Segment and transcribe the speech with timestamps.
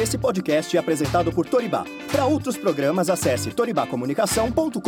[0.00, 1.84] Esse podcast é apresentado por Toribá.
[2.12, 4.78] Para outros programas, acesse toribacomunicação.com.br.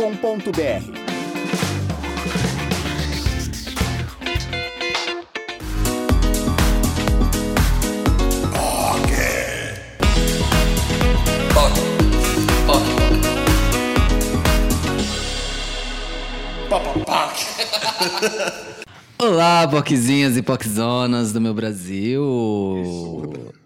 [19.19, 22.21] Olá, poquezinhas e poquezonas do meu Brasil.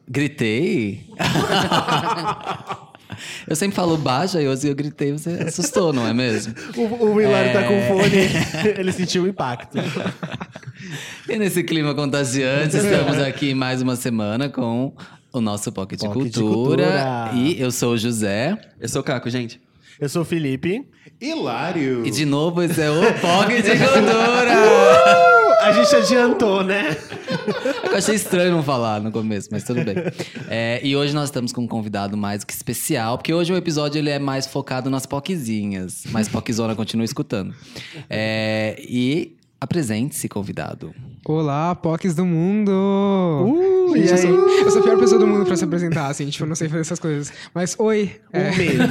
[0.08, 1.04] Gritei?
[3.48, 6.54] eu sempre falo baixa e hoje eu gritei, você assustou, não é mesmo?
[6.76, 7.54] O, o Hilário é...
[7.54, 8.30] tá com fone,
[8.78, 9.80] ele sentiu o impacto.
[11.28, 14.94] E nesse clima contagiante, estamos aqui mais uma semana com
[15.34, 16.54] o nosso Pocket, Pocket Cultura.
[16.54, 17.32] Cultura.
[17.34, 18.56] E eu sou o José.
[18.80, 19.60] Eu sou o Caco, gente.
[20.00, 20.88] Eu sou o Felipe.
[21.20, 22.06] Hilário.
[22.06, 24.54] E de novo, esse é o Pocket Cultura.
[24.54, 25.26] Uh!
[25.66, 26.96] A gente adiantou, né?
[27.86, 29.96] Eu achei estranho não falar no começo, mas tudo bem.
[30.48, 33.98] É, e hoje nós estamos com um convidado mais que especial, porque hoje o episódio
[33.98, 36.04] ele é mais focado nas poquezinhas.
[36.12, 37.52] Mas Poquezona continua escutando.
[38.08, 40.94] É, e apresente-se, convidado.
[41.28, 42.72] Olá, POCs do mundo!
[42.72, 46.30] Uh, Gente, eu, sou, eu, sou, a pior pessoa do mundo pra se apresentar, assim,
[46.30, 47.34] tipo, eu não sei fazer essas coisas.
[47.52, 48.12] Mas, oi.
[48.32, 48.56] O é...
[48.56, 48.84] medo.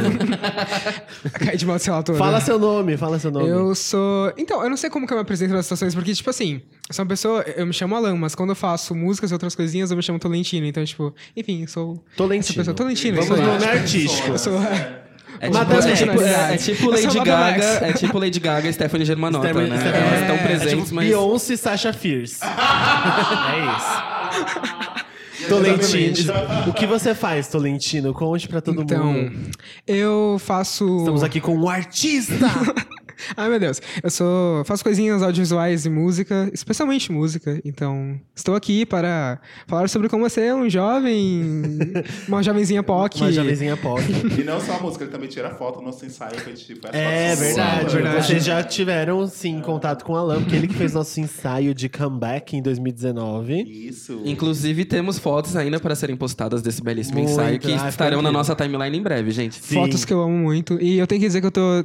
[1.33, 2.19] Cai de mal sei lá toda.
[2.19, 3.49] Fala seu nome, fala seu nome.
[3.49, 4.33] Eu sou...
[4.37, 6.95] Então, eu não sei como que eu me apresento nas situações, porque, tipo assim, eu
[6.95, 7.43] sou uma pessoa...
[7.43, 10.19] Eu me chamo Alan, mas quando eu faço músicas e outras coisinhas, eu me chamo
[10.19, 10.67] Tolentino.
[10.67, 12.03] Então, tipo, enfim, eu sou...
[12.17, 12.63] Tolentino.
[12.63, 12.75] Essa pessoa.
[12.75, 13.23] Tolentino.
[13.23, 14.31] Vamos no nome artístico.
[14.31, 14.61] Eu sou...
[14.61, 15.04] É
[15.39, 19.49] tipo, é, tipo, é, é tipo Lady Gaga, é tipo Lady Gaga e Stephanie Germanotta,
[19.49, 19.81] Stephanie, né?
[19.81, 21.09] Stephanie, Elas estão presentes, é tipo mas...
[21.09, 22.41] Beyoncé e Sasha Fierce.
[22.45, 25.49] é isso.
[25.49, 26.33] Tolentino.
[26.69, 28.15] O que você faz, Tolentino?
[28.15, 29.33] Conte pra todo então, mundo.
[29.33, 29.53] Então,
[29.87, 30.99] eu faço...
[30.99, 32.35] Estamos aqui com um artista!
[33.37, 33.81] Ai, meu Deus.
[34.03, 37.61] Eu sou faço coisinhas audiovisuais e música, especialmente música.
[37.65, 41.43] Então, estou aqui para falar sobre como você é um jovem,
[42.29, 43.21] uma jovenzinha POC.
[43.21, 44.03] Uma jovenzinha POC.
[44.41, 46.35] e não só a música, ele também tira foto no nosso ensaio.
[46.37, 48.27] Que tipo, é verdade, verdade.
[48.27, 51.89] Vocês já tiveram, sim, contato com o Alan, porque ele que fez nosso ensaio de
[51.89, 53.63] comeback em 2019.
[53.63, 54.21] Isso.
[54.25, 57.31] Inclusive, temos fotos ainda para serem postadas desse belíssimo muito.
[57.31, 59.57] ensaio que ah, estarão na nossa timeline em breve, gente.
[59.57, 59.75] Sim.
[59.75, 60.81] Fotos que eu amo muito.
[60.81, 61.85] E eu tenho que dizer que eu tô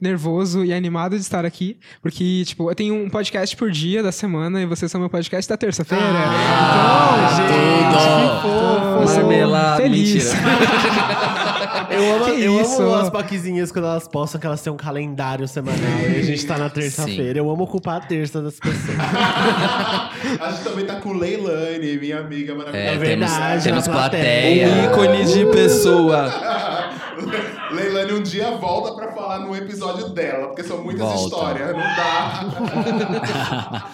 [0.00, 4.12] nervoso e animado de estar aqui, porque, tipo, eu tenho um podcast por dia da
[4.12, 6.04] semana e vocês são meu podcast da terça-feira.
[6.04, 9.20] Ah, então, gente, que fofo.
[9.20, 10.32] Marmelada, feliz.
[11.90, 16.00] eu amo, eu amo as paquizinhas quando elas postam que elas têm um calendário semanal
[16.00, 17.38] e a gente tá na terça-feira.
[17.38, 18.98] Eu amo ocupar a terça das pessoas.
[18.98, 22.88] a gente também tá com Leilani, minha amiga maravilhosa.
[22.88, 23.64] É, é verdade.
[23.64, 24.68] Temos, temos plateia.
[24.68, 26.28] Um ícone de pessoa.
[27.72, 31.22] Leilani um dia volta pra falar no episódio dela, porque são muitas volta.
[31.22, 33.84] histórias, não dá.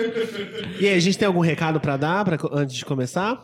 [0.80, 3.38] e aí, a gente tem algum recado pra dar pra, antes de começar?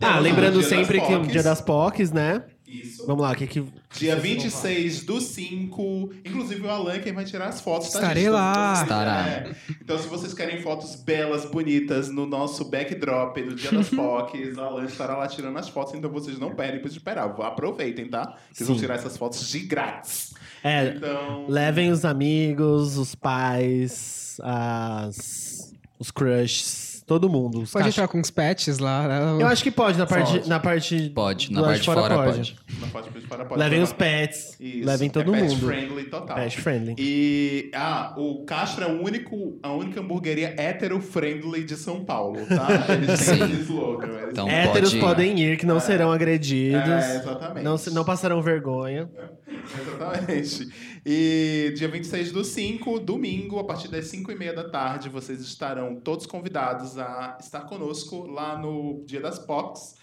[0.00, 2.42] Ah, lembrando sempre que é o dia das POCs, né?
[2.72, 3.06] Isso.
[3.06, 3.62] Vamos lá, o que que.
[3.98, 6.10] Dia 26 do 5.
[6.24, 7.98] Inclusive o Alan quem vai tirar as fotos, tá?
[8.00, 8.80] Estarei lá.
[8.82, 9.28] Estará.
[9.28, 9.54] É.
[9.80, 14.60] Então, se vocês querem fotos belas, bonitas no nosso backdrop do Dia das POCs, o
[14.62, 17.24] Alan estará lá tirando as fotos, então vocês não perdem pra esperar.
[17.24, 18.38] Aproveitem, tá?
[18.50, 20.32] Vocês vão tirar essas fotos de grátis.
[20.64, 20.94] É.
[20.96, 21.46] Então...
[21.48, 25.74] Levem os amigos, os pais, as...
[25.98, 26.81] os crushes
[27.12, 27.64] todo mundo.
[27.70, 27.88] Pode cach...
[27.88, 29.06] entrar com os pets lá.
[29.06, 29.42] Né?
[29.42, 30.32] Eu acho que pode, na parte.
[30.32, 30.48] Pode.
[30.48, 32.36] Na parte pode, na parte de fora, fora pode.
[32.36, 32.56] pode.
[32.80, 33.60] Na parte de fora pode.
[33.60, 34.56] Levem os pets.
[34.58, 34.86] Isso.
[34.86, 35.66] Levem todo é pet mundo.
[35.66, 36.36] friendly total.
[36.36, 36.94] Pet friendly.
[36.98, 42.46] E ah, o Castro é o único, a única hamburgueria hétero friendly de São Paulo,
[42.46, 42.68] tá?
[42.94, 44.08] Eles têm esse slogan.
[44.30, 45.04] Então Héteros pode...
[45.04, 45.80] podem ir, que não é.
[45.80, 46.88] serão agredidos.
[46.88, 47.64] É, exatamente.
[47.64, 49.10] Não, não passarão vergonha.
[49.16, 49.41] É,
[49.80, 51.00] exatamente.
[51.04, 55.40] E dia 26 do 5, domingo, a partir das 5 e meia da tarde, vocês
[55.40, 59.96] estarão todos convidados a estar conosco lá no Dia das POCs,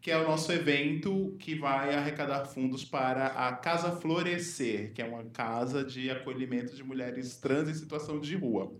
[0.00, 5.04] que é o nosso evento que vai arrecadar fundos para a Casa Florescer, que é
[5.04, 8.70] uma casa de acolhimento de mulheres trans em situação de rua.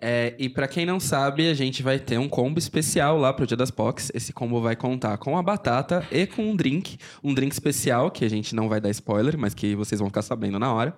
[0.00, 3.46] É, e para quem não sabe, a gente vai ter um combo especial lá pro
[3.46, 4.12] Dia das POCs.
[4.14, 6.98] Esse combo vai contar com a batata e com um drink.
[7.24, 10.22] Um drink especial, que a gente não vai dar spoiler, mas que vocês vão ficar
[10.22, 10.94] sabendo na hora.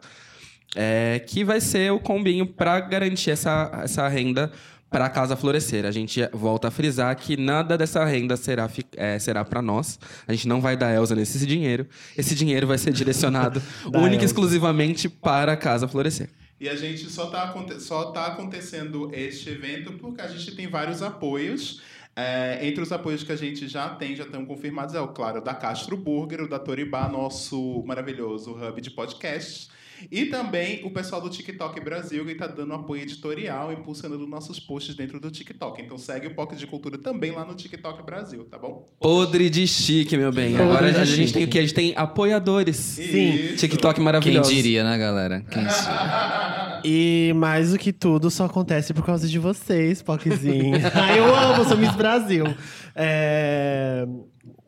[0.76, 4.52] É, que vai ser o combinho para garantir essa, essa renda
[4.90, 5.84] para a Casa Florescer.
[5.84, 9.98] A gente volta a frisar que nada dessa renda será, é, será para nós.
[10.26, 11.86] A gente não vai dar Elza nesse dinheiro.
[12.16, 13.62] Esse dinheiro vai ser direcionado
[13.94, 16.30] única e exclusivamente para a Casa Florescer.
[16.60, 21.02] E a gente só está só tá acontecendo este evento porque a gente tem vários
[21.02, 21.80] apoios.
[22.16, 25.40] É, entre os apoios que a gente já tem, já estão confirmados, é o claro
[25.40, 29.70] da Castro Burger, o da Toribá, nosso maravilhoso hub de podcasts.
[30.10, 34.94] E também o pessoal do TikTok Brasil, que está dando apoio editorial, impulsionando nossos posts
[34.94, 35.82] dentro do TikTok.
[35.82, 38.86] Então segue o POC de Cultura também lá no TikTok Brasil, tá bom?
[39.00, 40.52] Podre de chique, meu bem.
[40.52, 41.32] Podre Agora a gente chique.
[41.32, 41.58] tem o quê?
[41.58, 42.76] A gente tem apoiadores.
[42.76, 43.54] Sim.
[43.56, 44.52] TikTok Quem maravilhoso.
[44.52, 45.44] diria, né, galera?
[45.50, 46.68] Quem diria?
[46.84, 50.76] E mais do que tudo, só acontece por causa de vocês, Poczinho.
[50.94, 52.44] Ai, eu amo, sou Miss Brasil.
[52.94, 54.06] É,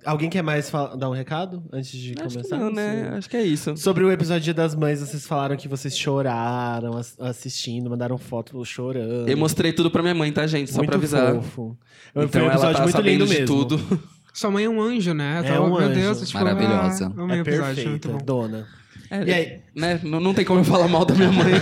[0.05, 2.57] Alguém quer mais fala- dar um recado antes de Acho que começar?
[2.59, 3.13] não, né?
[3.17, 3.77] Acho que é isso.
[3.77, 9.29] Sobre o episódio das Mães, vocês falaram que vocês choraram ass- assistindo, mandaram foto chorando.
[9.29, 10.71] Eu mostrei tudo pra minha mãe, tá, gente?
[10.71, 11.35] Só muito pra avisar.
[11.35, 11.77] fofo.
[12.15, 13.47] Foi Então um ela episódio tá muito sabendo lindo de mesmo.
[13.47, 14.01] tudo.
[14.33, 15.41] Sua mãe é um anjo, né?
[15.41, 15.95] É tava- um Meu anjo.
[16.01, 17.07] Deus, tipo, Maravilhosa.
[17.17, 18.19] Ah, É muito perfeita, bom.
[18.25, 18.67] dona.
[19.11, 19.61] É, E aí?
[19.75, 20.01] Né?
[20.03, 21.53] Não, não tem como eu falar mal da minha mãe.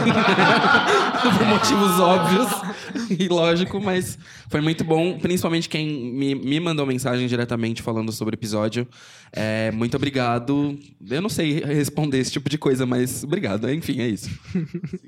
[1.22, 2.48] Por motivos óbvios
[3.18, 4.18] e lógico, mas
[4.48, 5.18] foi muito bom.
[5.18, 8.86] Principalmente quem me, me mandou mensagem diretamente falando sobre o episódio.
[9.32, 10.78] É, muito obrigado.
[11.08, 13.70] Eu não sei responder esse tipo de coisa, mas obrigado.
[13.70, 14.30] Enfim, é isso.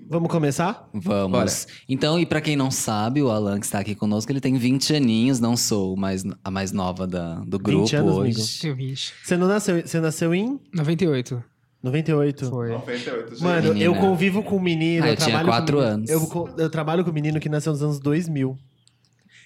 [0.09, 0.89] Vamos começar?
[0.93, 1.31] Vamos.
[1.31, 1.51] Bora.
[1.89, 4.95] Então, e pra quem não sabe, o Alan que está aqui conosco, ele tem 20
[4.97, 8.41] aninhos, não sou mais, a mais nova da, do grupo 20 anos, hoje.
[8.41, 8.49] amigo.
[8.61, 9.15] Tenho 20.
[9.25, 11.43] Você não nasceu, você nasceu em 98.
[11.83, 12.51] 98?
[12.51, 12.71] Foi.
[12.71, 13.43] 98, gente.
[13.43, 13.85] Mano, Menina.
[13.85, 15.05] eu convivo com um menino.
[15.05, 16.11] Ah, eu tinha trabalho quatro com, anos.
[16.11, 18.59] Eu, eu trabalho com um menino que nasceu nos anos 2000.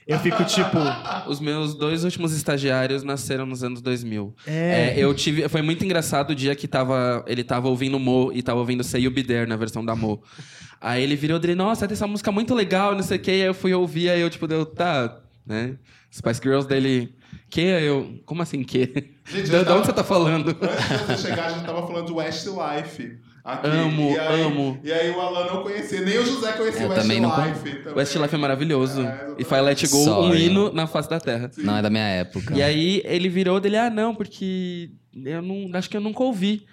[0.07, 0.77] Eu fico tipo.
[1.29, 4.35] Os meus dois últimos estagiários nasceram nos anos 2000.
[4.47, 4.53] É.
[4.53, 5.49] É, eu tive.
[5.49, 9.03] Foi muito engraçado o dia que tava, ele tava ouvindo Mo e tava ouvindo Say
[9.03, 10.23] You Be There na versão da Mo.
[10.81, 13.31] Aí ele virou dele, nossa, tem essa música muito legal, não sei o que.
[13.31, 15.77] Aí eu fui ouvir, aí eu, tipo, deu, tá, né?
[16.13, 17.15] Spice Girls dele.
[17.55, 17.61] Que?
[17.61, 18.19] Eu.
[18.27, 19.13] Como assim que?
[19.25, 20.49] Gente, Da da onde tava- você tá falando?
[20.51, 23.19] Antes de você chegar, a gente tava falando de Westlife.
[23.45, 23.67] Aqui.
[23.69, 24.81] Amo, e aí, amo.
[24.83, 27.77] E aí o Alan não conhecia, nem o José conhecia Eu o também não Westlife.
[27.79, 27.95] também.
[27.99, 29.03] Westlife é maravilhoso.
[29.03, 30.47] É, e Fire Let Go, um Sorry.
[30.47, 31.49] hino na face da terra.
[31.59, 32.57] Não é da minha época.
[32.57, 35.71] E aí ele virou dele, ah, não, porque eu não.
[35.75, 36.67] Acho que eu nunca ouvi.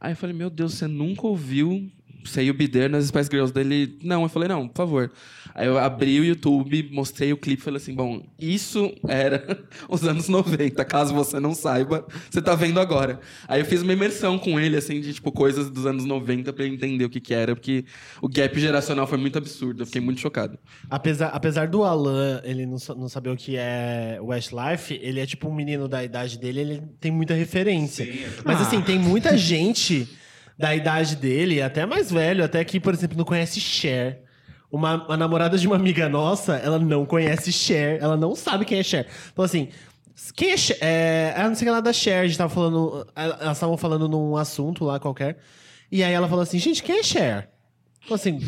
[0.00, 1.90] Aí eu falei, meu Deus, você nunca ouviu
[2.36, 3.98] You Be There nas Spice Girls dele?
[4.04, 5.10] Não, eu falei, não, por favor.
[5.58, 9.58] Aí eu abri o YouTube, mostrei o clipe e falei assim, bom, isso era
[9.90, 13.18] os anos 90, caso você não saiba, você tá vendo agora.
[13.48, 16.64] Aí eu fiz uma imersão com ele, assim, de tipo, coisas dos anos 90 pra
[16.64, 17.84] ele entender o que que era, porque
[18.22, 20.56] o gap geracional foi muito absurdo, eu fiquei muito chocado.
[20.88, 25.48] Apesar, apesar do Alan ele não, não saber o que é Westlife, ele é tipo
[25.48, 28.04] um menino da idade dele, ele tem muita referência.
[28.04, 30.08] Sim, é Mas assim, tem muita gente
[30.56, 34.27] da idade dele, até mais velho, até que, por exemplo, não conhece Cher.
[34.70, 38.82] Uma, namorada de uma amiga nossa, ela não conhece Cher, ela não sabe quem é
[38.82, 39.06] Cher.
[39.34, 39.68] Falou assim.
[40.34, 40.78] Quem é Cher?
[40.80, 43.06] É, ela não sei o que lá da Cher, a gente tava falando.
[43.14, 45.38] Elas estavam falando num assunto lá qualquer.
[45.90, 47.48] E aí ela falou assim: gente, quem é Cher?
[48.02, 48.40] Falou assim,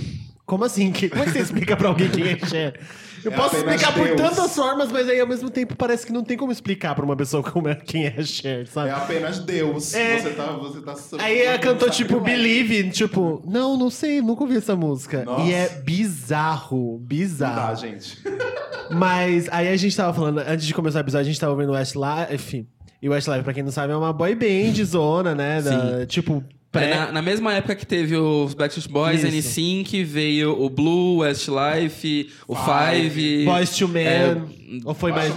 [0.44, 0.93] como assim?
[0.93, 2.81] Como é que você explica pra alguém quem é Cher?
[3.25, 4.20] Eu É posso explicar por Deus.
[4.20, 7.17] tantas formas, mas aí ao mesmo tempo parece que não tem como explicar pra uma
[7.17, 8.88] pessoa como é, quem é Cher, sabe?
[8.90, 9.94] É apenas Deus.
[9.94, 10.19] É.
[10.19, 10.46] Você tá.
[10.52, 12.43] Você tá Aí ela cantou tipo sacrilégio.
[12.43, 15.25] Believe, tipo, não, não sei, nunca ouvi essa música.
[15.25, 15.43] Nossa.
[15.44, 17.76] E é bizarro, Não dá, bizarro.
[17.76, 18.19] gente.
[18.90, 21.73] Mas aí a gente tava falando, antes de começar o episódio, a gente tava ouvindo
[21.73, 22.66] Westlife.
[23.02, 25.62] E Westlife, pra quem não sabe, é uma boy band zona, né?
[25.62, 26.94] Da, tipo, É, pré...
[26.94, 29.61] na, na mesma época que teve os Backstreet Boys, Isso.
[29.61, 33.44] N5, veio o Blue, Westlife, o Five.
[33.44, 34.06] Boys to Men.
[34.06, 34.37] É,
[34.84, 35.28] ou foi mais.
[35.28, 35.37] II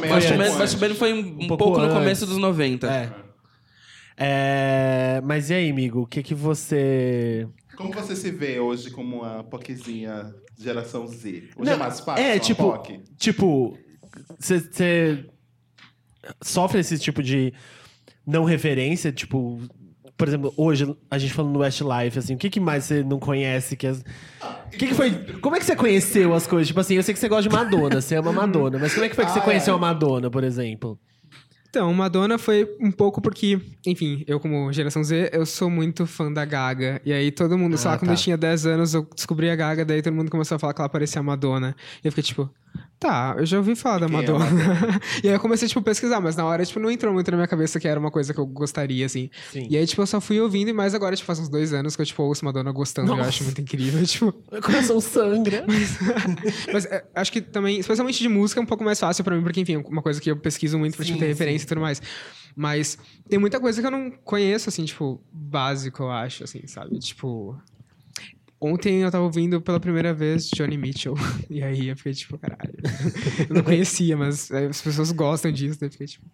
[0.77, 2.87] foi Men foi um, um pouco pouco no começo dos 90.
[2.87, 3.23] É.
[4.15, 6.01] É, Mas e aí, amigo?
[6.01, 7.47] O que que você.
[7.75, 11.49] Como você se vê hoje como uma poquezinha geração Z?
[11.55, 12.23] Hoje Não, é mais fácil?
[12.23, 13.01] é, uma tipo- POC?
[13.17, 13.77] Tipo,
[14.39, 15.25] você
[16.41, 17.51] sofre esse tipo de
[18.25, 19.11] não referência?
[19.11, 19.59] Tipo,
[20.17, 23.19] por exemplo, hoje a gente falando no Westlife, assim, o que, que mais você não
[23.19, 23.75] conhece?
[23.75, 23.99] Que as...
[23.99, 25.11] O que, que foi.
[25.41, 26.67] Como é que você conheceu as coisas?
[26.67, 29.09] Tipo assim, eu sei que você gosta de Madonna, você ama Madonna, mas como é
[29.09, 29.77] que foi que você Ah, conheceu é.
[29.77, 30.99] a Madonna, por exemplo?
[31.69, 36.31] Então, Madonna foi um pouco porque, enfim, eu como geração Z, eu sou muito fã
[36.31, 37.01] da Gaga.
[37.03, 38.13] E aí todo mundo, sei Ah, lá, quando tá.
[38.13, 40.81] eu tinha 10 anos, eu descobri a Gaga, daí todo mundo começou a falar que
[40.81, 41.75] ela parecia a Madonna.
[42.03, 42.47] E eu fiquei tipo,
[43.03, 44.45] tá, eu já ouvi falar da é Madonna.
[45.21, 47.37] e aí eu comecei, tipo, a pesquisar, mas na hora, tipo, não entrou muito na
[47.37, 49.29] minha cabeça que era uma coisa que eu gostaria, assim.
[49.51, 49.67] Sim.
[49.69, 51.95] E aí, tipo, eu só fui ouvindo, e mais agora, tipo, faz uns dois anos
[51.95, 53.29] que eu, tipo, ouço Madonna gostando, eu Nossa.
[53.29, 54.33] acho muito incrível, tipo...
[54.49, 55.65] Meu coração sangra.
[56.71, 59.43] Mas é, acho que também, especialmente de música, é um pouco mais fácil pra mim,
[59.43, 61.67] porque, enfim, é uma coisa que eu pesquiso muito pra tipo, ter Sim, referência e
[61.67, 62.01] tudo mais.
[62.55, 66.99] Mas tem muita coisa que eu não conheço, assim, tipo, básico, eu acho, assim, sabe?
[66.99, 67.57] Tipo.
[68.65, 71.15] Ontem eu tava ouvindo pela primeira vez Johnny Mitchell.
[71.49, 72.73] E aí eu fiquei tipo, caralho.
[73.49, 76.25] Eu não conhecia, mas é, as pessoas gostam disso, daí eu fiquei tipo,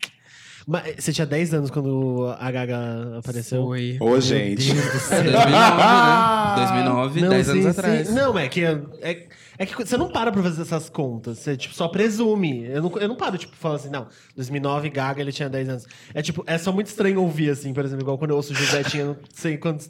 [0.67, 3.63] Mas você tinha 10 anos quando a Gaga apareceu?
[3.65, 3.97] foi.
[3.99, 4.71] Ô, gente.
[4.71, 5.23] Deus do É, céu.
[6.55, 6.55] 2009, né?
[6.55, 8.07] 2009, Não, 10 anos sim, atrás.
[8.07, 8.13] sim.
[8.13, 11.39] Não, é que, é, é que você não para pra fazer essas contas.
[11.39, 12.65] Você tipo, só presume.
[12.65, 15.87] Eu não, eu não paro, tipo, falar assim, não, 2009, Gaga, ele tinha 10 anos.
[16.13, 18.55] É tipo, é só muito estranho ouvir, assim, por exemplo, igual quando eu ouço o
[18.55, 19.89] José tinha não sei quantos.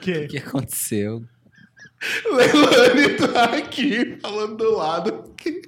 [0.00, 0.12] Que?
[0.24, 1.22] O que aconteceu?
[2.32, 5.62] Leilani tá aqui falando do lado que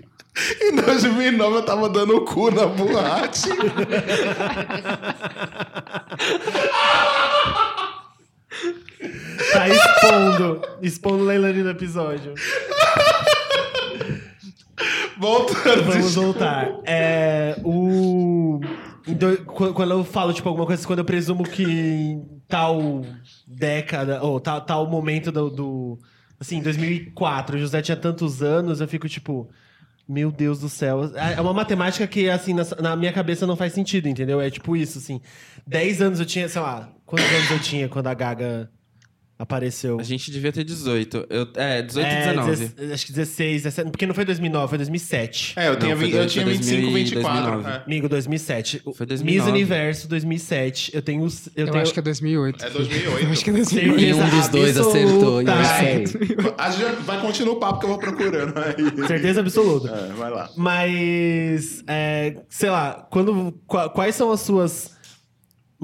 [0.62, 3.49] em 2009 eu tava dando o cu na boate.
[9.53, 10.61] Tá expondo.
[10.83, 12.35] expondo Leilani no episódio.
[15.19, 15.83] Voltando.
[15.85, 16.69] Vamos voltar.
[16.85, 18.61] É, o...
[19.07, 23.03] então, qu- Quando eu falo, tipo, alguma coisa, quando eu presumo que em tal
[23.47, 25.99] década, ou tal, tal momento do, do...
[26.38, 29.49] Assim, 2004, o José tinha tantos anos, eu fico, tipo...
[30.07, 31.11] Meu Deus do céu.
[31.17, 34.38] É uma matemática que, assim, na, na minha cabeça não faz sentido, entendeu?
[34.38, 35.19] É tipo isso, assim.
[35.67, 36.91] 10 anos eu tinha, sei lá...
[37.07, 38.71] Quantos anos eu tinha quando a Gaga
[39.38, 39.99] apareceu?
[39.99, 41.26] A gente devia ter 18.
[41.29, 42.50] Eu, é, 18 e É, 19.
[42.50, 45.55] deze- acho que 16, 17, porque não foi 2009, foi 2007.
[45.57, 47.43] É, eu, tinha, Não, foi vi- eu dois- tinha foi 25, 2000 e 24.
[47.53, 47.71] 2009.
[47.79, 47.83] é.
[47.85, 48.83] Amigo, 2007.
[48.85, 49.50] O Foi Miss 2009.
[49.50, 50.91] Universo 2007.
[50.95, 51.23] Eu tenho.
[51.23, 52.64] os- Eu, Eu, tenho acho que é 2008.
[52.64, 53.25] É 2008.
[53.25, 53.99] Eu acho que é 2008.
[54.00, 56.05] certeza Nenhum dos dois acertou, e é.
[56.59, 59.07] A gente vai continuar o papo que eu vou procurando aí.
[59.07, 59.88] Certeza absoluta.
[59.88, 60.49] É, vai lá.
[60.57, 64.94] Mas, é, sei lá, quando, qua- quais são as suas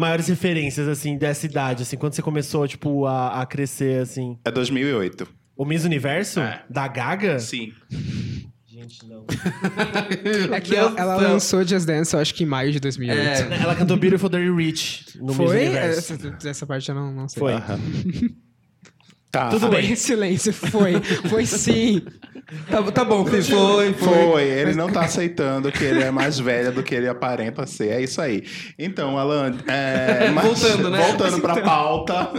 [0.01, 4.39] maiores referências, assim, dessa idade, assim, quando você começou, tipo, a, a crescer, assim?
[4.45, 5.29] É 2008.
[5.57, 6.41] O Miss Universo?
[6.41, 6.63] É.
[6.69, 7.39] Da Gaga?
[7.39, 7.73] Sim.
[8.67, 9.27] Gente, não.
[10.53, 13.21] É que ela, ela lançou Just Dance, eu acho que em maio de 2008.
[13.53, 15.67] É, Ela cantou Beautiful Dirty Rich no Miss Foi?
[15.67, 16.15] Universo.
[16.15, 17.41] Essa, essa parte eu não, não sei.
[17.41, 17.53] Foi.
[19.31, 19.49] Tá.
[19.49, 19.95] Tudo Foi, bem.
[19.95, 20.53] silêncio.
[20.53, 21.01] Foi.
[21.29, 22.03] Foi sim.
[22.69, 23.93] tá, tá bom, foi, foi.
[23.95, 27.91] Foi, ele não tá aceitando que ele é mais velho do que ele aparenta ser.
[27.91, 28.43] É isso aí.
[28.77, 30.99] Então, Alan, é, mas- Voltando, né?
[31.07, 32.31] Voltando pra pauta.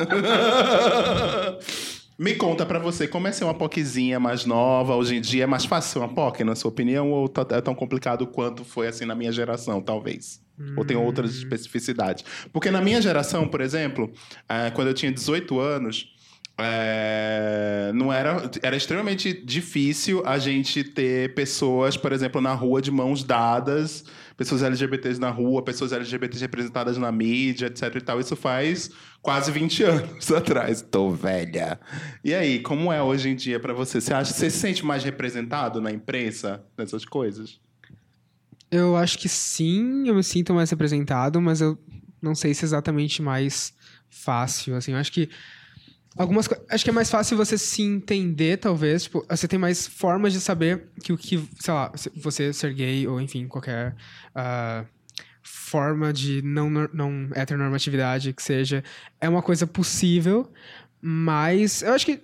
[2.19, 4.95] Me conta pra você, como é ser uma POCzinha mais nova?
[4.95, 7.09] Hoje em dia é mais fácil ser uma POC, na sua opinião?
[7.11, 10.39] Ou tá- é tão complicado quanto foi assim na minha geração, talvez?
[10.77, 12.23] Ou tem outras especificidades?
[12.53, 14.11] Porque na minha geração, por exemplo,
[14.47, 16.13] eh, quando eu tinha 18 anos,
[16.63, 22.91] é, não era, era extremamente difícil a gente ter pessoas, por exemplo, na rua de
[22.91, 24.03] mãos dadas,
[24.37, 28.19] pessoas LGBTs na rua, pessoas LGBTs representadas na mídia, etc e tal.
[28.19, 28.89] Isso faz
[29.21, 30.81] quase 20 anos atrás.
[30.81, 31.79] Tô velha.
[32.23, 34.01] E aí, como é hoje em dia pra você?
[34.01, 37.59] Você acha você se sente mais representado na imprensa nessas coisas?
[38.71, 41.77] Eu acho que sim, eu me sinto mais representado, mas eu
[42.21, 43.73] não sei se é exatamente mais
[44.09, 45.29] fácil, assim, eu acho que
[46.17, 50.33] algumas acho que é mais fácil você se entender, talvez, tipo, você tem mais formas
[50.33, 53.95] de saber que o que, sei lá, você ser gay ou enfim, qualquer
[54.35, 54.85] ah,
[55.41, 58.83] forma de não não heteronormatividade que seja,
[59.19, 60.51] é uma coisa possível,
[61.01, 62.21] mas eu acho que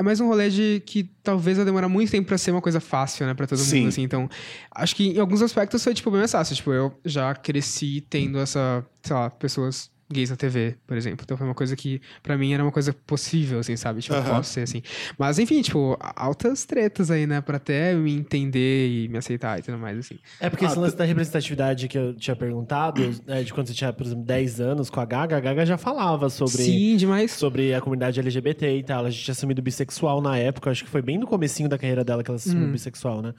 [0.00, 2.80] é mais um rolê de que talvez vai demorar muito tempo pra ser uma coisa
[2.80, 3.80] fácil, né, pra todo Sim.
[3.80, 4.02] mundo, assim.
[4.02, 4.30] Então,
[4.74, 6.56] acho que em alguns aspectos foi, tipo, bem mais fácil.
[6.56, 11.22] Tipo, eu já cresci tendo essa, sei lá, pessoas gays na TV, por exemplo.
[11.24, 14.00] Então foi uma coisa que, pra mim, era uma coisa possível, assim, sabe?
[14.02, 14.36] Tipo, eu Aham.
[14.36, 14.82] posso ser assim.
[15.18, 19.62] Mas, enfim, tipo, altas tretas aí, né, pra até me entender e me aceitar e
[19.62, 20.18] tudo mais, assim.
[20.40, 23.74] É porque Ah, esse lance da representatividade que eu tinha perguntado, né, de quando você
[23.74, 27.30] tinha, por exemplo, 10 anos com a Gaga, a Gaga já falava sobre, Sim, demais.
[27.32, 29.04] sobre a comunidade LGBT e tal.
[29.06, 32.02] A gente tinha assumido bissexual na época, acho que foi bem no comecinho da carreira
[32.02, 32.72] dela que ela se assumiu Uhum.
[32.72, 33.32] bissexual, né?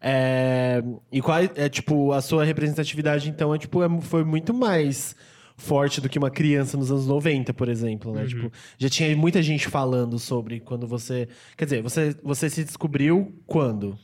[0.00, 5.16] É, e qual é, tipo, a sua representatividade, então, é, tipo, é- foi muito mais
[5.56, 8.26] forte do que uma criança nos anos 90, por exemplo, né?
[8.26, 11.28] Tipo, já tinha muita gente falando sobre quando você...
[11.56, 13.98] Quer dizer, você, você se descobriu quando?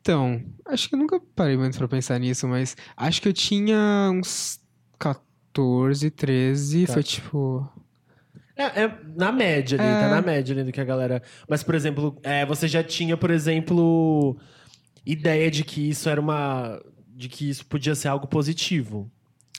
[0.00, 4.10] Então, acho que eu nunca parei muito pra pensar nisso, mas acho que eu tinha
[4.12, 4.60] uns
[4.98, 6.92] 14, 13, Tá.
[6.94, 7.68] foi tipo...
[8.58, 10.00] É, é na média ali, É.
[10.00, 11.22] tá na média ali do que a galera.
[11.46, 14.38] Mas, por exemplo, é, você já tinha, por exemplo,
[15.04, 16.80] ideia de que isso era uma.
[17.08, 19.10] de que isso podia ser algo positivo.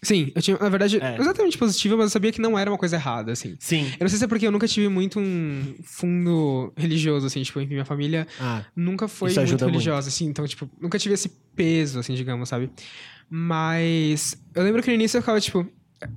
[0.04, 1.18] Sim, eu tinha, na verdade, É.
[1.20, 3.56] exatamente positiva, mas eu sabia que não era uma coisa errada, assim.
[3.60, 3.86] Sim.
[3.94, 7.60] Eu não sei se é porque eu nunca tive muito um fundo religioso, assim, tipo,
[7.60, 11.98] enfim, minha família Ah, nunca foi muito religiosa, assim, então, tipo, nunca tive esse peso,
[12.00, 12.70] assim, digamos, sabe?
[13.30, 15.66] Mas eu lembro que no início eu ficava, tipo.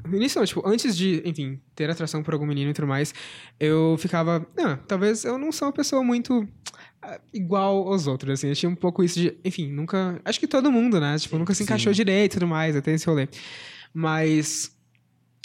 [0.06, 3.14] No início não, tipo, antes de, enfim, ter atração por algum menino e tudo mais,
[3.58, 4.46] eu ficava.
[4.58, 6.46] Ah, talvez eu não sou uma pessoa muito
[7.33, 8.49] igual aos outros, assim.
[8.49, 9.37] Eu tinha um pouco isso de.
[9.45, 10.21] Enfim, nunca.
[10.25, 11.19] Acho que todo mundo, né?
[11.19, 13.28] Tipo, nunca se encaixou direito e tudo mais, até esse rolê.
[13.92, 14.76] Mas.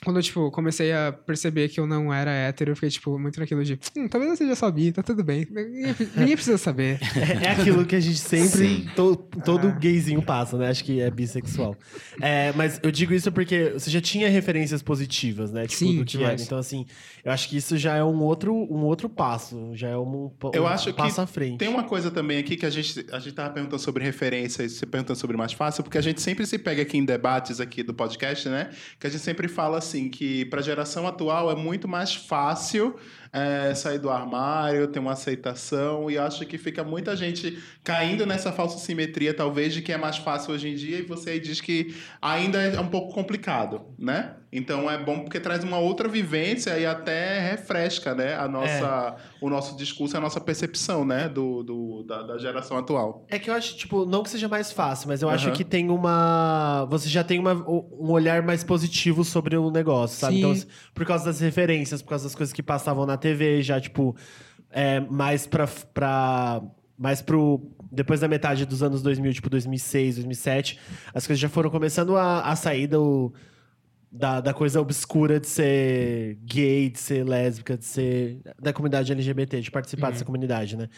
[0.03, 3.39] Quando eu, tipo, comecei a perceber que eu não era hétero, eu fiquei, tipo, muito
[3.39, 3.79] naquilo de.
[3.97, 5.47] Hum, talvez eu seja sabia, tá tudo bem.
[5.49, 6.99] Ninguém, ninguém precisa saber.
[7.41, 8.47] é, é aquilo que a gente sempre.
[8.49, 8.89] Sim.
[8.95, 9.71] to- todo Ah.
[9.71, 10.69] gayzinho passa, né?
[10.69, 11.75] Acho que é bissexual.
[12.21, 15.63] É, mas eu digo isso porque você já tinha referências positivas, né?
[15.65, 16.39] Tipo, Sim, do que era.
[16.39, 16.85] Então, assim,
[17.23, 19.71] eu acho que isso já é um outro, um outro passo.
[19.73, 21.57] Já é um, um Eu acho que passo à frente.
[21.57, 24.85] Tem uma coisa também aqui que a gente, a gente tava perguntando sobre referências, você
[24.85, 27.93] perguntando sobre mais fácil, porque a gente sempre se pega aqui em debates aqui do
[27.93, 28.69] podcast, né?
[28.99, 32.95] Que a gente sempre fala assim, que para a geração atual é muito mais fácil
[33.35, 38.49] é, sair do armário, ter uma aceitação e acho que fica muita gente caindo nessa
[38.53, 41.59] falsa simetria talvez de que é mais fácil hoje em dia e você aí diz
[41.59, 44.35] que ainda é um pouco complicado, né?
[44.53, 49.49] Então é bom porque traz uma outra vivência e até refresca, né, a nossa, o
[49.49, 53.25] nosso discurso, a nossa percepção, né, do, do da, da geração atual.
[53.27, 55.55] É que eu acho, tipo, não que seja mais fácil, mas eu acho Aham.
[55.55, 56.87] que tem uma.
[56.89, 60.35] Você já tem uma, um olhar mais positivo sobre o negócio, sabe?
[60.35, 60.39] Sim.
[60.39, 64.15] Então, por causa das referências, por causa das coisas que passavam na TV, já, tipo,
[64.69, 65.67] é, mais pra.
[65.93, 66.61] pra
[66.97, 67.61] mais pro.
[67.91, 70.79] Depois da metade dos anos 2000, tipo 2006, 2007,
[71.13, 73.33] as coisas já foram começando a, a sair do,
[74.11, 78.39] da, da coisa obscura de ser gay, de ser lésbica, de ser.
[78.61, 80.89] da comunidade LGBT, de participar dessa comunidade, né?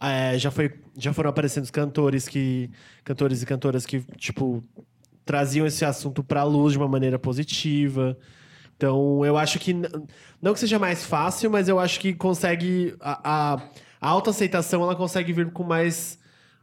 [0.00, 2.70] É, já, foi, já foram aparecendo os cantores que.
[3.04, 4.62] Cantores e cantoras que, tipo,
[5.24, 8.16] traziam esse assunto pra luz de uma maneira positiva.
[8.76, 9.74] Então, eu acho que.
[10.40, 12.94] Não que seja mais fácil, mas eu acho que consegue.
[13.00, 13.62] A, a,
[14.00, 16.18] a autoaceitação ela consegue vir com mais,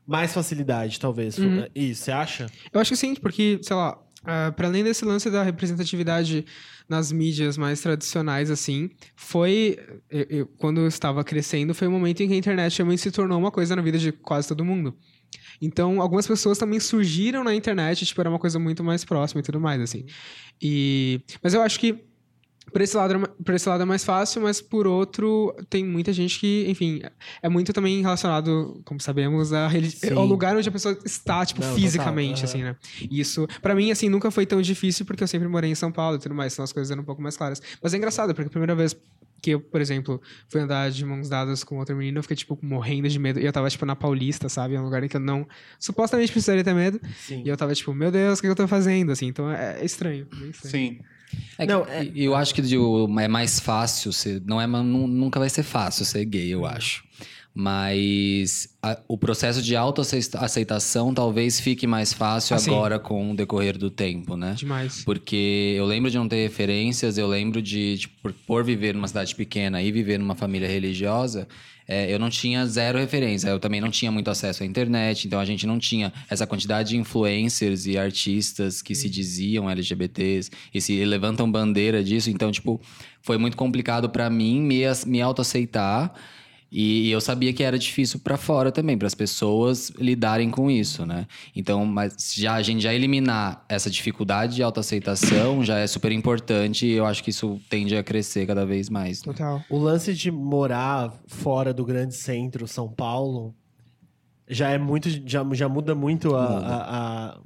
[0.05, 1.38] mais facilidade, talvez.
[1.74, 2.46] Isso, você acha?
[2.72, 6.46] Eu acho que sim, porque, sei lá, ah, para além desse lance da representatividade
[6.88, 9.79] nas mídias mais tradicionais, assim, foi.
[10.10, 13.12] eu- eu- quando eu estava crescendo, foi o momento em que a internet realmente se
[13.12, 14.96] tornou uma coisa na vida de quase todo mundo.
[15.62, 19.43] Então, algumas pessoas também surgiram na internet, tipo, era uma coisa muito mais próxima e
[19.43, 20.05] tudo mais, assim.
[20.62, 21.22] E...
[21.41, 22.03] Mas eu acho que
[22.72, 26.13] por esse, lado, é por esse lado é mais fácil, mas por outro, tem muita
[26.13, 27.01] gente que, enfim,
[27.41, 29.69] é muito também relacionado, como sabemos, a
[30.15, 32.45] ao lugar onde a pessoa está, tipo, Não, total, fisicamente, aham.
[32.45, 32.75] assim, né?
[33.12, 36.15] Isso, pra mim, assim, nunca foi tão difícil, porque eu sempre morei em São Paulo
[36.15, 37.62] e tudo mais, então as coisas eram um pouco mais claras.
[37.81, 38.95] Mas é engraçado, porque a primeira vez
[39.43, 42.57] que eu, por exemplo, fui andar de mãos dadas com outra menina, eu fiquei, tipo,
[42.62, 43.41] morrendo de medo.
[43.41, 44.73] E eu tava, tipo, na Paulista, sabe?
[44.73, 45.45] É um lugar em que eu não...
[45.77, 46.97] Supostamente precisaria ter medo.
[47.17, 47.43] Sim.
[47.45, 49.27] E eu tava, tipo, meu Deus, o que eu tô fazendo, assim?
[49.27, 50.71] Então é, é estranho, bem estranho.
[50.71, 51.00] Sim.
[51.57, 54.41] É Não, que- é- e eu acho que é mais fácil ser.
[54.45, 57.03] Não é, nunca vai ser fácil ser gay, eu acho.
[57.55, 62.72] Mas a- o processo de autoaceitação talvez fique mais fácil Ah, sim.
[62.72, 64.53] agora com o decorrer do tempo, né?
[64.57, 65.03] Demais.
[65.03, 69.08] Porque eu lembro de não ter referências, eu lembro de, tipo, por, por viver numa
[69.08, 71.47] cidade pequena e viver numa família religiosa,
[71.88, 73.49] é, eu não tinha zero referência.
[73.49, 76.89] Eu também não tinha muito acesso à internet, então a gente não tinha essa quantidade
[76.89, 82.30] de influencers e artistas que se diziam LGBTs e se levantam bandeira disso.
[82.30, 82.82] Então, tipo,
[83.21, 86.13] foi muito complicado pra mim me, me autoaceitar.
[86.75, 91.05] E eu sabia que era difícil pra fora também, para as pessoas lidarem com isso,
[91.05, 91.27] né?
[91.55, 96.88] Então, mas já a gente já eliminar essa dificuldade de autoaceitação já é super importante
[96.88, 99.19] e eu acho que isso tende a crescer cada vez mais.
[99.23, 99.31] né?
[99.31, 99.63] Total.
[99.69, 103.53] O lance de morar fora do grande centro, São Paulo,
[104.47, 105.09] já é muito.
[105.27, 106.75] Já, já muda muito a, a,
[107.36, 107.39] a,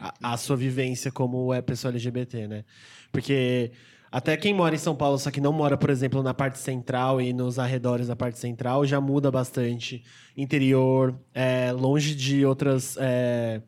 [0.00, 2.64] a- a sua vivência como é pessoa LGBT, né?
[3.12, 3.70] Porque
[4.10, 7.20] até quem mora em São Paulo, só que não mora, por exemplo, na parte central
[7.20, 10.02] e nos arredores da parte central, já muda bastante.
[10.36, 12.96] Interior, é, longe de outras.
[12.98, 13.60] é,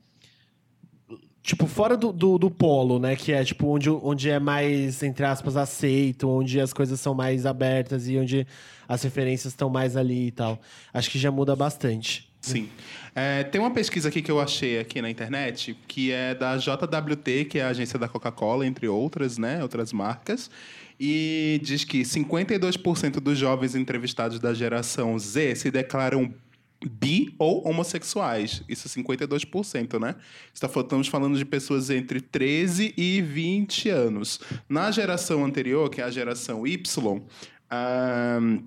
[1.42, 3.16] Tipo, fora do, do, do polo, né?
[3.16, 7.46] Que é, tipo, onde, onde é mais, entre aspas, aceito, onde as coisas são mais
[7.46, 8.46] abertas e onde
[8.86, 10.60] as referências estão mais ali e tal.
[10.92, 12.29] Acho que já muda bastante.
[12.40, 12.68] Sim.
[13.14, 17.44] É, tem uma pesquisa aqui que eu achei aqui na internet, que é da JWT,
[17.46, 19.62] que é a agência da Coca-Cola, entre outras, né?
[19.62, 20.50] Outras marcas.
[20.98, 26.32] E diz que 52% dos jovens entrevistados da geração Z se declaram
[26.84, 28.62] bi ou homossexuais.
[28.68, 30.14] Isso 52%, né?
[30.54, 34.40] Estamos falando de pessoas entre 13 e 20 anos.
[34.68, 37.22] Na geração anterior, que é a geração Y,
[37.70, 38.62] ahn,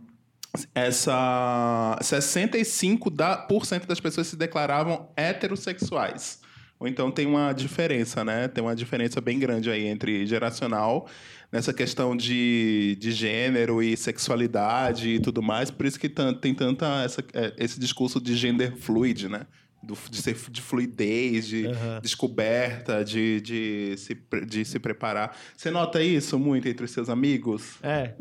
[0.76, 6.42] essa 65% da, por cento das pessoas se declaravam heterossexuais.
[6.80, 8.48] Ou então tem uma diferença, né?
[8.48, 11.08] Tem uma diferença bem grande aí entre geracional
[11.52, 15.72] nessa questão de, de gênero e sexualidade e tudo mais.
[15.72, 19.48] Por isso que tem tanta essa, é, esse discurso de gender fluid, né?
[19.82, 22.00] Do, de ser de fluidez, de Aham.
[22.02, 25.38] descoberta, de, de, se, de se preparar.
[25.56, 27.78] Você nota isso muito entre os seus amigos?
[27.84, 28.14] É.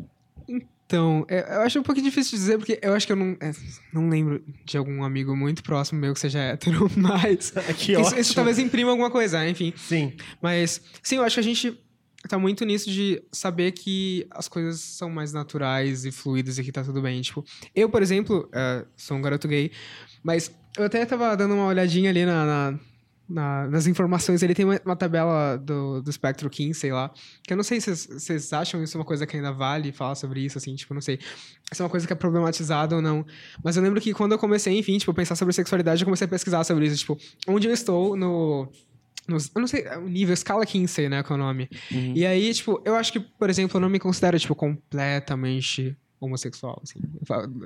[0.93, 3.35] Então, é- eu acho um pouquinho difícil de dizer, porque eu acho que eu não,
[3.41, 3.51] é,
[3.91, 7.51] não lembro de algum amigo muito próximo meu que seja hétero, mas.
[7.75, 9.73] Que isso, isso talvez imprima alguma coisa, enfim.
[9.75, 10.13] Sim.
[10.39, 11.79] Mas, sim, eu acho que a gente
[12.29, 16.71] tá muito nisso de saber que as coisas são mais naturais e fluidas e que
[16.71, 17.19] tá tudo bem.
[17.23, 17.43] Tipo,
[17.75, 19.71] eu, por exemplo, eh, sou um garoto gay,
[20.23, 22.79] mas eu até tava dando uma olhadinha ali na, na-
[23.33, 24.43] na- nas informações.
[24.43, 27.11] Ele tem uma, uma tabela do, do espectro Kinsey lá,
[27.43, 30.41] que eu não sei se vocês- acham isso uma coisa que ainda vale falar sobre
[30.41, 31.19] isso, assim, tipo, não sei
[31.71, 33.25] se é uma coisa que é problematizada ou não.
[33.63, 36.29] Mas eu lembro que quando eu comecei, enfim, tipo, pensar sobre sexualidade, eu comecei a
[36.29, 37.17] pesquisar sobre isso, tipo,
[37.47, 38.69] onde eu estou no
[39.27, 41.69] nos- eu não sei, o nível, escala Kinsey, né, que é o nome.
[42.13, 46.81] E aí, tipo, eu acho que, por exemplo, eu não me considero, tipo, completamente homossexual,
[46.83, 46.99] assim.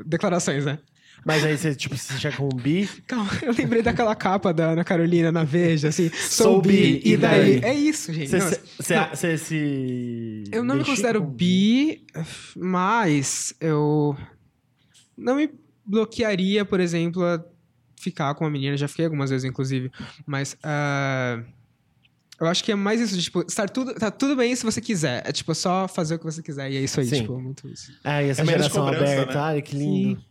[0.06, 0.80] Declarações, né?
[1.25, 2.88] Mas aí você, tipo, se chega com um bi.
[3.06, 7.01] Calma, eu lembrei daquela capa da Ana Carolina na Veja, assim, Sou sou bi, bi,
[7.03, 7.60] e daí?
[7.60, 7.71] daí?
[7.71, 8.30] É isso, gente.
[8.30, 10.43] Você, se.
[10.51, 12.06] Eu não me considero com um bi,
[12.56, 14.15] mas eu
[15.17, 15.49] não me
[15.86, 17.43] bloquearia, por exemplo, a
[17.99, 18.77] ficar com uma menina.
[18.77, 19.91] Já fiquei algumas vezes, inclusive.
[20.25, 21.41] Mas ah,
[22.39, 24.80] eu acho que é mais isso, de, tipo, estar tudo, tá tudo bem se você
[24.80, 25.23] quiser.
[25.25, 26.71] É tipo, só fazer o que você quiser.
[26.71, 27.21] E é isso aí, Sim.
[27.21, 27.91] tipo, muito isso.
[28.03, 29.39] Ah, e essa É geração aberta, né?
[29.39, 30.21] ai, que lindo.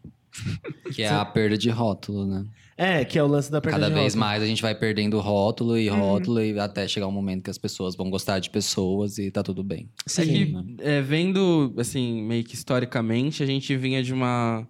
[0.93, 2.45] Que é a perda de rótulo, né?
[2.79, 4.21] É, que é o lance da perda Cada de vez rótulo.
[4.21, 5.99] mais a gente vai perdendo rótulo e Uhum.
[5.99, 9.43] rótulo e até chegar um momento que as pessoas vão gostar de pessoas e tá
[9.43, 9.89] tudo bem.
[10.19, 10.65] É que, né?
[10.81, 14.67] é, vendo, assim, meio que historicamente, a gente vinha de uma,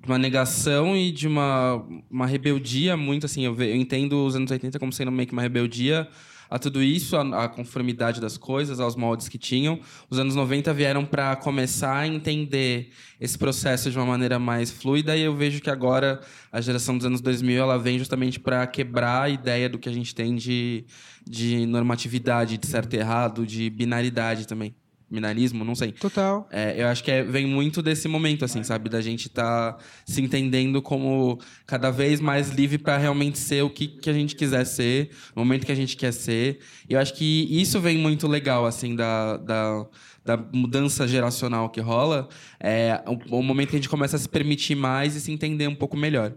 [0.00, 4.34] de uma negação e de uma, uma rebeldia muito, assim, eu, ve- eu entendo os
[4.34, 6.08] anos 80 como sendo meio que uma rebeldia
[6.48, 9.80] a tudo isso, a, a conformidade das coisas, aos moldes que tinham.
[10.08, 15.16] Os anos 90 vieram para começar a entender esse processo de uma maneira mais fluida
[15.16, 16.20] e eu vejo que agora
[16.52, 19.92] a geração dos anos 2000 ela vem justamente para quebrar a ideia do que a
[19.92, 20.84] gente tem de,
[21.26, 24.74] de normatividade, de certo e errado, de binaridade também.
[25.08, 25.92] Binarismo, não sei.
[25.92, 26.48] Total.
[26.50, 28.88] É, eu acho que é- vem muito desse momento, assim, sabe?
[28.90, 33.86] Da gente estar se entendendo como cada vez mais livre para realmente ser o que,
[33.86, 36.58] que a gente quiser ser, no momento que a gente quer ser.
[36.88, 39.86] E eu acho que isso vem muito legal, assim, da, da,
[40.24, 42.28] da mudança geracional que rola.
[42.58, 45.68] É o, o momento que a gente começa a se permitir mais e se entender
[45.68, 46.32] um pouco melhor.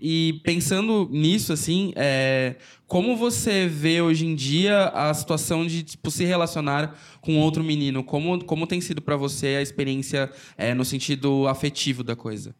[0.00, 2.56] E pensando nisso, assim, é,
[2.86, 8.04] como você vê hoje em dia a situação de tipo, se relacionar com outro menino?
[8.04, 12.54] Como, como tem sido pra você a experiência é, no sentido afetivo da coisa?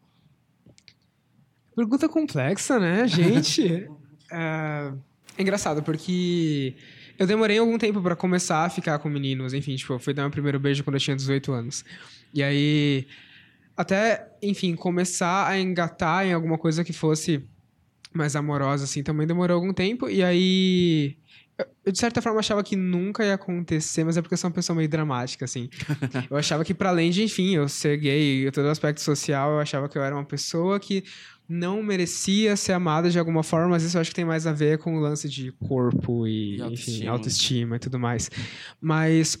[1.75, 3.87] Pergunta complexa, né, gente?
[4.31, 4.91] é...
[5.37, 6.75] é engraçado, porque
[7.17, 9.53] eu demorei algum tempo pra começar a ficar com meninos.
[9.53, 11.85] Enfim, tipo, eu fui dar meu primeiro beijo quando eu tinha 18 anos.
[12.33, 13.07] E aí,
[13.81, 17.47] até, enfim, começar a engatar em alguma coisa que fosse
[18.13, 20.09] mais amorosa, assim, também demorou algum tempo.
[20.09, 21.15] E aí,
[21.85, 24.53] eu- de certa forma, achava que nunca ia acontecer, mas é porque eu sou uma
[24.53, 25.69] pessoa meio dramática, assim.
[26.29, 29.51] eu achava que, para além de, enfim, eu ser gay e todo o aspecto social,
[29.53, 31.03] eu achava que eu era uma pessoa que
[31.47, 34.51] não merecia ser amada de alguma forma, mas isso eu acho que tem mais a
[34.51, 37.11] ver com o lance de corpo e, E enfim, autoestima.
[37.11, 38.29] autoestima e tudo mais.
[38.81, 39.35] Mas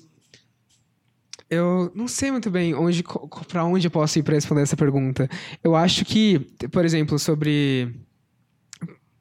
[1.49, 3.03] eu não sei muito bem onde,
[3.47, 5.29] para onde eu posso ir para responder essa pergunta.
[5.63, 6.39] Eu acho que,
[6.71, 7.93] por exemplo, sobre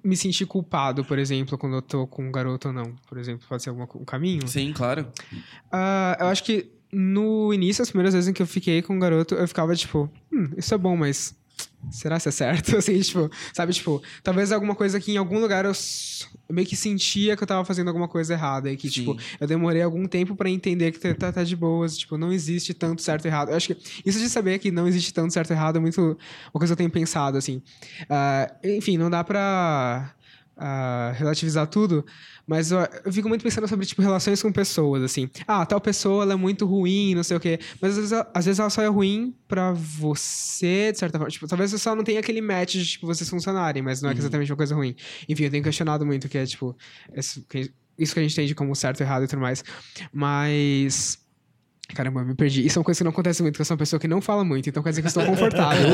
[0.04, 3.46] me sentir culpado, por exemplo, quando eu tô com um garoto ou não, por exemplo,
[3.48, 4.46] pode ser algum um caminho.
[4.46, 5.06] Sim, claro.
[5.72, 8.98] Ah, eu acho que no início, as primeiras vezes em que eu fiquei com um
[8.98, 11.36] garoto, eu ficava tipo, hum, isso é bom, mas
[11.90, 12.76] será que é certo?
[12.78, 15.72] Assim, tipo, sabe, tipo, talvez alguma coisa que em algum lugar eu,
[16.50, 18.94] meio que sentia que eu tava fazendo alguma coisa errada e que, Sim.
[18.94, 22.74] tipo, eu demorei algum tempo pra entender que tá, tá de boas, tipo, não existe
[22.74, 23.50] tanto certo e errado.
[23.50, 26.00] Eu acho que isso de saber que não existe tanto certo e errado é muito
[26.00, 27.62] uma coisa que eu tenho pensado, assim.
[28.08, 30.14] Ah, enfim, não dá pra
[30.58, 32.04] ah, relativizar tudo,
[32.46, 35.30] mas eu, eu fico muito pensando sobre, tipo, relações com pessoas, assim.
[35.46, 37.58] Ah, tal pessoa, ela é muito ruim, não sei o quê.
[37.80, 41.30] Mas às vezes, ela- às vezes ela só é ruim pra você, de certa forma.
[41.30, 44.14] Tipo, talvez você só não tenha aquele match de, tipo, vocês funcionarem, mas não é
[44.14, 44.94] exatamente uma coisa ruim.
[45.28, 46.76] Enfim, eu tenho questionado muito que é, tipo,
[47.14, 49.62] isso que, isso que a gente entende como certo, errado e tudo mais.
[50.12, 51.18] Mas...
[51.94, 52.64] Caramba, eu me perdi.
[52.66, 54.20] Isso é uma coisa que não acontece muito, porque eu sou uma pessoa que não
[54.20, 55.88] fala muito, então quer dizer que eu estou confortável.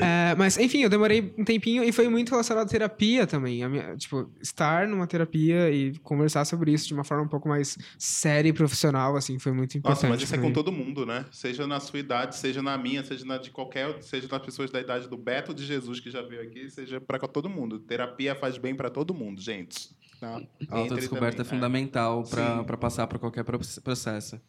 [0.00, 3.62] É, mas, enfim, eu demorei um tempinho e foi muito relacionado à terapia também.
[3.64, 7.48] A minha- tipo, estar numa terapia e conversar sobre isso de uma forma um pouco
[7.48, 10.02] mais séria e profissional, assim, foi muito importante.
[10.04, 11.26] Nossa, mas isso é com todo mundo, né?
[11.32, 14.80] Seja na sua idade, seja na minha, seja na de qualquer, seja nas pessoas da
[14.80, 17.80] idade do Beto de Jesus que já veio aqui, seja para todo mundo.
[17.80, 19.97] Terapia faz bem para todo mundo, gente.
[20.20, 20.40] Tá?
[20.68, 22.24] A autodescoberta é fundamental
[22.64, 24.40] para passar por qualquer pro- processo.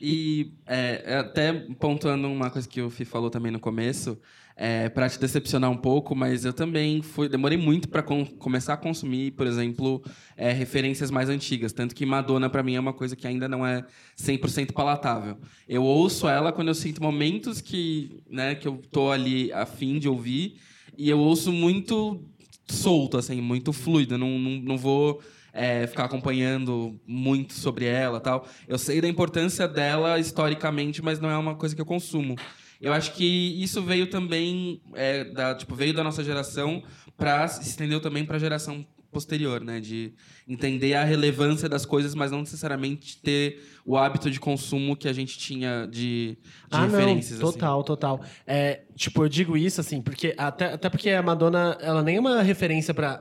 [0.00, 4.18] E é, é, até pontuando uma coisa que o Fih falou também no começo,
[4.54, 8.76] é, para te decepcionar um pouco, mas eu também fui, demorei muito para começar a
[8.76, 10.02] consumir, por exemplo,
[10.36, 11.72] é, referências mais antigas.
[11.72, 13.84] Tanto que Madonna, para mim, é uma coisa que ainda não é
[14.16, 15.38] 100% palatável.
[15.68, 19.98] Eu ouço ela quando eu sinto momentos que, né, que eu tô ali a fim
[19.98, 20.58] de ouvir,
[20.96, 22.22] e eu ouço muito
[22.66, 24.16] solto, assim, muito fluido.
[24.16, 25.20] Não, não, não vou
[25.52, 28.46] é, ficar acompanhando muito sobre ela tal.
[28.66, 32.36] Eu sei da importância dela historicamente, mas não é uma coisa que eu consumo.
[32.80, 36.82] Eu acho que isso veio também é, da, tipo, veio da nossa geração
[37.16, 40.12] para se estendeu também para a geração posterior, né, de
[40.48, 45.12] entender a relevância das coisas, mas não necessariamente ter o hábito de consumo que a
[45.12, 46.38] gente tinha de, de
[46.70, 47.40] Ah, não, referências.
[47.40, 47.52] assim.
[47.52, 48.20] total, total.
[48.46, 52.20] É, tipo, eu digo isso assim, porque até, até porque a Madonna, ela nem é
[52.20, 53.20] uma referência pra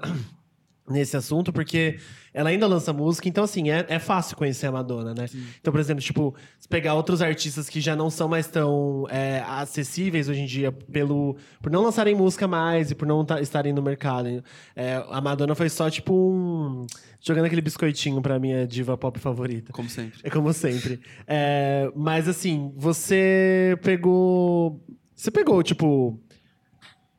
[0.91, 1.97] nesse assunto, porque
[2.33, 5.25] ela ainda lança música, então assim, é, é fácil conhecer a Madonna, né?
[5.59, 9.43] Então, por exemplo, tipo, se pegar outros artistas que já não são mais tão é,
[9.47, 13.81] acessíveis hoje em dia pelo, por não lançarem música mais e por não estarem no
[13.81, 14.43] mercado.
[14.75, 16.85] É, a Madonna foi só, tipo, um...
[17.23, 19.71] Jogando aquele biscoitinho pra minha diva pop favorita.
[19.71, 20.19] Como sempre.
[20.23, 20.99] É como sempre.
[21.27, 24.83] É, mas assim, você pegou.
[25.15, 26.19] Você pegou, tipo.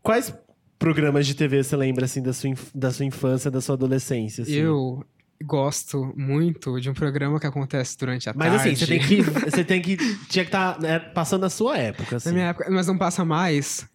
[0.03, 0.35] Quais
[0.83, 4.43] programas de TV você lembra, assim, da sua, inf- da sua infância, da sua adolescência?
[4.43, 4.53] assim?
[4.55, 5.05] Eu
[5.45, 8.69] gosto muito de um programa que acontece durante a Mas tarde.
[8.69, 9.23] assim, você tem que.
[9.23, 9.97] Você tem que.
[10.29, 10.79] Tinha que estar
[11.15, 12.29] passando na sua época, assim.
[12.29, 13.87] Na minha época, mas não passa mais.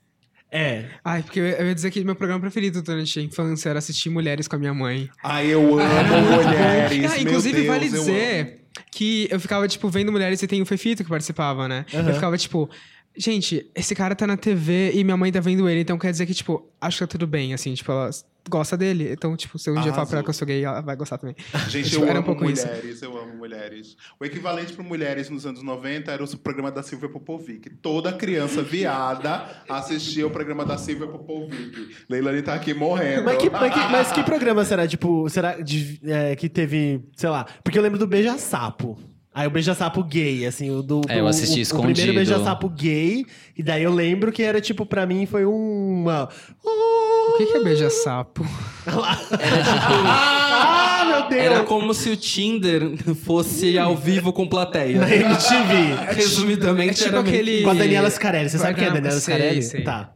[0.52, 0.86] É.
[1.04, 4.10] Ai, porque eu, eu ia dizer que meu programa preferido durante a infância era assistir
[4.10, 5.10] Mulheres com a minha mãe.
[5.24, 7.06] Ai, eu amo mulheres.
[7.12, 8.00] Ah, meu inclusive, Deus, vale eu amo.
[8.00, 11.86] dizer que eu ficava, tipo, vendo mulheres e tem o Fefito que participava, né?
[11.92, 12.70] Eu ficava, tipo,
[13.18, 16.26] gente, esse cara tá na TV e minha mãe tá vendo ele, então quer dizer
[16.26, 18.10] que, tipo, acho que tá tudo bem, assim, tipo, ela
[18.50, 19.12] gosta dele.
[19.12, 20.96] Então, tipo, se eu um dia falar pra ela que eu sou gay, ela vai
[20.96, 21.36] gostar também.
[21.68, 22.66] Gente, Tipo, eu era um amo pouco isso.
[22.66, 23.98] mulheres, eu amo mulheres.
[24.18, 27.70] O equivalente para mulheres nos anos 90 era o programa da Silvia Popovic.
[27.82, 31.90] Toda criança viada assistia o programa da Silvia Popovic.
[32.10, 33.26] Leilani tá aqui morrendo.
[33.26, 37.30] Mas que, mas, que, mas que programa será, tipo, será de- é, que teve, sei
[37.30, 38.98] lá, porque eu lembro do Beija-Sapo.
[39.38, 41.02] Aí o Beija-Sapo gay, assim, o do...
[41.08, 41.94] É, eu assisti o, o escondido.
[41.94, 43.24] primeiro Beija-Sapo gay,
[43.56, 46.28] e daí eu lembro que era, tipo, pra mim foi uma...
[46.66, 48.44] O que, que é beija-sapo?
[48.90, 51.42] Ah, meu Deus!
[51.44, 52.92] Era como se o Tinder
[53.26, 55.00] fosse ao vivo com plateia.
[55.00, 56.14] Na MTV.
[56.16, 57.62] Resumidamente, É tipo era aquele...
[57.64, 58.50] Com a Daniela Scarelli.
[58.50, 59.62] Você sabe quem é a Daniela sei, Scarelli?
[59.64, 59.84] sei.
[59.84, 60.12] Tá.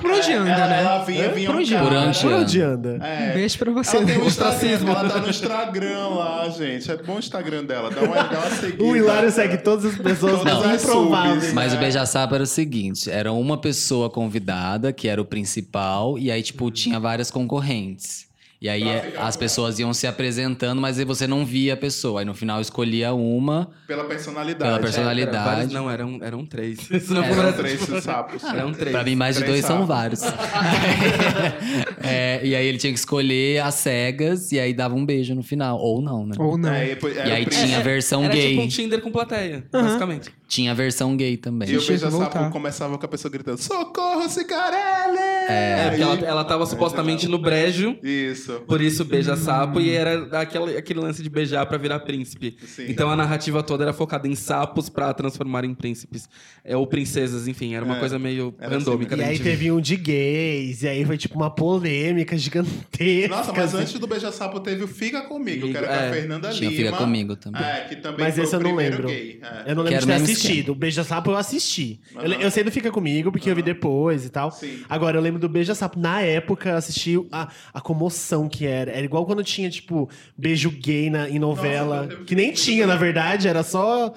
[0.00, 0.80] Por onde anda, ela, né?
[0.80, 1.74] ela vinha, vinha Por um onde.
[1.76, 2.98] Por onde Por onde anda?
[3.02, 3.32] É.
[3.34, 3.96] Beijo pra você.
[3.96, 4.88] Ela tem um Ostracismo.
[4.90, 6.90] Instagram, ela tá no Instagram lá, gente.
[6.90, 7.90] É bom o Instagram dela.
[7.90, 8.82] Dá uma, dá uma seguida.
[8.84, 11.34] O Hilário segue todas as pessoas Todas as improváveis.
[11.42, 11.52] subs.
[11.52, 11.76] Mas É.
[11.76, 16.42] o Beija-Sapo era o seguinte: era uma pessoa convidada, que era o principal, e aí,
[16.42, 18.26] tipo, tinha várias concorrentes.
[18.62, 22.20] E aí é, as pessoas iam se apresentando, mas aí você não via a pessoa.
[22.20, 24.58] Aí no final escolhia uma Pela personalidade.
[24.58, 25.44] pela Era personalidade.
[25.44, 26.78] vários- não, eram, eram três.
[26.90, 28.44] Isso não Eram foi três sapos.
[28.44, 28.92] Eram três.
[28.92, 29.88] Pra mim, mais de Três dois são sapos.
[29.88, 30.20] vários.
[32.02, 35.42] É, e aí ele tinha que escolher as cegas, e aí dava um beijo no
[35.42, 35.78] final.
[35.78, 36.34] Ou não, né?
[36.38, 36.70] Ou não.
[36.72, 36.96] É,
[37.26, 38.50] e, aí tinha a versão Era gay.
[38.50, 40.30] tipo um Tinder com plateia, basicamente.
[40.48, 41.68] Tinha a versão gay também.
[41.70, 42.50] E o voltar.
[42.50, 45.18] começava com a pessoa gritando: Socorro, Cicarelli!
[45.48, 48.49] É, porque ela, ela tava supostamente no brejo, Isso.
[48.66, 52.56] Por isso beija-sapo, e era aquele, aquele lance de beijar pra virar príncipe.
[52.66, 52.86] Sim.
[52.88, 56.28] Então a narrativa toda era focada em sapos pra transformar em príncipes.
[56.64, 59.14] É, ou princesas, enfim, era uma É, coisa meio randômica.
[59.14, 63.28] assim E aí teve um de gays, e aí foi tipo uma polêmica gigantesca.
[63.36, 63.82] Nossa, mas assim.
[63.82, 66.82] antes do Beija-Sapo teve o Fica Comigo, que era com É, a Fernanda tinha Lima.
[66.86, 67.62] Fica Comigo também.
[67.62, 69.08] É, que também Mas foi esse o eu não lembro.
[69.08, 69.40] gay.
[69.42, 69.70] É.
[69.70, 70.72] Eu não lembro de ter assistido.
[70.72, 72.00] O Beija-Sapo eu assisti.
[72.14, 72.34] Eu, Aham.
[72.42, 74.50] eu sei do Fica Comigo, porque eu vi depois e tal.
[74.50, 74.80] Sim.
[74.88, 75.98] Agora, eu lembro do Beija-Sapo.
[75.98, 78.90] Na época, eu assisti a, a comoção que era.
[78.90, 82.04] Era igual quando tinha, tipo, beijo gay na, em novela.
[82.06, 83.48] Nossa, que nem tinha, na verdade.
[83.48, 84.14] Era só...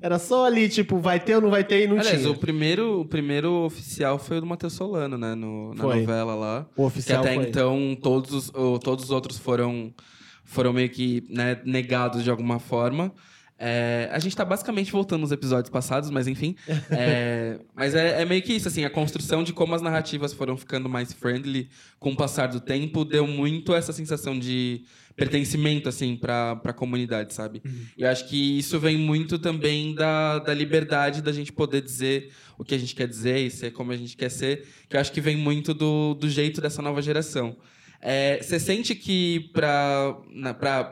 [0.00, 2.30] Era só ali, tipo, vai ter ou não vai ter e não Aliás, tinha.
[2.30, 5.34] o primeiro, o primeiro oficial foi o do Matheus Solano, né?
[5.34, 6.00] No, na Foi.
[6.00, 6.66] novela lá.
[6.76, 7.48] O oficial que até foi.
[7.48, 9.94] então todos os, todos os outros foram,
[10.44, 13.14] foram meio que né, negados de alguma forma.
[13.56, 16.56] É, a gente tá basicamente voltando nos episódios passados, mas enfim.
[16.90, 20.56] É, mas é, é meio que isso, assim, a construção de como as narrativas foram
[20.56, 24.84] ficando mais friendly com o passar do tempo deu muito essa sensação de
[25.16, 27.62] pertencimento, assim, pra, pra comunidade, sabe?
[27.96, 32.32] E eu acho que isso vem muito também da, da liberdade da gente poder dizer
[32.58, 35.00] o que a gente quer dizer e ser como a gente quer ser, que eu
[35.00, 37.56] acho que vem muito do, do jeito dessa nova geração.
[38.00, 40.14] É, Você sente que para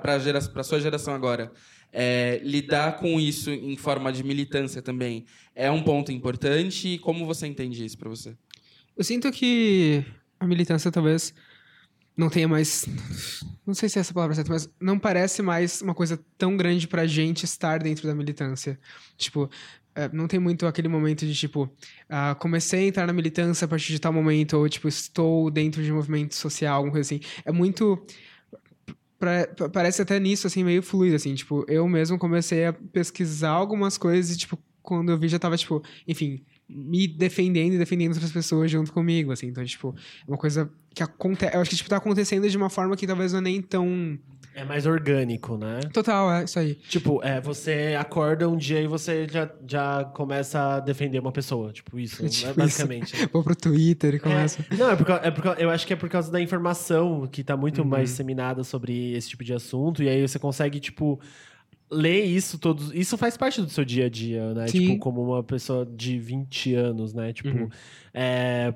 [0.00, 1.52] para gera, pra sua geração agora
[1.92, 7.46] é, lidar com isso em forma de militância também é um ponto importante como você
[7.46, 8.34] entende isso para você?
[8.96, 10.04] Eu sinto que
[10.40, 11.34] a militância talvez
[12.16, 12.86] não tenha mais.
[13.66, 16.88] Não sei se é essa palavra certa, mas não parece mais uma coisa tão grande
[16.88, 18.78] pra gente estar dentro da militância.
[19.16, 19.48] Tipo,
[19.94, 21.70] é, não tem muito aquele momento de tipo,
[22.08, 25.82] ah, comecei a entrar na militância a partir de tal momento, ou tipo, estou dentro
[25.82, 27.20] de um movimento social, alguma coisa assim.
[27.44, 28.04] É muito.
[29.72, 31.34] Parece até nisso, assim, meio fluido, assim.
[31.34, 35.56] Tipo, eu mesmo comecei a pesquisar algumas coisas e, tipo, quando eu vi já tava,
[35.56, 39.46] tipo, enfim, me defendendo e defendendo outras pessoas junto comigo, assim.
[39.46, 39.94] Então, tipo,
[40.26, 41.54] é uma coisa que acontece.
[41.54, 44.18] Eu acho que, tipo, tá acontecendo de uma forma que talvez é nem tão.
[44.54, 45.80] É mais orgânico, né?
[45.92, 46.74] Total, é isso aí.
[46.74, 51.72] Tipo, é, você acorda um dia e você já, já começa a defender uma pessoa.
[51.72, 52.54] Tipo, isso, Tipo né, isso.
[52.54, 53.26] basicamente.
[53.32, 54.64] Vou pro Twitter e começa.
[54.70, 57.42] É, não, é porque, é porque eu acho que é por causa da informação que
[57.42, 57.88] tá muito Uhum.
[57.88, 60.02] mais disseminada sobre esse tipo de assunto.
[60.02, 61.18] E aí você consegue, tipo,
[61.90, 62.90] ler isso todos.
[62.94, 64.66] Isso faz parte do seu dia a dia, né?
[64.68, 64.80] Sim.
[64.80, 67.32] Tipo, como uma pessoa de 20 anos, né?
[67.32, 67.68] Tipo, Uhum.
[68.12, 68.74] é,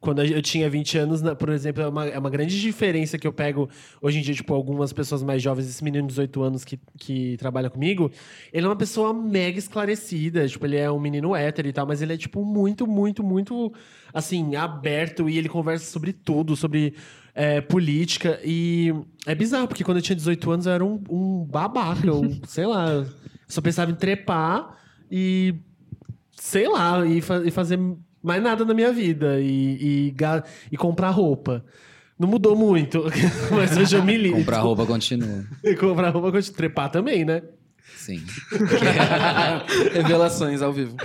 [0.00, 3.26] quando eu tinha 20 anos, na- por exemplo, é uma, é uma grande diferença que
[3.26, 3.68] eu pego
[4.00, 7.36] hoje em dia, tipo, algumas pessoas mais jovens, esse menino de 18 anos que, que
[7.38, 8.10] trabalha comigo,
[8.52, 12.02] ele é uma pessoa mega esclarecida, tipo, ele é um menino hétero e tal, mas
[12.02, 13.72] ele é, tipo, muito, muito, muito,
[14.12, 16.94] assim, aberto e ele conversa sobre tudo, sobre
[17.34, 18.92] é, política e
[19.26, 22.66] é bizarro, porque quando eu tinha 18 anos eu era um, um babaca, eu, sei
[22.66, 23.04] lá,
[23.48, 24.76] só pensava em trepar
[25.10, 25.54] e
[26.32, 27.78] sei lá, e, fa- e fazer
[28.26, 30.14] mais nada na minha vida e, e,
[30.72, 31.64] e comprar roupa.
[32.18, 33.04] Não mudou muito,
[33.54, 34.38] mas hoje eu me ligo.
[34.38, 35.44] Comprar roupa continua.
[35.62, 37.42] E comprar roupa, com trepar também, né?
[37.96, 38.22] Sim.
[39.92, 40.96] Revelações ao vivo.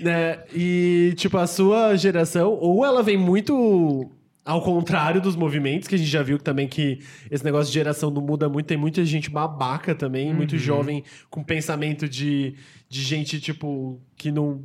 [0.00, 0.40] né?
[0.52, 4.10] E, tipo, a sua geração, ou ela vem muito
[4.44, 7.00] ao contrário dos movimentos, que a gente já viu também que
[7.30, 11.42] esse negócio de geração não muda muito, tem muita gente babaca também, muito jovem com
[11.42, 12.54] pensamento de,
[12.88, 14.62] de gente, tipo, que não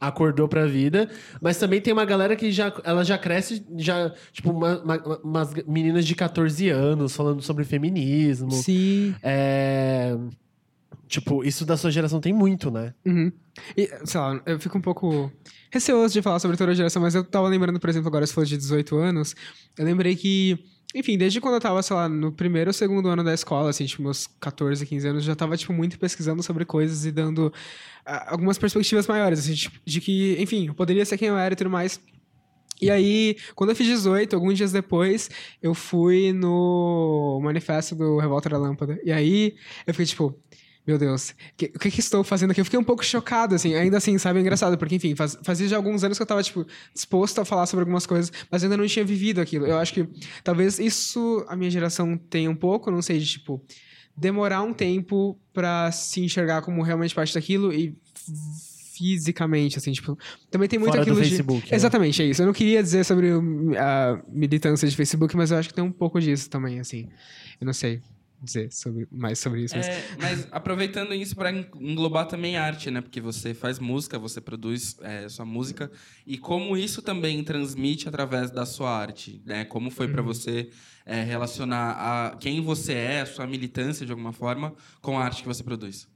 [0.00, 1.08] acordou pra vida,
[1.40, 5.52] mas também tem uma galera que já, ela já cresce, já, tipo, uma- uma- umas
[5.66, 8.50] meninas de 14 anos falando sobre feminismo.
[8.52, 9.14] Sim.
[9.22, 10.16] É...
[11.08, 12.92] Tipo, isso da sua geração tem muito, né?
[13.06, 13.30] Uhum.
[13.76, 15.30] E, sei lá, eu fico um pouco
[15.70, 18.32] receoso de falar sobre toda a geração, mas eu tava lembrando, por exemplo, agora se
[18.32, 19.34] falou de 18 anos,
[19.78, 20.58] eu lembrei que,
[20.96, 23.84] enfim, desde quando eu tava, sei lá, no primeiro ou segundo ano da escola, assim,
[23.84, 27.52] tipo, meus 14, 15 anos, já tava, tipo, muito pesquisando sobre coisas e dando
[28.04, 31.52] ah, algumas perspectivas maiores, assim, tipo, de que, enfim, eu poderia ser quem eu era
[31.52, 32.00] e tudo mais.
[32.80, 35.30] E aí, quando eu fiz 18, alguns dias depois,
[35.62, 38.98] eu fui no manifesto do Revolta da Lâmpada.
[39.04, 39.54] E aí,
[39.86, 40.34] eu fiquei tipo,
[40.86, 42.60] meu Deus, que- o que, que estou fazendo aqui?
[42.60, 44.38] Eu fiquei um pouco chocado, assim, ainda assim, sabe?
[44.38, 47.44] É engraçado, porque, enfim, faz- fazia já alguns anos que eu tava, tipo, disposto a
[47.44, 49.66] falar sobre algumas coisas, mas ainda não tinha vivido aquilo.
[49.66, 50.08] Eu acho que
[50.44, 53.60] talvez isso a minha geração tenha um pouco, não sei, de, tipo,
[54.16, 57.94] demorar um tempo pra se enxergar como realmente parte daquilo e
[58.94, 60.18] fisicamente, assim, tipo,
[60.50, 61.28] também tem muito Fora do aquilo de...
[61.28, 61.76] Facebook, né?
[61.76, 62.40] Exatamente, é isso.
[62.42, 63.28] Eu não queria dizer sobre
[63.78, 67.08] a militância de Facebook, mas eu acho que tem um pouco disso também, assim.
[67.60, 68.00] Eu não sei
[68.46, 69.86] dizer sobre, mais sobre isso, mas...
[69.86, 73.00] É, mas aproveitando isso para englobar também arte, né?
[73.00, 75.90] Porque você faz música, você produz é, sua música
[76.26, 79.64] e como isso também transmite através da sua arte, né?
[79.64, 80.70] Como foi para você
[81.04, 85.42] é, relacionar a quem você é, a sua militância de alguma forma, com a arte
[85.42, 86.08] que você produz?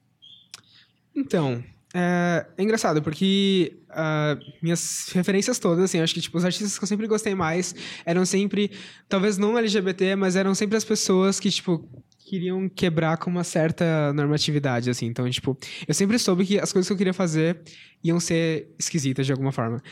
[1.15, 1.63] Então,
[1.93, 6.85] é, é engraçado, porque ah, minhas referências todas, assim, acho que tipo, os artistas que
[6.85, 8.71] eu sempre gostei mais eram sempre,
[9.09, 11.89] talvez não LGBT, mas eram sempre as pessoas que, tipo,
[12.31, 15.07] queriam quebrar com uma certa normatividade, assim.
[15.07, 17.61] Então, tipo, eu sempre soube que as coisas que eu queria fazer
[18.05, 19.83] iam ser esquisitas de alguma forma.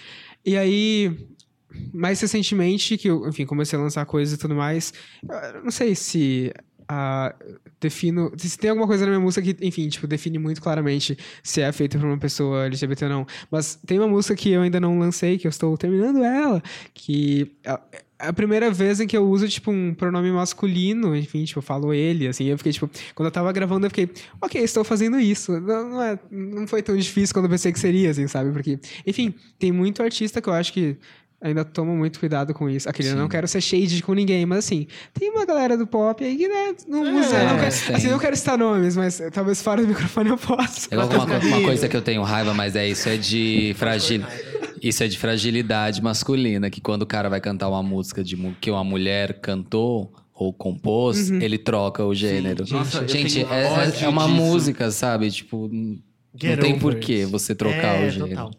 [0.46, 1.18] E aí,
[1.92, 4.92] mais recentemente, que eu, enfim, comecei a lançar coisas e tudo mais,
[5.64, 6.52] não sei se
[6.88, 7.34] ah,
[7.80, 8.32] defino.
[8.38, 11.72] Se tem alguma coisa na minha música que, enfim, tipo, define muito claramente se é
[11.72, 13.26] feita por uma pessoa LGBT ou não.
[13.50, 16.62] Mas tem uma música que eu ainda não lancei, que eu estou terminando ela,
[16.94, 17.52] que.
[17.64, 21.62] é a primeira vez em que eu uso, tipo, um pronome masculino, enfim, tipo, eu
[21.62, 25.20] falo ele, assim, eu fiquei, tipo, quando eu tava gravando, eu fiquei, ok, estou fazendo
[25.20, 25.52] isso.
[25.60, 28.50] Não, não, é, não foi tão difícil quando eu pensei que seria, assim, sabe?
[28.50, 30.96] Porque, enfim, tem muito artista que eu acho que
[31.40, 32.88] ainda toma muito cuidado com isso.
[32.88, 36.24] Aquele, eu não quero ser shade com ninguém, mas assim, tem uma galera do pop
[36.24, 37.44] aí que, né, não usa.
[37.44, 37.94] não quero, tem.
[37.94, 40.88] assim, não quero citar nomes, mas eh, talvez fora do microfone eu possa.
[40.90, 44.22] É igual uma, uma coisa que eu tenho raiva, mas é isso, é de fragil...
[44.82, 48.70] Isso é de fragilidade masculina, que quando o cara vai cantar uma música de que
[48.70, 52.64] uma mulher cantou ou compôs, ele troca o gênero.
[52.70, 54.34] Nossa, eu Gente, é, é- é uma disso.
[54.36, 55.30] música, sabe?
[55.30, 55.68] Tipo,
[56.40, 57.30] Get não tem over por que it.
[57.30, 58.28] você trocar É, o gênero.
[58.30, 58.50] total.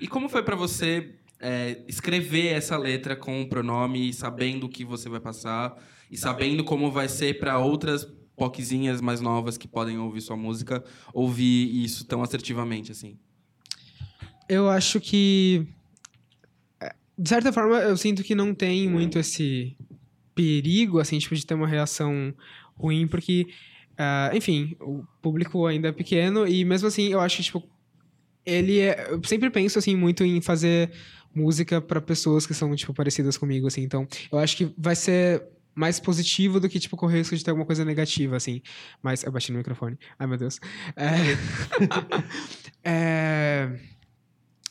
[0.00, 4.84] E como foi para você é, escrever essa letra com o pronome, sabendo o que
[4.84, 5.74] você vai passar
[6.10, 10.82] e sabendo como vai ser para outras poquezinhas mais novas que podem ouvir sua música,
[11.12, 13.16] ouvir isso tão assertivamente assim?
[14.48, 15.66] Eu acho que.
[16.80, 19.76] é, De certa forma, eu sinto que não tem muito esse
[20.34, 22.32] perigo, assim, tipo, de ter uma reação
[22.76, 23.46] ruim, porque,
[23.96, 27.68] ah, enfim, o público ainda é pequeno e mesmo assim, eu acho que, tipo,
[28.46, 29.08] ele é.
[29.10, 30.90] Eu sempre penso, assim, muito em fazer
[31.34, 33.82] música para pessoas que são, tipo, parecidas comigo, assim.
[33.82, 37.44] Então, eu acho que vai ser mais positivo do que, tipo, correr o risco de
[37.44, 38.62] ter alguma coisa negativa, assim.
[39.02, 39.98] Mas eu bati no microfone.
[40.18, 40.58] Ai, meu Deus.
[40.96, 41.14] É...
[42.82, 43.97] é...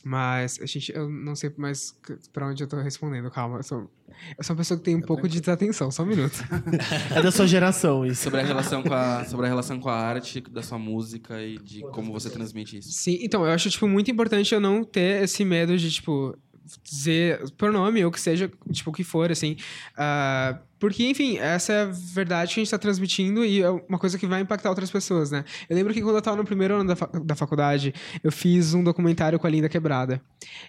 [0.08, 1.94] Mas, gente, eu não sei mais
[2.32, 3.30] pra onde eu tô respondendo.
[3.30, 3.92] Calma, eu sou,
[4.38, 5.92] eu sou uma pessoa que tem um pouco de desatenção.
[5.92, 6.38] Só um minuto.
[7.14, 8.24] É da sua geração isso.
[8.24, 11.58] Sobre a relação com a, sobre a relação com a arte, da sua música e
[11.58, 12.92] de como você transmite isso.
[12.92, 16.38] Sim, então, eu acho, tipo, muito importante eu não ter esse medo de, tipo,
[16.84, 19.56] dizer pronome ou que seja, tipo, o que for, assim.
[19.98, 23.98] Ah, porque, enfim, essa é a verdade que a gente tá transmitindo e é uma
[23.98, 25.44] coisa que vai impactar outras pessoas, né?
[25.68, 28.76] Eu lembro que quando eu tava no primeiro ano da, fa- da faculdade, eu fiz
[28.76, 30.22] um documentário com a Linda Quebrada.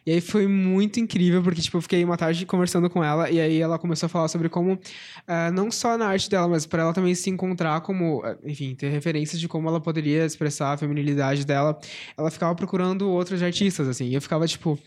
[0.06, 3.38] E aí foi muito incrível, porque, tipo, eu fiquei uma tarde conversando com ela e
[3.38, 4.80] aí ela começou a falar sobre como,
[5.26, 8.74] ah, não só na arte dela, mas para ela também se encontrar como, ah, enfim,
[8.74, 11.78] ter referências de como ela poderia expressar a feminilidade dela.
[12.16, 14.06] Ela ficava procurando outros artistas, assim.
[14.06, 14.78] E eu ficava, tipo,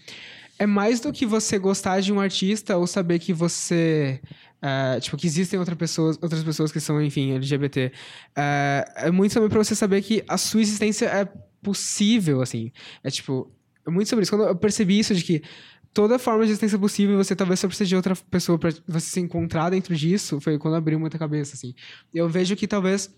[0.62, 4.22] é mais do que você gostar de um artista ou saber que você.
[4.62, 7.92] é, tipo, que existem outra pessoas, outras pessoas que são, enfim, LGBT.
[8.36, 11.28] É, é muito também pra você saber que a sua existência é
[11.64, 12.72] possível, assim.
[13.04, 13.52] É tipo.
[13.88, 14.32] É muito sobre isso.
[14.32, 15.42] Quando eu percebi isso de que
[15.92, 19.20] toda forma de existência possível, você talvez só precise de outra pessoa pra você se
[19.20, 21.74] encontrar dentro disso, foi quando abriu muita cabeça, assim.
[22.14, 23.10] Eu vejo que talvez.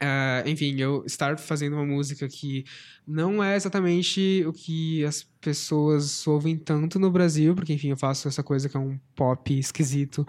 [0.00, 2.64] É, enfim, eu estar fazendo uma música que
[3.06, 8.28] não é exatamente o que as pessoas ouvem tanto no Brasil, porque, enfim, eu faço
[8.28, 10.26] essa coisa que é um pop esquisito.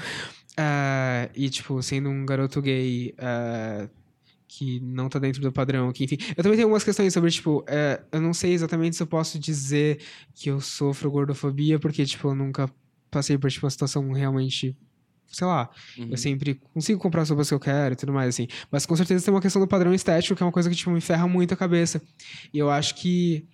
[0.58, 3.90] É, e, tipo, sendo um garoto gay é,
[4.48, 6.18] que não tá dentro do padrão, que, enfim.
[6.36, 7.64] Eu também tenho algumas questões sobre, tipo,
[8.12, 10.00] eu não sei exatamente se eu posso dizer
[10.34, 12.70] que eu sofro gordofobia, porque, tipo, eu nunca
[13.12, 14.76] passei por, tipo, uma situação realmente.
[15.30, 16.08] Sei lá, Uhum.
[16.12, 18.48] eu sempre consigo comprar as roupas que eu quero e tudo mais, assim.
[18.72, 20.90] Mas com certeza tem uma questão do padrão estético, que é uma coisa que, tipo,
[20.92, 22.02] me ferra muito a cabeça.
[22.54, 23.46] E eu acho que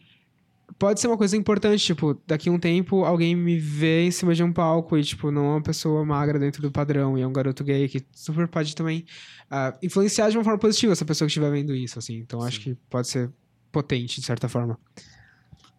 [0.80, 4.34] pode ser uma coisa importante, tipo, daqui a um tempo alguém me vê em cima
[4.34, 7.28] de um palco e, tipo, não é uma pessoa magra dentro do padrão e é
[7.28, 9.06] um garoto gay que super pode também
[9.52, 12.16] ah, influenciar de uma forma positiva essa pessoa que estiver vendo isso, assim.
[12.18, 13.30] Então acho que pode ser
[13.72, 14.80] potente, de certa forma.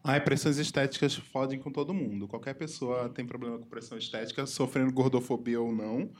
[0.09, 2.29] Ai, pressões estéticas fodem com todo mundo.
[2.29, 6.13] Qualquer pessoa tem problema com pressão estética, sofrendo gordofobia ou não.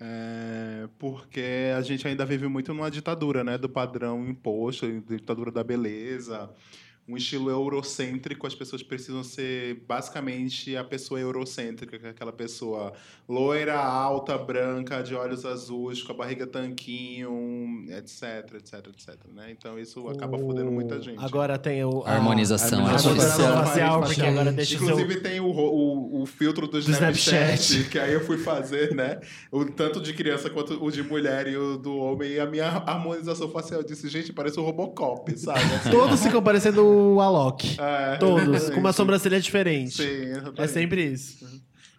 [0.00, 3.58] É, porque a gente ainda vive muito numa ditadura, né?
[3.58, 6.48] Do padrão imposto, ditadura da beleza.
[7.08, 12.92] Um estilo eurocêntrico, as pessoas precisam ser basicamente a pessoa eurocêntrica, que é aquela pessoa
[13.28, 19.14] loira, alta, branca, de olhos azuis, com a barriga tanquinho, etc, etc, etc.
[19.34, 19.50] Né?
[19.56, 21.22] Então isso acaba fodendo muita gente.
[21.24, 22.02] Agora tem o.
[22.04, 24.88] a- Harmonização, A harmonização harmonização facial, porque agora deixa o seu.
[24.88, 27.54] Inclusive tem o, o, o filtro do Snapchat.
[27.60, 29.20] Snapchat, que aí eu fui fazer, né?
[29.52, 32.32] O tanto de criança quanto o de mulher e o do homem.
[32.32, 35.60] E a minha harmonização facial disse, gente, parece o Robocop, sabe?
[35.90, 37.76] Todos ficam parecendo o Alok.
[37.80, 39.94] é, Todos, com uma sobrancelha diferente.
[39.96, 40.60] Sim, exatamente.
[40.60, 41.46] É sempre isso.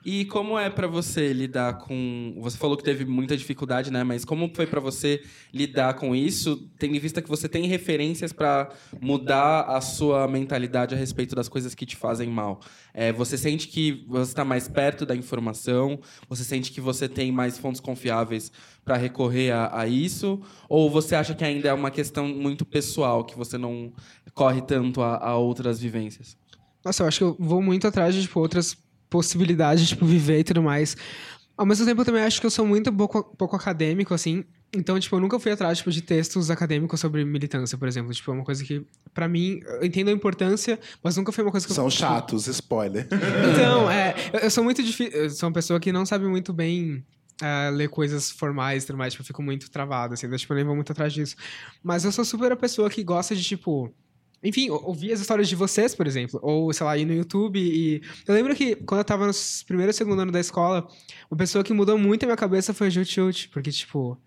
[0.10, 2.34] E como é pra você lidar com.
[2.38, 4.05] Você falou que teve muita dificuldade, né?
[4.05, 5.22] Mas como foi pra você
[5.53, 8.70] lidar com isso, tendo em vista que você tem referências pra
[9.01, 12.62] mudar a sua mentalidade a respeito das coisas que te fazem mal?
[12.93, 15.99] É, você sente que você está mais perto da informação?
[16.30, 18.49] Você sente que você tem mais fontes confiáveis
[18.86, 20.41] pra recorrer a, a isso?
[20.70, 23.91] Ou você acha que ainda é uma questão muito pessoal, que você não
[24.34, 26.38] corre tanto a, a outras vivências?
[26.82, 30.39] Nossa, eu acho que eu vou muito atrás de, tipo, outras possibilidades de, tipo, viver
[30.39, 30.95] e tudo mais.
[31.58, 34.43] Ao mesmo tempo, eu também acho que eu sou muito pouco, pouco acadêmico, assim.
[34.76, 38.14] Então, tipo, eu nunca fui atrás, tipo, de textos acadêmicos sobre militância, por exemplo.
[38.14, 41.51] Tipo, é uma coisa que, pra mim, eu entendo a importância, mas nunca foi uma
[41.51, 41.89] coisa que São eu...
[41.89, 43.08] tipo, chatos, spoiler.
[43.53, 45.18] Então, é, eu, eu sou muito difícil.
[45.18, 47.03] Eu sou uma pessoa que não sabe muito bem
[47.41, 49.14] ah, ler coisas formais e tudo mais.
[49.14, 50.28] Tipo, eu fico muito travado, assim.
[50.28, 51.36] então, tipo, eu nem vou muito atrás disso.
[51.84, 53.93] Mas eu sou super a pessoa que gosta de, tipo.
[54.44, 56.40] Enfim, ou- ouvir as histórias de vocês, por exemplo.
[56.44, 58.02] Ou, sei lá, ir no YouTube e.
[58.28, 59.34] Eu lembro que quando eu tava no
[59.66, 60.88] primeiro e segundo ano da escola,
[61.30, 64.18] uma pessoa que mudou muito a minha cabeça foi a Jut Jut, porque, tipo.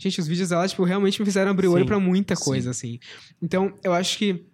[0.00, 2.44] Gente, os vídeos dela, tipo, realmente me fizeram abrir o olho Sim, pra muita sim.
[2.44, 3.00] coisa, assim.
[3.42, 4.44] Então, eu acho que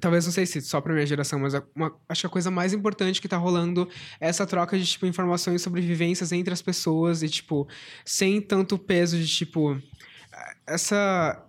[0.00, 2.72] talvez não sei se só pra minha geração, mas uma- acho que a coisa mais
[2.72, 3.88] importante que tá rolando
[4.20, 7.68] é essa troca de, tipo, informações sobre vivências entre as pessoas e, tipo,
[8.04, 9.80] sem tanto peso de, tipo,
[10.66, 11.44] essa...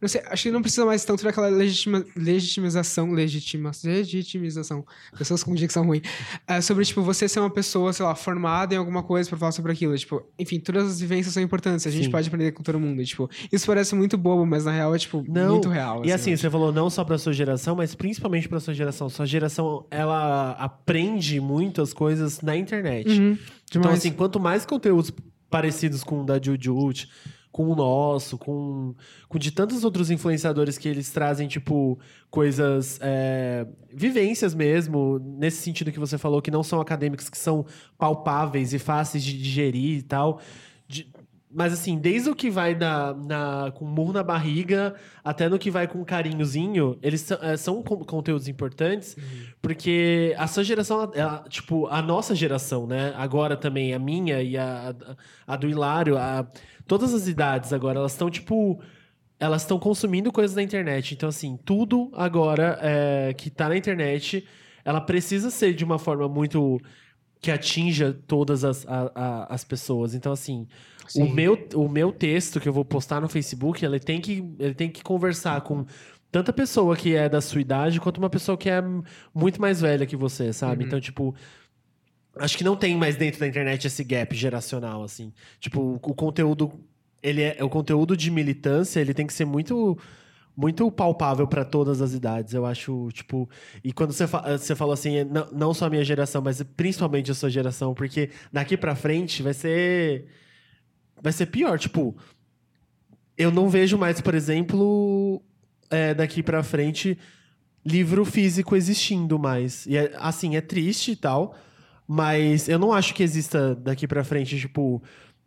[0.00, 4.84] Não sei, acho que não precisa mais tanto daquela legitima, legitimização, legitima, legitimização,
[5.16, 6.02] pessoas com dicção ruim,
[6.46, 9.52] é, sobre, tipo, você ser uma pessoa, sei lá, formada em alguma coisa pra falar
[9.52, 12.10] sobre aquilo, tipo, enfim, todas as vivências são importantes, a gente Sim.
[12.10, 14.98] pode aprender com todo mundo, e, tipo, isso parece muito bobo, mas na real é,
[14.98, 16.04] tipo, Não, muito real.
[16.04, 16.42] E eu assim, acho.
[16.42, 19.08] você falou não só pra sua geração, mas principalmente pra sua geração.
[19.08, 23.08] Sua geração, ela aprende muito as coisas na internet.
[23.18, 23.38] Uhum,
[23.70, 25.10] Então, assim, quanto mais conteúdos
[25.48, 27.08] parecidos com o da Jujut,
[27.56, 28.94] com o nosso, com,
[29.30, 31.98] com de tantos outros influenciadores que eles trazem, tipo,
[32.30, 32.98] coisas.
[33.00, 37.64] é, vivências mesmo, nesse sentido que você falou, que não são acadêmicos, que são
[37.96, 40.38] palpáveis e fáceis de digerir e tal.
[40.86, 41.10] De-
[41.50, 44.94] mas assim, desde o que vai na, na, com murro na barriga
[45.24, 49.16] até no que vai com carinhozinho, eles são, é, são con- conteúdos importantes,
[49.62, 53.14] porque a sua geração, ela, tipo, a nossa geração, né?
[53.16, 54.94] Agora também, a minha e a,
[55.46, 56.46] a, a do Hilário, a,
[56.86, 58.80] todas as idades agora, elas estão, tipo.
[59.38, 61.12] Elas estão consumindo coisas na internet.
[61.12, 64.46] Então, assim, tudo agora é, que tá na internet
[64.82, 66.80] ela precisa ser de uma forma muito
[67.40, 70.14] que atinja todas as, a- a- as pessoas.
[70.14, 70.66] Então, assim,
[71.22, 74.74] o meu, o meu texto que eu vou postar no Facebook, ele tem que, ele
[74.74, 75.84] tem que conversar com
[76.32, 78.82] tanta pessoa que é da sua idade quanto uma pessoa que é
[79.34, 80.84] muito mais velha que você, sabe?
[80.86, 81.34] Então, tipo,
[82.38, 85.32] acho que não tem mais dentro da internet esse gap geracional, assim.
[85.60, 86.72] Tipo, o, conteúdo,
[87.22, 89.98] ele é, o conteúdo de militância, ele tem que ser muito
[90.56, 93.46] muito palpável para todas as idades, eu acho, tipo,
[93.84, 96.62] e quando você, fa você falou assim, é, não, não só a minha geração, mas
[96.62, 100.24] principalmente a sua geração, porque daqui pra frente vai ser
[101.22, 102.16] vai ser pior, tipo,
[103.36, 105.42] eu não vejo mais, por exemplo,
[105.90, 107.18] é, daqui pra frente
[107.84, 109.86] livro físico existindo mais.
[109.86, 111.54] E é, assim, é triste e tal,
[112.06, 115.02] mas eu não acho que exista daqui pra frente, tipo,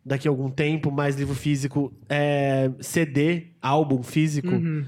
[0.05, 4.49] daqui a algum tempo, mais livro físico, é, CD, álbum físico.
[4.49, 4.85] Uhum.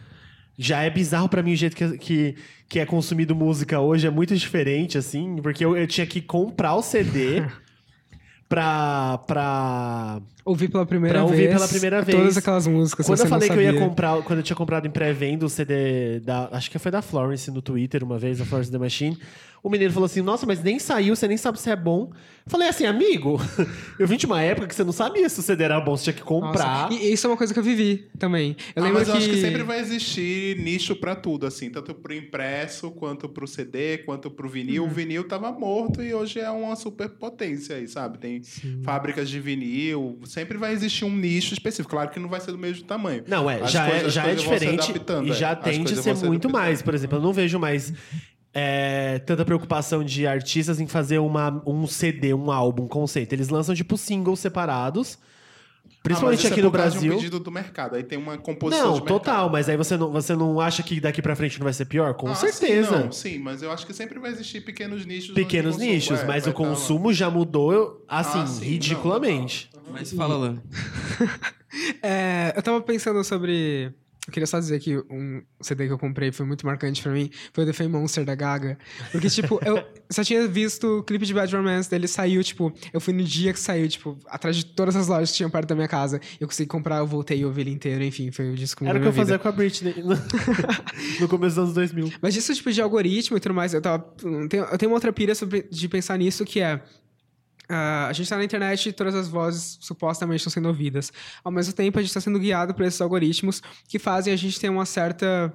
[0.57, 2.35] Já é bizarro pra mim o jeito que, que,
[2.67, 6.75] que é consumido música hoje, é muito diferente, assim, porque eu, eu tinha que comprar
[6.75, 7.43] o CD
[8.49, 9.17] pra.
[9.19, 10.21] pra...
[10.43, 11.39] Ouvir pela primeira Pra vez.
[11.39, 12.17] ouvir pela primeira vez.
[12.17, 13.05] Todas aquelas músicas.
[13.05, 16.19] Quando eu falei que eu ia comprar, quando eu tinha comprado em pré-venda o CD
[16.19, 16.49] da.
[16.51, 19.17] Acho que foi da Florence no Twitter uma vez, a Florence The Machine.
[19.63, 22.11] O menino falou assim: Nossa, mas nem saiu, você nem sabe se é bom.
[22.43, 23.39] Eu falei assim, amigo,
[23.99, 26.05] eu vim de uma época que você não sabia se o CD era bom, você
[26.05, 26.91] tinha que Nossa, comprar.
[26.91, 28.55] E isso é uma coisa que eu vivi também.
[28.75, 29.19] Eu Ah, lembro mas eu que...
[29.19, 33.99] acho que sempre vai existir nicho pra tudo, assim, tanto pro impresso, quanto pro CD,
[33.99, 34.83] quanto pro vinil.
[34.83, 34.89] Uhum.
[34.89, 38.17] O vinil tava morto e hoje é uma superpotência aí, sabe?
[38.17, 38.41] Tem
[38.83, 41.91] fábricas de vinil, sempre vai existir um nicho específico.
[41.91, 43.23] Claro que não vai ser do mesmo tamanho.
[43.27, 44.93] Não, é, As já, coisas- é, as já é diferente
[45.25, 45.33] e é.
[45.33, 46.81] já tende a ser muito mais.
[46.81, 47.93] Por exemplo, eu não vejo mais
[48.53, 53.33] é, tanta preocupação de artistas em fazer uma, um CD, um álbum, um conceito.
[53.33, 55.17] Eles lançam, tipo, singles separados.
[56.03, 57.13] Principalmente Ah, aqui é no Brasil.
[57.13, 57.95] um pedido do mercado.
[57.95, 61.21] Aí tem uma composição Não, total, mas aí você não, você não acha que daqui
[61.21, 62.15] pra frente não vai ser pior?
[62.15, 62.89] Com Ah, certeza.
[62.97, 65.35] Sim, não, sim, mas eu acho que sempre vai existir pequenos nichos.
[65.35, 66.69] Pequenos nichos, é, mas o tá lá.
[66.69, 69.69] consumo já mudou, assim, Ah, sim, ridiculamente.
[69.91, 70.57] Mas fala, Lan.
[72.03, 73.93] É, eu tava pensando sobre.
[74.27, 77.31] Eu queria só dizer que um CD que eu comprei foi muito marcante pra mim.
[77.51, 78.77] Foi o The Fame Monster da Gaga.
[79.11, 83.01] Porque, tipo, eu só tinha visto o clipe de Bad Romance, dele saiu, tipo, eu
[83.01, 85.75] fui no dia que saiu, tipo, atrás de todas as lojas que tinham perto da
[85.75, 86.21] minha casa.
[86.39, 89.01] Eu consegui comprar, eu voltei e ouvi ele inteiro, enfim, foi o disco Era o
[89.01, 89.23] que eu vida.
[89.23, 90.13] fazia com a Britney no,
[91.19, 92.13] no começo dos anos 2000.
[92.21, 94.05] Mas disso, tipo, de algoritmo e tudo mais, eu tava.
[94.23, 96.79] Eu tenho, eu tenho uma outra pira sobre, de pensar nisso que é.
[97.73, 101.11] Ah, a gente tá na internet e todas as vozes supostamente estão sendo ouvidas.
[101.41, 104.59] Ao mesmo tempo, a gente está sendo guiado por esses algoritmos que fazem a gente
[104.59, 105.53] ter uma certa.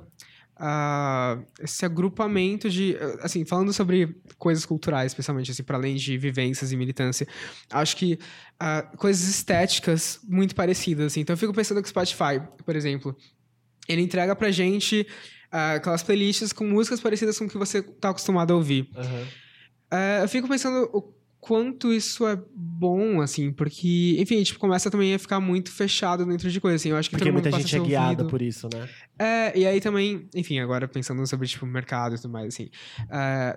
[0.57, 2.97] ah, esse agrupamento de.
[3.21, 7.29] Assim, falando sobre coisas culturais, especialmente, assim, para além de vivências e militância,
[7.71, 8.19] acho que
[8.59, 11.21] ah, coisas estéticas muito parecidas, assim.
[11.21, 13.15] Então, eu fico pensando que o Spotify, por exemplo,
[13.87, 15.07] ele entrega pra gente
[15.51, 18.89] aquelas playlists com músicas parecidas com o que você tá acostumado a ouvir.
[19.91, 21.15] É, eu fico pensando
[21.47, 26.51] quanto isso é bom, assim, porque, enfim, tipo, começa também a ficar muito fechado dentro
[26.51, 26.89] de coisa, assim.
[26.89, 28.89] Eu acho que Porque muita a gente é guiada por isso, né?
[29.17, 32.69] É, e aí também, enfim, agora pensando sobre, tipo, mercado e tudo mais, assim.
[33.09, 33.57] é,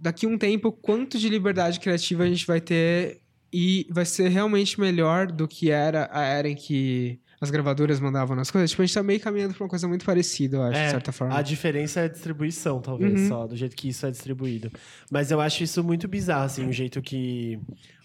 [0.00, 3.20] daqui a um tempo, quanto de liberdade criativa a gente vai ter
[3.52, 8.36] e vai ser realmente melhor do que era a era em que as gravadoras mandavam
[8.36, 8.70] nas coisas?
[8.70, 10.90] Tipo, a gente tá meio caminhando pra uma coisa muito parecida, eu acho, É, de
[10.92, 11.36] certa forma.
[11.36, 13.28] A diferença é a distribuição, talvez, Uhum.
[13.28, 14.70] só, do jeito que isso é distribuído.
[15.10, 17.58] Mas eu acho isso muito bizarro, assim, o jeito que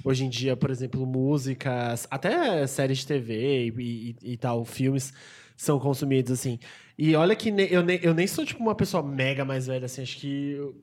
[0.03, 5.13] hoje em dia, por exemplo, músicas, até séries de TV e, e- e tal, filmes
[5.55, 6.59] são consumidos, assim.
[6.97, 9.85] E olha que ne- eu, ne- eu nem sou, tipo, uma pessoa mega mais velha,
[9.85, 10.75] assim, acho que eu-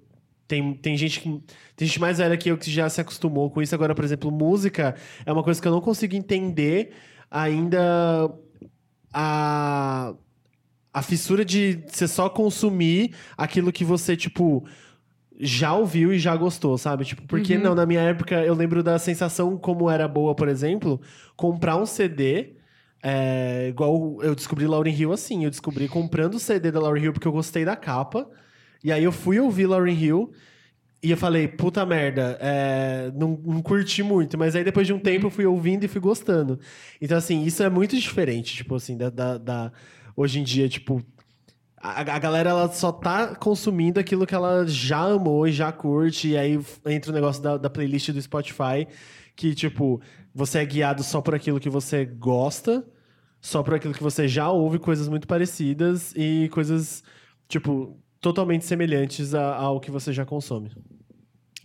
[0.47, 1.29] tem, tem gente que.
[1.75, 3.75] Tem gente mais velha que eu que já se acostumou com isso.
[3.75, 4.95] Agora, por exemplo, música
[5.25, 6.93] é uma coisa que eu não consigo entender
[7.35, 8.30] ainda
[9.12, 10.14] a,
[10.93, 14.66] a fissura de você só consumir aquilo que você, tipo,
[15.41, 17.05] já ouviu e já gostou, sabe?
[17.05, 17.62] Tipo, porque Uhum.
[17.62, 21.01] não, na minha época eu lembro da sensação como era boa, por exemplo,
[21.37, 22.57] comprar um CD.
[23.03, 27.12] é, igual eu descobri Lauryn Hill assim, eu descobri comprando o CD da Lauryn Hill
[27.14, 28.28] porque eu gostei da capa.
[28.85, 30.32] E aí eu fui ouvir Lauryn Hill
[31.05, 34.39] e eu falei, puta merda, é, não, não curti muito.
[34.39, 36.59] Mas aí depois de um tempo eu fui ouvindo e fui gostando.
[37.01, 39.73] Então, assim, isso é muito diferente, tipo assim, da, da- da-
[40.17, 41.03] hoje em dia, tipo.
[41.77, 46.29] A, a galera ela só tá consumindo aquilo que ela já amou e já curte.
[46.31, 48.87] E aí entra o negócio da, da playlist do Spotify,
[49.37, 50.01] que, tipo,
[50.35, 52.87] você é guiado só por aquilo que você gosta,
[53.41, 57.03] só por aquilo que você já ouve, coisas muito parecidas e coisas,
[57.49, 60.71] tipo, totalmente semelhantes ao que você já consome.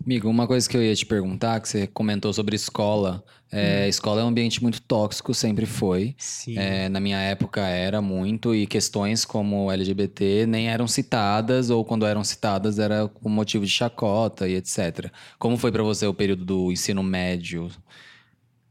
[0.04, 3.24] Amigo, uma coisa que eu ia te perguntar, que você comentou sobre escola.
[3.52, 6.16] É, Escola é um ambiente muito tóxico, sempre foi.
[6.18, 6.58] Sim.
[6.58, 12.06] É, na minha época era muito, e questões como LGBT nem eram citadas, ou quando
[12.06, 15.12] eram citadas era com motivo de chacota e etc.
[15.38, 17.70] Como foi pra você o período do ensino médio?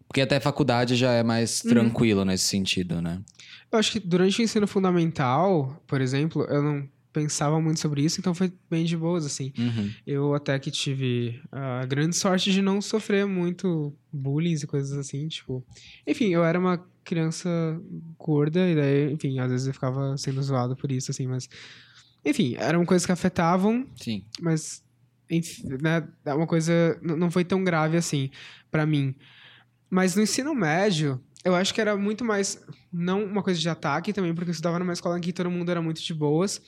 [0.06, 3.20] Porque até faculdade já é mais tranquilo nesse sentido, né?
[3.70, 6.88] Eu acho que durante o ensino fundamental, por exemplo, eu não
[7.18, 9.52] pensava muito sobre isso, então foi bem de boas, assim.
[9.58, 9.90] Uhum.
[10.06, 15.26] Eu até que tive a grande sorte de não sofrer muito bullying e coisas assim,
[15.26, 15.64] tipo...
[16.06, 17.48] Enfim, eu era uma criança
[18.16, 21.48] gorda e daí, enfim, às vezes eu ficava sendo zoado por isso, assim, mas...
[22.24, 24.24] Enfim, eram coisas que afetavam, Sim.
[24.40, 24.82] mas
[25.30, 28.30] enfim, né, é uma coisa não foi tão grave assim
[28.70, 29.14] pra mim.
[29.90, 32.60] Mas no ensino médio, eu acho que era muito mais
[32.92, 35.70] não uma coisa de ataque também, porque eu estudava numa escola em que todo mundo
[35.70, 36.60] era muito de boas,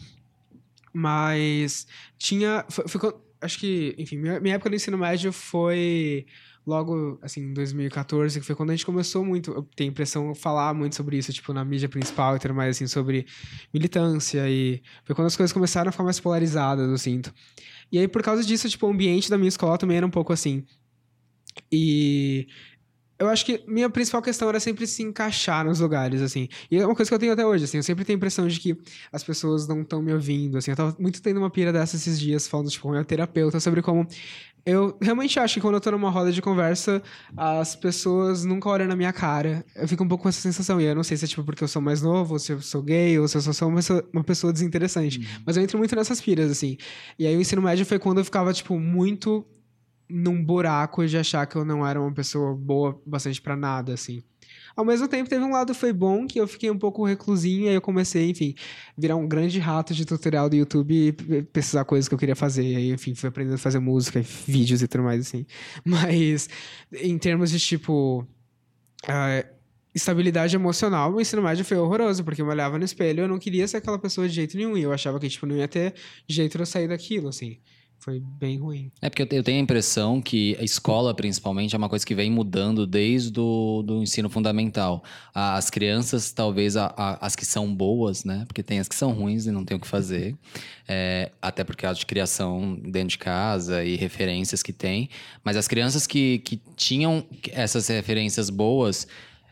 [0.93, 1.87] mas
[2.19, 6.27] tinha foi, foi acho que, enfim, minha, minha época do ensino médio foi
[6.67, 10.35] logo assim, em 2014, que foi quando a gente começou muito, eu tenho a impressão,
[10.35, 13.27] falar muito sobre isso, tipo, na mídia principal e tudo mais, assim, sobre
[13.73, 17.33] militância e foi quando as coisas começaram a ficar mais polarizadas, eu sinto.
[17.91, 20.33] E aí, por causa disso, tipo, o ambiente da minha escola também era um pouco
[20.33, 20.65] assim.
[21.73, 22.47] E
[23.21, 26.49] eu acho que minha principal questão era sempre se encaixar nos lugares, assim.
[26.71, 27.77] E é uma coisa que eu tenho até hoje, assim.
[27.77, 28.75] Eu sempre tenho a impressão de que
[29.13, 30.71] as pessoas não estão me ouvindo, assim.
[30.71, 33.83] Eu tava muito tendo uma pira dessa esses dias, falando, tipo, com meu terapeuta, sobre
[33.83, 34.09] como...
[34.65, 37.03] Eu realmente acho que quando eu tô numa roda de conversa,
[37.37, 39.65] as pessoas nunca olham na minha cara.
[39.75, 40.81] Eu fico um pouco com essa sensação.
[40.81, 42.61] E eu não sei se é, tipo, porque eu sou mais novo, ou se eu
[42.63, 45.43] sou gay, ou se eu só sou uma pessoa, uma pessoa desinteressante.
[45.45, 46.77] Mas eu entro muito nessas piras, assim.
[47.19, 49.47] E aí o ensino médio foi quando eu ficava, tipo, muito
[50.11, 54.23] num buraco de achar que eu não era uma pessoa boa bastante pra nada, assim.
[54.77, 57.75] Ao mesmo tempo, teve um lado foi bom, que eu fiquei um pouco reclusinho, aí
[57.75, 58.55] eu comecei, enfim,
[58.97, 62.65] virar um grande rato de tutorial do YouTube e pesquisar coisas que eu queria fazer.
[62.65, 65.45] E aí, enfim, fui aprendendo a fazer música, e vídeos e tudo mais, assim.
[65.85, 66.49] Mas,
[66.93, 68.27] em termos de, tipo,
[69.09, 69.45] ah,
[69.95, 73.29] estabilidade emocional, o ensino médio foi horroroso, porque eu me olhava no espelho e eu
[73.29, 74.77] não queria ser aquela pessoa de jeito nenhum.
[74.77, 75.95] E eu achava que, tipo, não ia ter
[76.29, 77.59] jeito de eu sair daquilo, assim.
[78.01, 78.91] Foi bem ruim.
[79.03, 82.05] É porque eu te- eu tenho a impressão que a escola, principalmente, é uma coisa
[82.07, 85.05] que vem mudando desde o do ensino fundamental.
[85.35, 88.45] As crianças, talvez a- a- as que são boas, né?
[88.47, 90.35] Porque tem as que são ruins e não tem o que fazer.
[90.89, 95.11] É, até por causa de criação dentro de casa e referências que tem.
[95.45, 99.07] Mas as crianças que, que tinham essas referências boas,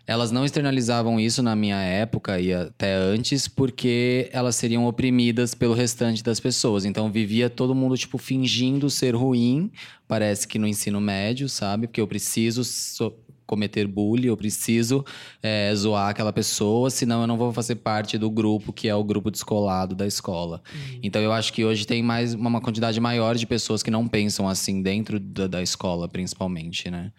[0.08, 5.74] elas não externalizavam isso na minha época e até antes, porque elas seriam oprimidas pelo
[5.74, 6.86] restante das pessoas.
[6.86, 9.70] Então vivia todo mundo, tipo, fingindo ser ruim,
[10.08, 11.86] parece que no ensino médio, sabe?
[11.86, 15.04] Porque eu preciso so- cometer bullying, eu preciso
[15.42, 19.04] é, zoar aquela pessoa, senão eu não vou fazer parte do grupo que é o
[19.04, 20.62] grupo descolado da escola.
[21.02, 24.08] Então eu acho que hoje tem mais uma, uma quantidade maior de pessoas que não
[24.08, 27.12] pensam assim dentro da, da escola, principalmente, né?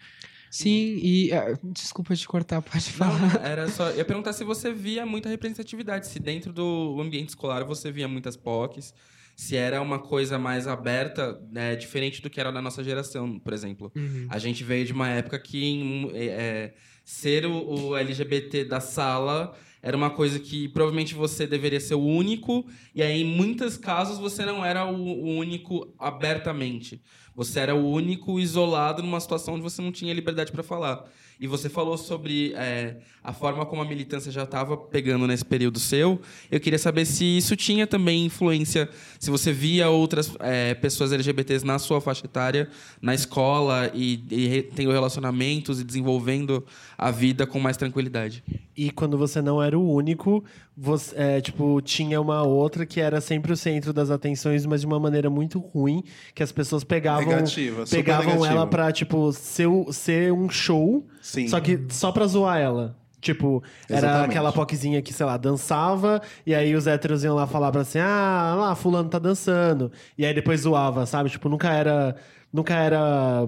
[0.50, 1.32] Sim, e.
[1.32, 3.34] ah, desculpa te cortar, pode falar.
[3.34, 3.88] Não, era só.
[3.90, 8.08] Eu ia perguntar se você via muita representatividade, se dentro do ambiente escolar você via
[8.08, 8.92] muitas POCs,
[9.36, 13.52] se era uma coisa mais aberta, né, diferente do que era na nossa geração, por
[13.52, 13.92] exemplo.
[13.96, 14.26] Uhum.
[14.28, 16.74] A gente veio de uma época que em- é, é,
[17.04, 17.52] ser o,
[17.90, 23.02] o LGBT da sala era uma coisa que provavelmente você deveria ser o único, e
[23.02, 27.00] aí em muitos casos você não era o, único abertamente.
[27.34, 31.04] Você era o único isolado numa situação onde você não tinha liberdade para falar.
[31.40, 35.80] E você falou sobre é, a forma como a militância já estava pegando nesse período
[35.80, 36.20] seu.
[36.50, 41.64] Eu queria saber se isso tinha também influência, se você via outras é, pessoas LGBTs
[41.64, 42.68] na sua faixa etária,
[43.00, 46.62] na escola, e, e tendo relacionamentos e desenvolvendo
[46.98, 48.44] a vida com mais tranquilidade.
[48.76, 50.44] E quando você não era o único,
[50.82, 54.86] você, é, tipo, tinha uma outra que era sempre o centro das atenções, mas de
[54.86, 56.02] uma maneira muito ruim,
[56.34, 61.48] que as pessoas pegavam, Negativa, pegavam ela pra, tipo, ser, ser um show, Sim.
[61.48, 62.96] só que só pra zoar ela.
[63.20, 64.30] Tipo, era Exatamente.
[64.30, 67.98] aquela poquezinha que, sei lá, dançava, e aí os héteros iam lá falar pra assim,
[67.98, 69.92] ah, lá, fulano tá dançando.
[70.16, 71.28] E aí depois zoava, sabe?
[71.28, 72.16] Tipo, nunca era.
[72.50, 73.46] Nunca era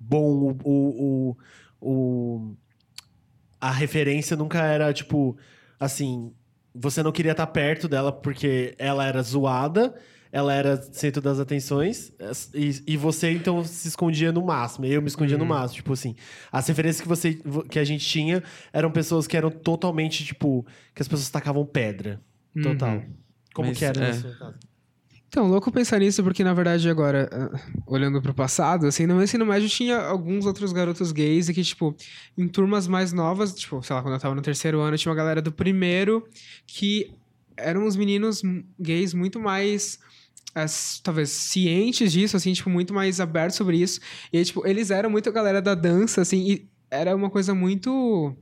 [0.00, 1.36] bom o- o-
[1.80, 2.54] o, o
[3.60, 5.36] a referência nunca era, tipo,
[5.78, 6.32] assim,
[6.74, 9.94] você não queria estar perto dela porque ela era zoada,
[10.32, 12.12] ela era centro das atenções,
[12.52, 14.84] e, e você, então, se escondia no máximo.
[14.84, 16.16] Eu me escondia no máximo, tipo assim.
[16.50, 17.38] As referências que, você,
[17.70, 22.20] que a gente tinha eram pessoas que eram totalmente, tipo, que as pessoas tacavam pedra.
[22.60, 23.02] Total.
[23.54, 24.08] Como Mas, que era é.
[24.08, 24.58] na sua casa?
[25.34, 29.24] Então, louco pensar nisso, porque na verdade agora, ah, olhando pro passado, assim, no meu
[29.24, 31.92] ensino médio tinha alguns outros garotos gays e que, tipo,
[32.38, 35.16] em turmas mais novas, tipo, sei lá, quando eu tava no terceiro ano, tinha uma
[35.16, 36.24] galera do primeiro
[36.68, 37.10] que
[37.56, 38.42] eram uns meninos
[38.78, 39.98] gays muito mais
[40.54, 43.98] as- talvez cientes disso, assim, tipo, muito mais abertos sobre isso.
[44.32, 48.36] E tipo, eles eram muito a galera da dança, assim, e era uma coisa muito.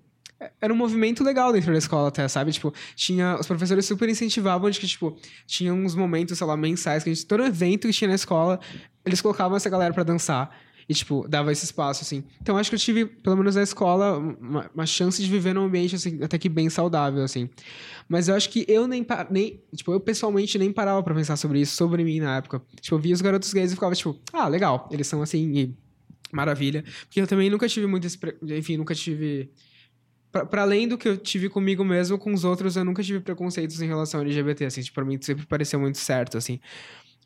[0.61, 2.53] Era um movimento legal dentro da escola até, sabe?
[2.53, 3.37] Tipo, tinha...
[3.39, 5.17] Os professores super incentivavam de que, tipo,
[5.47, 7.27] tinha uns momentos, sei lá, mensais, que a gente...
[7.27, 8.61] Todo evento que tinha na escola,
[9.05, 10.55] eles colocavam essa galera pra dançar.
[10.89, 12.25] E, tipo, dava esse espaço, assim.
[12.41, 15.65] Então, acho que eu tive, pelo menos na escola, uma, uma chance de viver num
[15.65, 17.49] ambiente, assim, até que bem saudável, assim.
[18.09, 19.63] Mas eu acho que eu nem, nem...
[19.75, 22.61] Tipo, eu pessoalmente nem parava pra pensar sobre isso, sobre mim na época.
[22.81, 24.19] Tipo, eu via os garotos gays e ficava, tipo...
[24.33, 24.89] Ah, legal.
[24.91, 25.75] Eles são assim e...
[26.33, 26.83] Maravilha.
[27.03, 28.07] Porque eu também nunca tive muito...
[28.07, 29.51] esse Enfim, nunca tive...
[30.33, 33.81] Pra além do que eu tive comigo mesmo, com os outros, eu nunca tive preconceitos
[33.83, 34.81] em relação ao LGBT, assim.
[34.81, 36.59] Tipo, pra mim sempre pareceu muito certo, assim.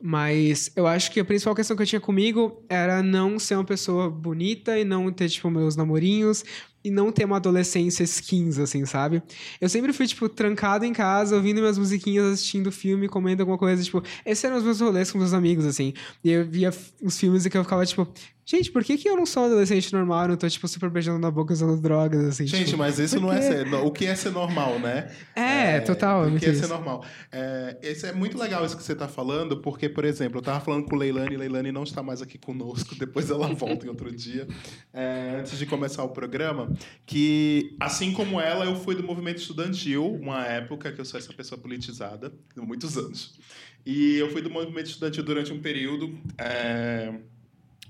[0.01, 3.63] Mas eu acho que a principal questão que eu tinha comigo era não ser uma
[3.63, 6.43] pessoa bonita e não ter, tipo, meus namorinhos
[6.83, 9.21] e não ter uma adolescência skins, assim, sabe?
[9.59, 13.83] Eu sempre fui, tipo, trancado em casa, ouvindo minhas musiquinhas, assistindo filme, comendo alguma coisa,
[13.83, 15.93] tipo, esses eram os meus rolês com meus amigos, assim.
[16.23, 16.71] E eu via
[17.01, 18.07] os filmes e que eu ficava, tipo,
[18.45, 20.23] gente, por que, que eu não sou um adolescente normal?
[20.23, 22.47] Eu não tô, tipo, super beijando na boca usando drogas, assim.
[22.47, 23.73] Gente, tipo, mas isso não é ser.
[23.73, 25.11] O que é ser normal, né?
[25.35, 26.61] É, total, é O que é isso.
[26.61, 27.03] ser normal.
[27.31, 30.61] É, esse é muito legal isso que você está falando, porque, por exemplo, eu estava
[30.61, 34.47] falando com Leilani, Leilani não está mais aqui conosco, depois ela volta em outro dia,
[34.93, 36.66] é, antes de começar o programa,
[37.05, 41.33] que, assim como ela, eu fui do movimento estudantil, uma época que eu sou essa
[41.33, 43.39] pessoa politizada, muitos anos.
[43.85, 46.17] E eu fui do movimento estudantil durante um período.
[46.37, 47.13] é,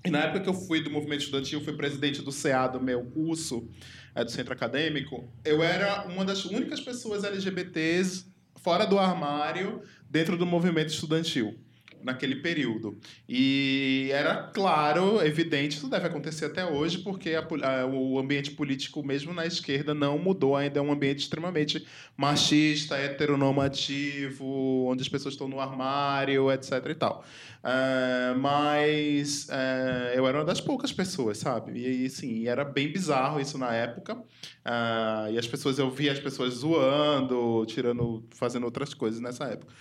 [0.06, 3.04] e na época que eu fui do movimento estudantil, fui presidente do CA do meu
[3.06, 3.68] curso,
[4.16, 8.26] é, do centro acadêmico, eu era uma das únicas pessoas LGBTs
[8.56, 11.58] fora do armário dentro do movimento estudantil
[12.04, 12.98] naquele período.
[13.28, 19.04] E era claro, evidente, isso deve acontecer até hoje, porque a a- o ambiente político,
[19.06, 20.80] mesmo na esquerda, não mudou ainda.
[20.80, 21.86] É um ambiente extremamente
[22.16, 24.46] machista, heteronormativo,
[24.88, 26.90] onde as pessoas estão no armário, etc.
[26.92, 27.24] e tal.
[27.64, 31.80] Ah, mas ah, eu era uma das poucas pessoas, sabe?
[31.80, 34.18] E aí, sim, era bem bizarro isso na época.
[34.64, 39.74] Ah, e as pessoas, eu via as pessoas zoando, tirando, fazendo outras coisas nessa época.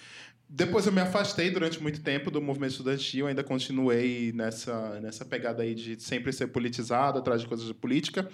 [0.48, 5.62] Depois eu me afastei durante muito tempo do movimento estudantil, ainda continuei nessa, nessa pegada
[5.62, 8.28] aí de sempre ser politizado, atrás de coisas de política.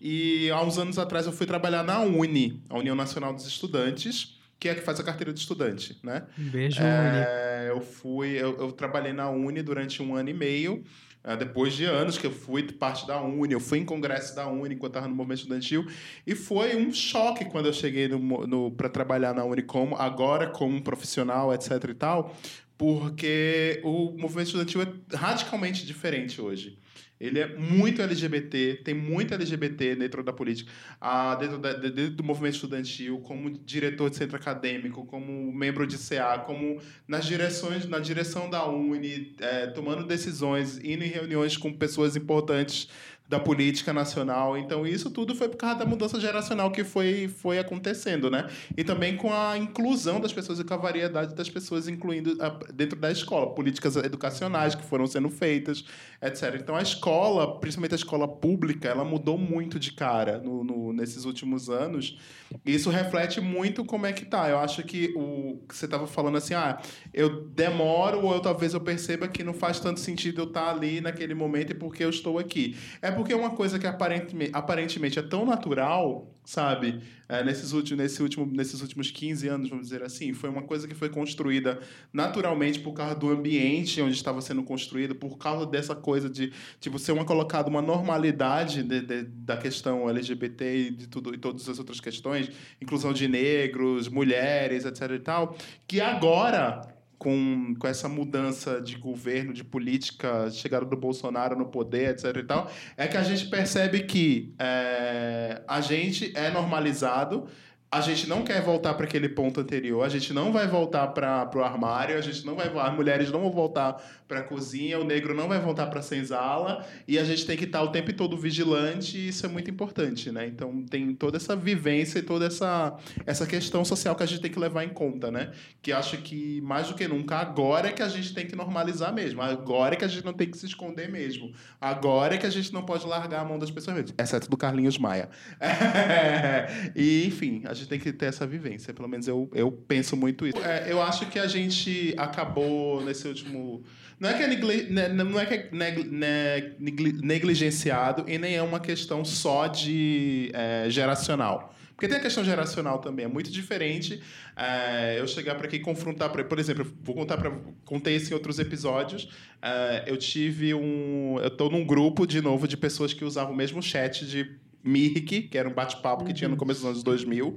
[0.00, 4.38] E há uns anos atrás eu fui trabalhar na UNE, a União Nacional dos Estudantes,
[4.58, 6.24] que é a que faz a carteira de estudante, né?
[6.36, 6.88] Beijo, Uni.
[6.88, 10.84] É, eu fui, eu, eu trabalhei na Uni durante um ano e meio.
[11.26, 14.46] Eh, depois de anos que eu fui parte da Uni, eu fui em congresso da
[14.46, 15.84] Uni enquanto estava no movimento estudantil.
[16.24, 20.46] E foi um choque quando eu cheguei no, no, para trabalhar na Uni como, agora
[20.46, 22.36] como um profissional, etc e tal,
[22.78, 26.78] porque o movimento estudantil é radicalmente diferente hoje.
[27.18, 32.14] Ele é muito LGBT, tem muito LGBT dentro da política, ah, dentro, da- de- dentro
[32.16, 37.86] do movimento estudantil, como diretor de centro acadêmico, como membro de CA, como nas direções,
[37.86, 42.88] na direção da Uni, eh, tomando decisões, indo em reuniões com pessoas importantes
[43.28, 44.56] da política nacional.
[44.56, 48.48] Então, isso tudo foi por causa da mudança geracional que foi, foi acontecendo, né?
[48.76, 52.56] E também com a inclusão das pessoas e com a variedade das pessoas incluindo ah,
[52.72, 55.84] dentro da escola, políticas educacionais que foram sendo feitas,
[56.22, 56.54] etc.
[56.60, 61.24] Então, a escola, principalmente a escola pública, ela mudou muito de cara no, no- nesses
[61.24, 62.16] últimos anos.
[62.64, 64.48] E isso reflete muito como é que tá.
[64.48, 66.80] Eu acho que o que você estava falando assim, ah,
[67.12, 71.00] eu demoro ou eu, talvez eu perceba que não faz tanto sentido eu estar ali
[71.00, 72.76] naquele momento e porque eu estou aqui.
[73.02, 77.00] É porque é uma coisa que aparentemente, aparentemente é tão natural, sabe?
[77.28, 80.86] É, nesses, últimos, nesse último, nesses últimos 15 anos, vamos dizer assim, foi uma coisa
[80.86, 81.80] que foi construída
[82.12, 86.98] naturalmente por causa do ambiente onde estava sendo construído, por causa dessa coisa de tipo,
[86.98, 91.68] ser uma colocada uma normalidade de- de- da questão LGBT e de tudo e todas
[91.68, 92.48] as outras questões,
[92.80, 95.56] inclusão de negros, mulheres, etc e tal,
[95.86, 102.10] que agora com, com essa mudança de governo, de política, chegada do Bolsonaro no poder,
[102.10, 107.46] etc e tal, é que a gente percebe que é, a gente é normalizado,
[107.90, 111.48] a gente não quer voltar para aquele ponto anterior, a gente não vai voltar para
[111.54, 115.04] o armário, a gente não vai, as mulheres não vão voltar para a cozinha, o
[115.04, 118.12] negro não vai voltar para a senzala, e a gente tem que estar o tempo
[118.12, 120.46] todo vigilante, e isso é muito importante, né?
[120.46, 124.50] Então tem toda essa vivência e toda essa, essa questão social que a gente tem
[124.50, 125.52] que levar em conta, né?
[125.80, 129.14] Que acho que mais do que nunca agora é que a gente tem que normalizar
[129.14, 132.46] mesmo, agora é que a gente não tem que se esconder mesmo, agora é que
[132.46, 135.28] a gente não pode largar a mão das pessoas mesmo, exceto do Carlinhos Maia.
[136.96, 140.46] e enfim, a gente tem que ter essa vivência, pelo menos eu, eu penso muito
[140.46, 140.58] isso.
[140.58, 143.82] É, eu acho que a gente acabou nesse último
[144.18, 148.62] não é que é, negli- né, não é, que é negli- negligenciado e nem é
[148.62, 151.74] uma questão só de é, geracional.
[151.94, 154.20] Porque tem a questão geracional também, é muito diferente
[154.54, 157.50] é, eu chegar para aqui e confrontar, pra, por exemplo, vou contar para
[157.86, 159.28] contei isso em outros episódios,
[159.62, 163.56] é, eu tive um, eu tô num grupo de novo de pessoas que usavam o
[163.56, 167.54] mesmo chat de Mirk, que era um bate-papo que tinha no começo dos anos 2000,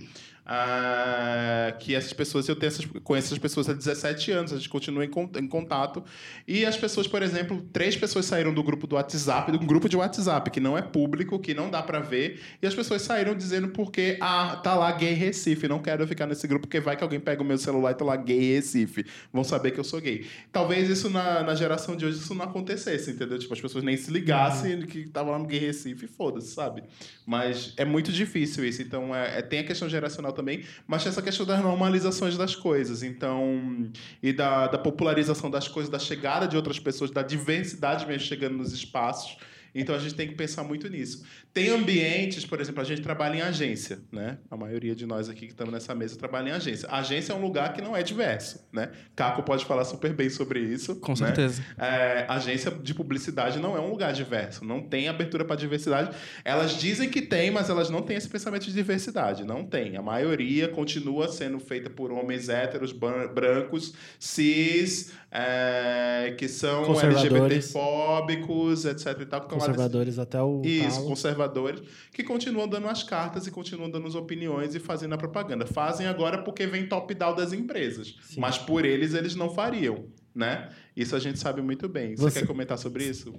[0.51, 4.67] ah, que essas pessoas, eu tenho essas, conheço essas pessoas há 17 anos, a gente
[4.67, 6.03] continua em, em contato.
[6.47, 9.87] E as pessoas, por exemplo, três pessoas saíram do grupo do WhatsApp, de um grupo
[9.87, 13.35] de WhatsApp que não é público, que não dá pra ver, e as pessoas saíram
[13.35, 17.03] dizendo porque, ah, tá lá gay Recife, não quero ficar nesse grupo, porque vai que
[17.03, 20.01] alguém pega o meu celular e tá lá gay Recife, vão saber que eu sou
[20.01, 20.25] gay.
[20.51, 23.37] Talvez isso na, na geração de hoje isso não acontecesse, entendeu?
[23.37, 26.81] Tipo, as pessoas nem se ligassem que tava lá no gay Recife, foda-se, sabe?
[27.23, 31.21] Mas é muito difícil isso, então é, é- tem a questão geracional também, mas essa
[31.21, 33.89] questão das normalizações das coisas, então,
[34.23, 38.57] e da, da popularização das coisas, da chegada de outras pessoas, da diversidade mesmo chegando
[38.57, 39.37] nos espaços.
[39.73, 41.23] Então a gente tem que pensar muito nisso.
[41.53, 44.37] Tem ambientes, por exemplo, a gente trabalha em agência, né?
[44.49, 46.87] A maioria de nós aqui que estamos nessa mesa trabalha em agência.
[46.89, 48.91] A agência é um lugar que não é diverso, né?
[49.15, 50.95] Caco pode falar super bem sobre isso.
[50.97, 51.17] Com né?
[51.17, 51.63] certeza.
[51.77, 56.15] É, agência de publicidade não é um lugar diverso, não tem abertura para diversidade.
[56.43, 59.43] Elas dizem que tem, mas elas não têm esse pensamento de diversidade.
[59.43, 59.97] Não tem.
[59.97, 66.99] A maioria continua sendo feita por homens héteros, brancos, cis, é, que são.
[66.99, 69.19] LGBTfóbicos, etc.
[69.21, 70.61] E tal, que estão lá Conservadores até o.
[70.63, 71.07] isso, talo.
[71.07, 71.81] conservadores,
[72.13, 75.65] que continuam dando as cartas e continuam dando as opiniões e fazendo a propaganda.
[75.65, 78.15] Fazem agora porque vem top-down das empresas.
[78.23, 78.39] Sim.
[78.39, 80.69] Mas por eles, eles não fariam, né?
[80.95, 82.15] Isso a gente sabe muito bem.
[82.15, 83.33] Você, Você- quer comentar sobre isso?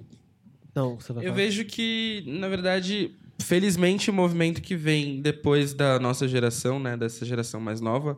[0.73, 1.35] Não, você vai Eu falar.
[1.43, 3.11] vejo que, na verdade,
[3.41, 8.17] felizmente o movimento que vem depois da nossa geração, né, dessa geração mais nova,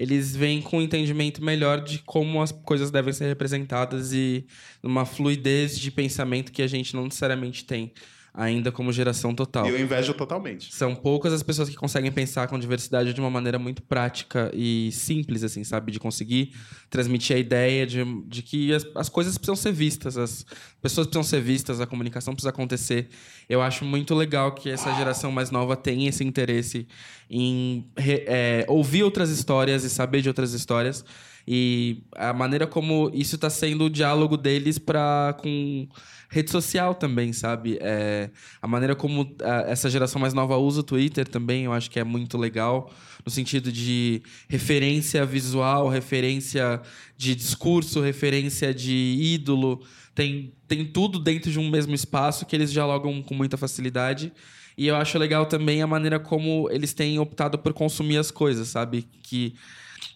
[0.00, 4.46] eles vêm com um entendimento melhor de como as coisas devem ser representadas e
[4.82, 7.92] uma fluidez de pensamento que a gente não necessariamente tem
[8.32, 9.66] ainda como geração total.
[9.66, 10.72] Eu invejo totalmente.
[10.74, 14.90] São poucas as pessoas que conseguem pensar com diversidade de uma maneira muito prática e
[14.92, 15.90] simples, assim, sabe?
[15.92, 16.52] De conseguir
[16.88, 20.44] transmitir a ideia de, de que as, as coisas precisam ser vistas, as
[20.80, 23.08] pessoas precisam ser vistas, a comunicação precisa acontecer.
[23.48, 26.86] Eu acho muito legal que essa geração mais nova tenha esse interesse
[27.28, 31.04] em re- é, ouvir outras histórias e saber de outras histórias.
[31.46, 35.88] E a maneira como isso está sendo o diálogo deles para com
[36.28, 37.76] rede social também, sabe?
[37.80, 38.30] É,
[38.62, 41.98] a maneira como ah, essa geração mais nova usa o Twitter também, eu acho que
[41.98, 42.92] é muito legal,
[43.24, 46.80] no sentido de referência visual, referência
[47.16, 49.82] de discurso, referência de ídolo.
[50.14, 54.32] Tem, tem tudo dentro de um mesmo espaço que eles dialogam com muita facilidade.
[54.78, 58.68] E eu acho legal também a maneira como eles têm optado por consumir as coisas,
[58.68, 59.06] sabe?
[59.22, 59.54] Que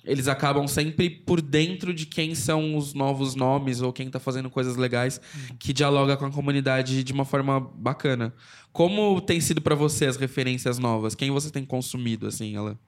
[0.04, 4.50] eles acabam sempre por dentro de quem são os novos nomes ou quem tá fazendo
[4.50, 5.20] coisas legais
[5.58, 8.34] que dialoga com a comunidade de uma forma bacana.
[8.72, 11.14] Como tem sido pra você as referências novas?
[11.14, 12.78] Quem você tem consumido, assim, ela?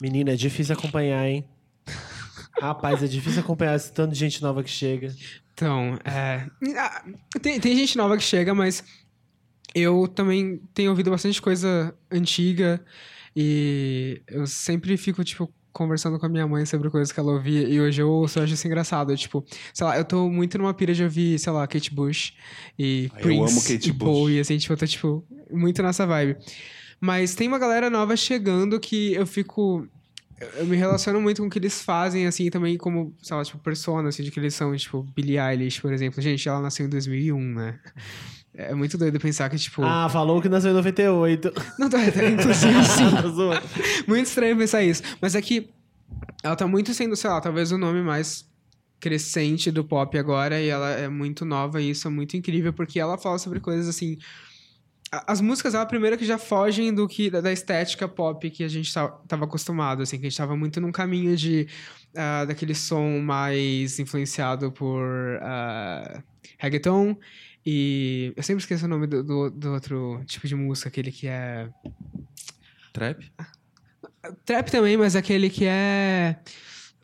[0.00, 1.44] Menina, é difícil acompanhar, hein?
[2.60, 5.14] Rapaz, é difícil acompanhar esse tanto de gente nova que chega.
[5.52, 6.48] Então, é.
[6.76, 7.04] ah,
[7.40, 8.82] Tem, tem gente nova que chega, mas
[9.74, 12.84] eu também tenho ouvido bastante coisa antiga
[13.36, 17.68] e eu sempre fico, tipo, conversando com a minha mãe sobre coisas que ela ouvia
[17.68, 19.14] e hoje eu ouço, eu acho isso engraçado.
[19.16, 19.44] Tipo,
[19.74, 22.32] sei lá, eu tô muito numa pira de ouvir, sei lá, Kate Bush
[22.78, 24.08] e Ah, eu Prince amo Kate e Bush.
[24.08, 26.36] Bowie, assim, tipo, eu tô, tipo, muito nessa vibe.
[27.00, 29.86] Mas tem uma galera nova chegando que eu fico
[30.58, 33.58] eu- me relaciono muito com o que eles fazem, assim, também como, sei lá, tipo,
[33.58, 36.20] persona, assim, de que eles são, tipo, Billie Eilish, por exemplo.
[36.22, 37.78] Gente, ela nasceu em 2001, né?
[38.52, 39.82] É muito doido pensar que, tipo...
[39.82, 41.52] Ah, falou que nasceu em 98.
[41.78, 43.28] Não, tá, tá, inclusive, sim.
[43.34, 43.66] Zoando.
[44.06, 45.02] Muito estranho pensar isso.
[45.20, 45.70] Mas é que
[46.42, 48.48] ela tá muito sendo, sei lá, talvez o nome mais
[49.00, 52.98] crescente do pop agora e ela é muito nova e isso é muito incrível porque
[52.98, 54.16] ela fala sobre coisas assim
[55.26, 58.68] as músicas dela primeiro que já fogem do que da da estética pop que a
[58.68, 61.66] gente tá- tava acostumado assim que a gente tava muito num caminho de
[62.16, 65.02] ah, daquele som mais influenciado por
[65.42, 66.22] ah,
[66.58, 67.16] reggaeton
[67.66, 71.26] e eu sempre esqueço o nome do, do, do outro tipo de música aquele que
[71.26, 71.68] é
[72.94, 73.32] Trap?
[74.44, 76.36] Trap também, mas aquele que é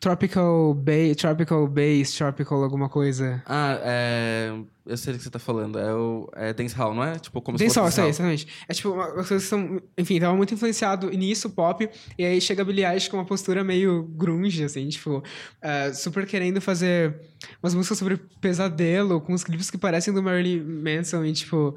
[0.01, 3.42] tropical bass, tropical bass, tropical alguma coisa.
[3.46, 4.53] Ah, é...
[4.86, 5.78] Eu sei do que você tá falando.
[5.78, 7.16] É o é dancehall, não é?
[7.18, 8.30] Tipo, como se Dancehall, fosse isso aí, dancehall.
[8.32, 8.64] exatamente.
[8.66, 11.88] É tipo, uma, as coisas que são, enfim, tava muito influenciado nisso, pop,
[12.18, 15.22] e aí chega a Billie Eilish com uma postura meio grunge, assim, tipo,
[15.62, 17.20] eh, super querendo fazer
[17.62, 21.76] umas músicas sobre pesadelo, com os clipes que parecem do Marilyn Manson, e tipo,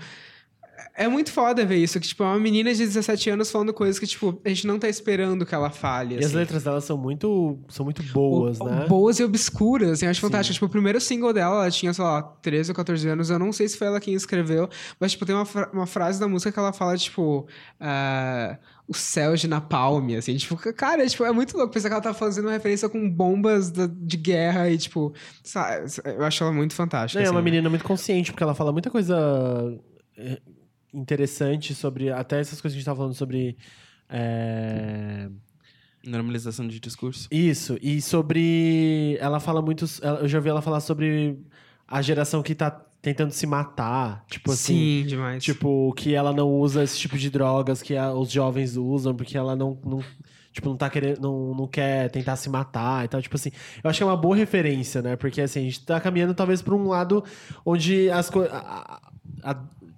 [0.96, 4.00] é muito foda ver isso, que, tipo, é uma menina de 17 anos falando coisas
[4.00, 6.16] que, tipo, a gente não tá esperando que ela fale.
[6.16, 6.36] E as assim.
[6.36, 8.86] letras dela são muito, são muito boas, O- né?
[8.88, 10.54] Boas e obscuras, assim, eu acho fantástico.
[10.54, 13.52] Tipo, o primeiro single dela, ela tinha, sei lá, 13 ou 14 anos, eu não
[13.52, 14.70] sei se foi ela quem escreveu,
[15.00, 17.48] mas, tipo, tem uma, fra- uma frase da música que ela fala, tipo,
[17.80, 18.58] ah,
[18.88, 22.14] o céu de Napalm, assim, tipo, cara, tipo, é muito louco pensar que ela tá
[22.14, 25.14] fazendo uma referência com bombas da- de guerra e, tipo,
[25.44, 27.22] sabe, eu acho ela muito fantástica.
[27.22, 27.46] Não, é uma assim.
[27.46, 29.16] menina muito consciente, porque ela fala muita coisa
[30.18, 30.40] é,
[30.94, 32.10] interessante sobre.
[32.12, 33.58] Até essas coisas que a gente tava falando sobre.
[34.10, 35.28] é,
[36.06, 37.28] Normalização de discurso.
[37.32, 39.18] Isso, e sobre.
[39.22, 39.86] Ela fala muito.
[40.22, 41.40] Eu já ouvi ela falar sobre
[41.88, 42.70] a geração que tá
[43.02, 44.26] tentando se matar.
[44.30, 45.02] Tipo assim.
[45.02, 45.42] Sim, demais.
[45.44, 49.38] Tipo, que ela não usa esse tipo de drogas que a- os jovens usam, porque
[49.38, 49.80] ela não.
[49.86, 50.04] não
[50.52, 51.22] tipo, não tá querendo.
[51.22, 53.22] Não, não quer tentar se matar e tal.
[53.22, 53.52] Tipo assim.
[53.82, 55.16] Eu acho que é uma boa referência, né?
[55.16, 57.24] Porque assim, a gente tá caminhando talvez pra um lado
[57.66, 58.52] onde as coisas.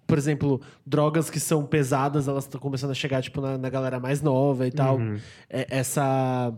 [0.08, 4.00] Por exemplo, drogas que são pesadas, elas estão começando a chegar, tipo, na, na galera
[4.00, 5.00] mais nova e tal.
[5.50, 6.54] É- essa.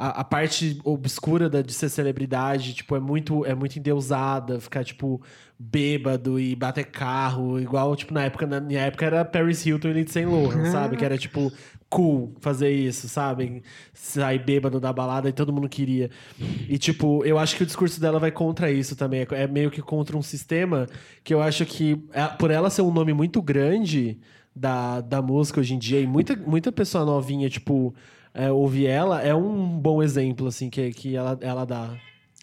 [0.00, 4.84] A, a parte obscura da, de ser celebridade, tipo, é muito, é muito endeusada, ficar,
[4.84, 5.20] tipo,
[5.58, 9.92] bêbado e bater carro, igual, tipo, na época, na minha época era Paris Hilton e
[9.94, 10.96] Lindsay Lohan, sabe?
[10.96, 11.52] Que era, tipo,
[11.90, 13.62] cool fazer isso, sabe?
[13.94, 16.10] Sair bêbado da balada e todo mundo queria.
[16.68, 19.26] E, tipo, eu acho que o discurso dela vai contra isso também.
[19.30, 20.86] É meio que contra um sistema
[21.24, 24.18] que eu acho que, é- por ela ser um nome muito grande
[24.54, 27.94] da, da música hoje em dia, e muita, muita pessoa novinha, tipo,
[28.34, 31.96] é, ouvir ela, é um bom exemplo, assim, que, que ela, ela dá.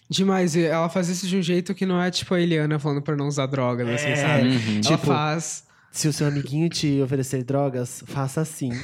[0.10, 3.02] Demais, e ela faz isso de um jeito que não é tipo a Eliana falando
[3.02, 4.48] pra não usar drogas, assim, É, sabe?
[4.50, 4.74] uhum.
[4.76, 5.66] Ela Tipo, faz.
[5.96, 8.68] Se o seu amiguinho te oferecer drogas, faça assim.
[8.70, 8.82] Me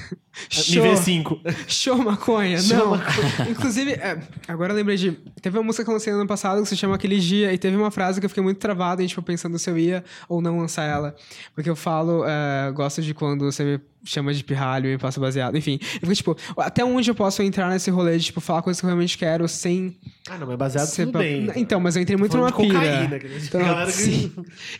[0.49, 0.81] Show.
[0.81, 1.41] vê cinco.
[1.67, 3.51] Show maconha, Show não.
[3.51, 5.11] Inclusive, é, agora eu lembrei de.
[5.41, 7.75] Teve uma música que eu lancei ano passado que se chama Aquele Dia, e teve
[7.75, 10.57] uma frase que eu fiquei muito travado, e tipo, pensando se eu ia ou não
[10.57, 11.13] lançar ela.
[11.53, 15.19] Porque eu falo, é, gosto de quando você me chama de pirralho e me passa
[15.19, 15.55] baseado.
[15.57, 18.79] Enfim, eu fico, tipo, até onde eu posso entrar nesse rolê de, tipo, falar coisas
[18.79, 19.97] que eu realmente quero sem.
[20.29, 21.51] Ah, não, mas baseado ser tudo pa- bem.
[21.55, 22.73] Então, mas eu entrei muito numa pira.
[22.73, 24.31] cocaína, que a gente- Então, galera que- sim.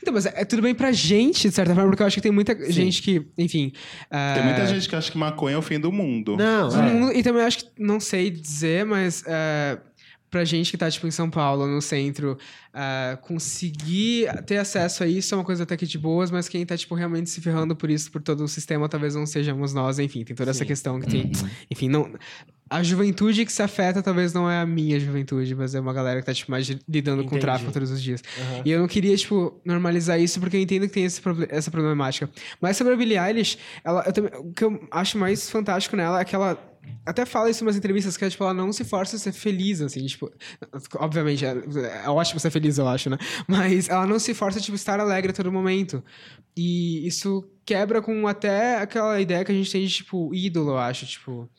[0.02, 2.22] então, mas é, é tudo bem pra gente, de certa forma, porque eu acho que
[2.22, 3.72] tem muita gente que, enfim.
[4.10, 6.38] é, Tem muita gente que acha que maconha é o fim do mundo.
[6.38, 6.82] Não, é.
[6.94, 9.78] mundo- e também acho que, não sei dizer, mas é,
[10.32, 12.38] pra gente que tá, tipo, em São Paulo, no centro,
[12.74, 16.66] é, conseguir ter acesso a isso é uma coisa até que de boas, mas quem
[16.66, 20.00] tá, tipo, realmente se ferrando por isso, por todo o sistema, talvez não sejamos nós,
[20.00, 21.32] enfim, tem toda essa questão que tem.
[21.70, 22.10] Enfim, não.
[22.70, 26.22] A juventude que se afeta talvez não é a minha juventude, mas é uma galera
[26.22, 27.42] que tá, tipo, mais lidando com Entendi.
[27.42, 28.24] tráfico todos os dias.
[28.40, 28.62] Aham.
[28.64, 32.30] E eu não queria, tipo, normalizar isso porque eu entendo que tem esse essa problemática.
[32.62, 36.22] Mas sobre a Billie Eilish, ela, eu também- o que eu acho mais fantástico nela
[36.22, 36.58] é que ela
[37.06, 39.32] até fala isso em umas entrevistas, que é, tipo, ela não se força a ser
[39.32, 40.32] feliz, assim, tipo...
[40.96, 41.56] Obviamente, é,
[42.06, 43.18] é ótimo ser feliz, eu acho, né?
[43.48, 46.04] Mas ela não se força, tipo, estar alegre a todo momento.
[46.56, 50.78] E isso quebra com até aquela ideia que a gente tem de, tipo, ídolo, eu
[50.78, 51.50] acho, tipo...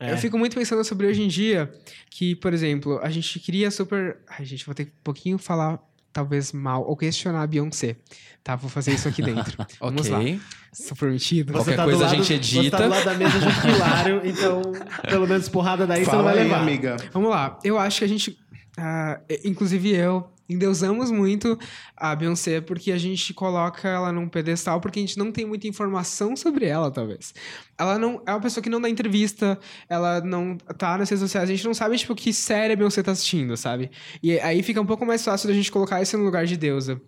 [0.00, 0.12] É.
[0.12, 1.70] Eu fico muito pensando sobre hoje em dia,
[2.10, 4.18] que, por exemplo, a gente queria super.
[4.26, 5.78] Ai, gente, vou ter que um pouquinho falar,
[6.12, 7.96] talvez mal, ou questionar a Beyoncé.
[8.42, 9.56] Tá, vou fazer isso aqui dentro.
[9.80, 10.18] Vamos lá.
[10.18, 10.40] Ok.
[10.72, 11.52] Sou prometido.
[11.52, 12.76] Qualquer tá coisa a lado- gente Você tá edita.
[12.78, 14.62] do lado da mesa junto com o Hilário, então,
[15.08, 16.60] pelo menos porrada daí você não Fala vai aí, levar.
[16.62, 16.96] amiga.
[17.12, 17.58] Vamos lá.
[17.64, 18.38] Eu acho que a gente,
[18.80, 21.58] ah, inclusive eu, endeusamos muito
[21.94, 25.68] a Beyoncé porque a gente coloca ela num pedestal porque a gente não tem muita
[25.68, 27.34] informação sobre ela, talvez.
[27.78, 29.58] Ela não é uma pessoa que não dá entrevista,
[29.88, 33.02] ela não tá nas redes sociais, a gente não sabe tipo que série a Beyoncé
[33.02, 33.90] tá assistindo, sabe?
[34.22, 37.00] E aí fica um pouco mais fácil da gente colocar isso no lugar de deusa.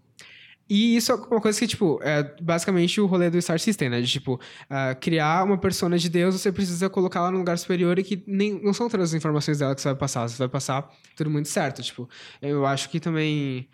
[0.75, 4.01] E isso é uma coisa que, tipo, é basicamente o rolê do Star System, né?
[4.01, 8.03] De, tipo, ah, criar uma persona de Deus, você precisa colocá-la num lugar superior e
[8.03, 10.27] que nem, não são todas as informações dela que você vai passar.
[10.27, 11.83] Você vai passar tudo muito certo.
[11.83, 12.09] Tipo,
[12.41, 13.69] eu acho que também...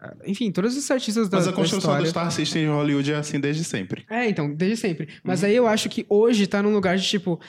[0.00, 2.30] ah, Enfim, todos os artistas da, Mas a da construção do história...
[2.30, 4.04] Star System em Hollywood é assim desde sempre.
[4.08, 5.08] É, então, desde sempre.
[5.24, 7.40] Mas aí eu acho que hoje tá num lugar de, tipo...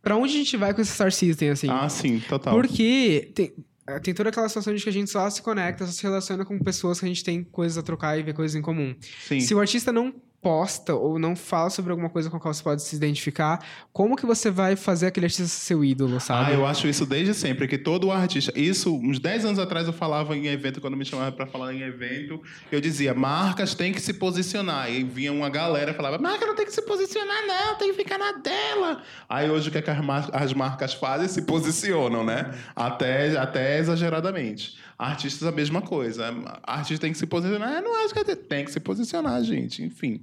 [0.00, 1.68] Pra onde a gente vai com esse Star System, assim?
[1.70, 2.54] Ah, sim, total.
[2.54, 3.54] Porque tem,
[4.02, 6.58] tem toda aquela situação de que a gente só se conecta, só se relaciona com
[6.58, 8.94] pessoas que a gente tem coisas a trocar e ver coisas em comum.
[9.26, 9.40] Sim.
[9.40, 10.14] Se o artista não
[10.44, 13.64] posta ou não fala sobre alguma coisa com a qual você pode se identificar,
[13.94, 16.52] como que você vai fazer aquele artista ser seu ídolo, Ah, sabe?
[16.52, 18.52] eu acho isso desde sempre, que todo artista.
[18.54, 21.80] Isso, uns 10 anos atrás eu falava em evento, quando me chamavam para falar em
[21.80, 24.92] evento, eu dizia, marcas têm que se posicionar.
[24.92, 27.96] E vinha uma galera e falava, marca não tem que se posicionar, não, tem que
[27.96, 29.02] ficar na dela.
[29.26, 31.26] Aí hoje o que, é que as, mar- as marcas fazem?
[31.26, 32.52] Se posicionam, né?
[32.76, 34.76] Até, até exageradamente.
[34.98, 36.32] Artistas a mesma coisa.
[36.62, 37.72] Artista tem que se posicionar.
[37.72, 39.82] Eu não acho que é- tem que se posicionar, gente.
[39.82, 40.20] Enfim.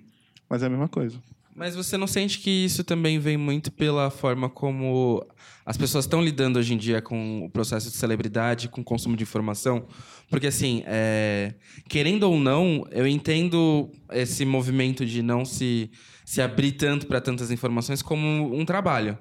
[0.51, 1.17] Mas é a mesma coisa.
[1.55, 5.25] Mas você não sente que isso também vem muito pela forma como
[5.65, 9.15] as pessoas estão lidando hoje em dia com o processo de celebridade, com o consumo
[9.15, 9.87] de informação?
[10.29, 11.53] Porque, assim, é,
[11.87, 15.89] querendo ou não, eu entendo esse movimento de não se,
[16.25, 19.17] se abrir tanto para tantas informações como um trabalho.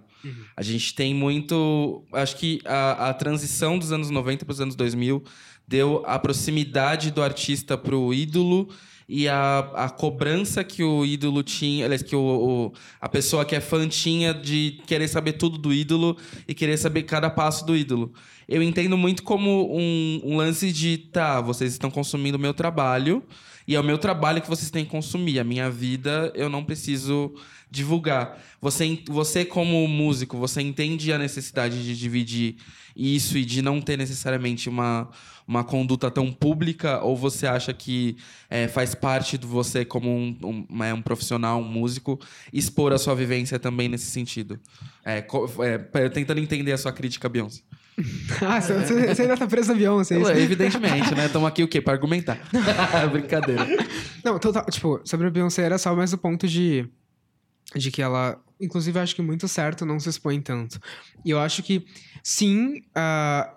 [0.57, 2.05] A gente tem muito.
[2.12, 5.22] Acho que a, a transição dos anos 90 para os anos 2000
[5.66, 8.68] deu a proximidade do artista para o ídolo
[9.12, 13.56] e a, a cobrança que o ídolo tinha, aliás, que o, o- a pessoa que
[13.56, 17.76] é fã tinha de querer saber tudo do ídolo e querer saber cada passo do
[17.76, 18.12] ídolo.
[18.48, 23.20] Eu entendo muito como um, um lance de, tá, vocês estão consumindo o meu trabalho
[23.66, 25.40] e é o meu trabalho que vocês têm que consumir.
[25.40, 27.34] A minha vida eu não preciso
[27.70, 28.40] divulgar.
[28.61, 32.56] Você, você como músico, você entende a necessidade de dividir
[33.01, 35.09] isso e de não ter necessariamente uma,
[35.48, 37.01] uma conduta tão pública?
[37.03, 38.16] Ou você acha que
[38.48, 42.18] é, faz parte de você como um, um, uma- um profissional, um músico,
[42.53, 44.59] expor a sua vivência também nesse sentido?
[45.05, 45.24] É,
[45.94, 47.62] é, tentando entender a sua crítica, Beyoncé.
[48.46, 48.74] ah, você,
[49.14, 50.16] você- ainda tá preso na Beyoncé.
[50.16, 50.30] é isso?
[50.32, 51.26] Evidentemente, né?
[51.26, 51.80] Estamos aqui o quê?
[51.80, 52.38] Pra argumentar.
[53.12, 53.66] Brincadeira.
[54.24, 54.64] Não, total.
[54.66, 56.86] Tipo, sobre a Beyoncé era só mais o ponto de.
[57.74, 58.40] De que ela.
[58.61, 60.78] Inclusive, acho que muito certo não se expõe tanto.
[61.24, 61.84] E eu acho que,
[62.22, 63.54] sim, ah,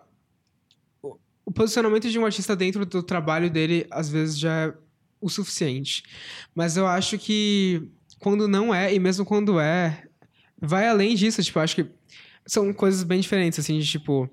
[1.01, 4.73] o- posicionamento de um artista dentro do trabalho dele, às vezes, já é
[5.19, 6.03] o suficiente.
[6.55, 7.87] Mas eu acho que
[8.19, 10.03] quando não é, e mesmo quando é,
[10.61, 11.43] vai além disso.
[11.43, 11.85] Tipo, acho que
[12.45, 14.29] são coisas bem diferentes, assim, de tipo.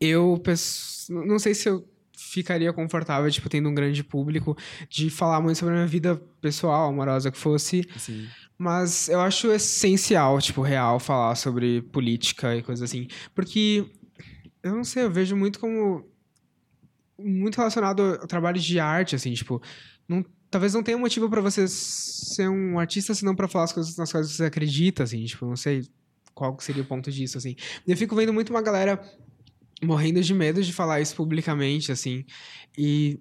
[0.00, 4.56] Eu pes- não sei se eu ficaria confortável, tipo, tendo um grande público,
[4.90, 7.86] de falar muito sobre a minha vida pessoal, amorosa, que fosse.
[7.96, 8.26] Sim.
[8.58, 13.06] Mas eu acho essencial, tipo, real, falar sobre política e coisas assim.
[13.34, 13.84] Porque,
[14.62, 16.08] eu não sei, eu vejo muito como.
[17.18, 19.62] Muito relacionado ao trabalho de arte, assim, tipo.
[20.08, 23.96] Não, talvez não tenha motivo pra você ser um artista, senão pra falar as coisas
[23.96, 25.86] nas quais você acredita, assim, tipo, não sei
[26.34, 27.56] qual seria o ponto disso, assim.
[27.86, 29.00] Eu fico vendo muito uma galera
[29.82, 32.24] morrendo de medo de falar isso publicamente, assim.
[32.76, 33.18] E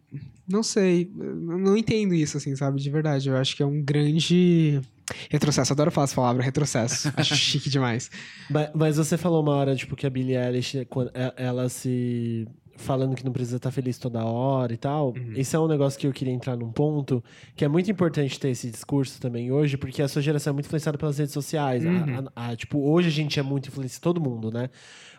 [0.48, 2.82] não sei, não entendo isso, assim, sabe?
[2.82, 3.30] De verdade.
[3.30, 4.82] Eu acho que é um grande
[5.30, 5.74] retrocesso.
[5.74, 7.12] Adoro falar essa palavra, retrocesso.
[7.18, 8.10] acho chique demais.
[8.50, 12.48] Mas, mas você falou uma hora, tipo, que a Billie Eilish, quando e- ela se.
[12.78, 15.14] falando que não precisa estar feliz toda hora e tal.
[15.36, 17.24] Esse é um negócio que eu queria entrar num ponto,
[17.56, 20.66] que é muito importante ter esse discurso também hoje, porque a sua geração é muito
[20.66, 21.84] influenciada pelas redes sociais.
[21.86, 24.70] A- a- a- tipo, hoje a gente é muito influenciado, todo mundo, né?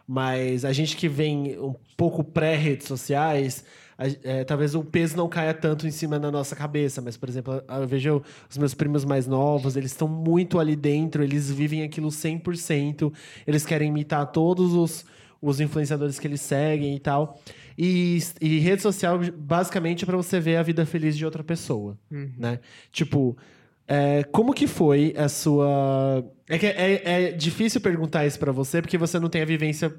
[0.06, 3.64] Mas a gente que vem um pouco pré-redes sociais,
[3.98, 7.00] a- é, talvez o peso não caia tanto em cima da nossa cabeça.
[7.00, 11.22] Mas, por exemplo, eu vejo os meus primos mais novos, eles estão muito ali dentro,
[11.22, 13.12] eles vivem aquilo 100%,
[13.46, 15.04] eles querem imitar todos os,
[15.40, 17.40] os influenciadores que eles seguem e tal.
[17.78, 21.96] E, e rede social, basicamente, é pra você ver a vida feliz de outra pessoa,
[22.38, 22.58] né?
[22.90, 23.36] Tipo,
[23.86, 26.24] é, como que foi a sua...
[26.48, 29.94] É, que é, é difícil perguntar isso pra você, porque você não tem a vivência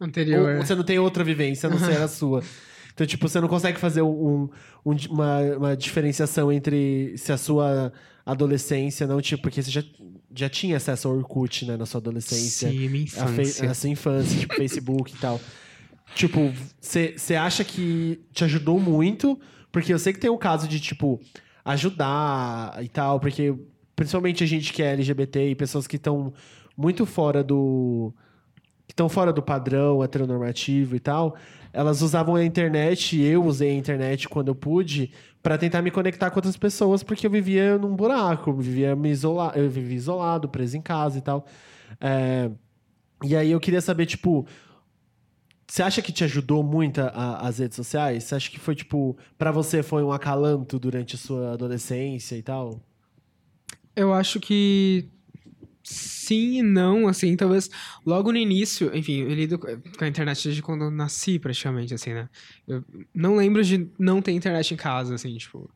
[0.00, 0.56] Anterior.
[0.56, 2.42] ou você não tem outra vivência, a não ser a sua.
[3.00, 4.50] Então, tipo, você não consegue fazer um-
[4.84, 7.90] um- uma, uma diferenciação entre se a sua
[8.26, 9.82] adolescência não, tipo, porque você já,
[10.34, 12.68] já tinha acesso ao Orkut, né, na sua adolescência.
[12.68, 13.70] Sim, minha A, infância.
[13.70, 15.40] a sua infância, tipo, Facebook e tal.
[16.14, 19.40] Tipo, você acha que te ajudou muito?
[19.72, 21.18] Porque eu sei que tem um caso de, tipo,
[21.64, 23.54] ajudar e tal, porque
[23.96, 26.34] principalmente a gente que é LGBT e pessoas que estão
[26.76, 28.12] muito fora do.
[28.86, 31.36] que estão fora do padrão heteronormativo e tal,
[31.72, 35.12] elas usavam a internet, e eu usei a internet quando eu pude,
[35.42, 39.10] pra tentar me conectar com outras pessoas, porque eu vivia num buraco, eu vivia me
[39.10, 41.46] isolar, eu vivia isolado, preso em casa e tal.
[42.00, 42.50] É,
[43.24, 44.46] e aí eu queria saber, tipo,
[45.66, 48.24] você acha que te ajudou muito a- a- as redes sociais?
[48.24, 52.42] Você acha que foi, tipo, pra você foi um acalanto durante a sua adolescência e
[52.42, 52.80] tal?
[53.94, 55.08] Eu acho que
[55.90, 57.68] sim e não, assim, talvez
[58.06, 59.66] logo no início, enfim, eu lido com
[60.04, 62.28] a internet desde quando eu nasci, praticamente, assim, né?
[62.66, 62.84] Eu
[63.14, 65.70] não lembro de não ter internet em casa, assim, tipo.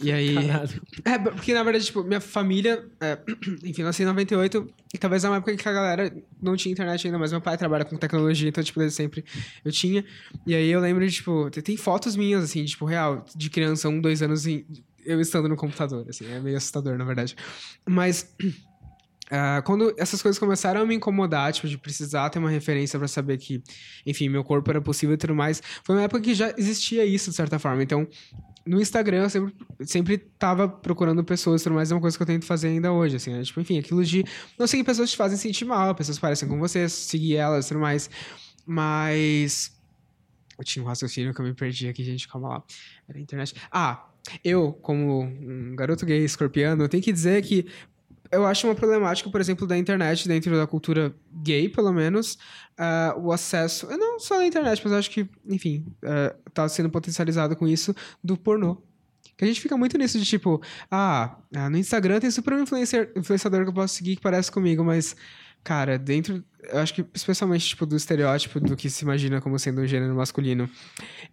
[0.00, 0.34] E aí.
[0.34, 0.82] Caralho.
[1.04, 3.18] É, porque na verdade, tipo, minha família, é,
[3.64, 6.72] enfim, eu nasci em 98, e talvez é uma época que a galera não tinha
[6.72, 9.24] internet ainda, mas meu pai trabalha com tecnologia, então, tipo, desde sempre
[9.64, 10.04] eu tinha.
[10.46, 13.88] E aí eu lembro de, tipo, tem- tem fotos minhas, assim, tipo, real, de criança,
[13.88, 14.64] um, dois anos, em,
[15.04, 17.34] eu estando no computador, assim, é meio assustador, na verdade.
[17.84, 18.32] Mas.
[19.30, 23.08] Ah, quando essas coisas começaram a me incomodar, tipo, de precisar ter uma referência pra
[23.08, 23.62] saber que,
[24.06, 27.30] enfim, meu corpo era possível e tudo mais, foi uma época que já existia isso,
[27.30, 27.82] de certa forma.
[27.82, 28.06] Então,
[28.64, 32.22] no Instagram, eu sempre, sempre tava procurando pessoas, e tudo mais, é uma coisa que
[32.22, 33.42] eu tento fazer ainda hoje, assim, né?
[33.42, 34.24] Tipo, enfim, aquilo de
[34.58, 37.68] não seguir pessoas que te fazem sentir mal, pessoas parecem com você, seguir elas e
[37.68, 38.10] tudo mais.
[38.66, 39.76] Mas.
[40.58, 42.64] Eu tinha um raciocínio que eu me perdi aqui, gente, calma lá.
[43.08, 43.54] Era a internet.
[43.70, 44.08] Ah,
[44.44, 47.64] eu, como um garoto gay escorpiano, eu tenho que dizer que
[48.30, 52.38] eu acho uma problemática, por exemplo, da internet, dentro da cultura gay, pelo menos,
[52.76, 55.86] ah, o acesso, não só da internet, mas acho que, enfim,
[56.46, 58.82] está sendo potencializado com isso, do pornô.
[59.36, 60.60] Que a gente fica muito nisso de tipo,
[60.90, 64.84] ah, ah, no Instagram tem super influencer, influenciador que eu posso seguir que parece comigo,
[64.84, 65.14] mas,
[65.62, 69.80] cara, dentro, eu acho que especialmente tipo do estereótipo do que se imagina como sendo
[69.80, 70.68] um gênero masculino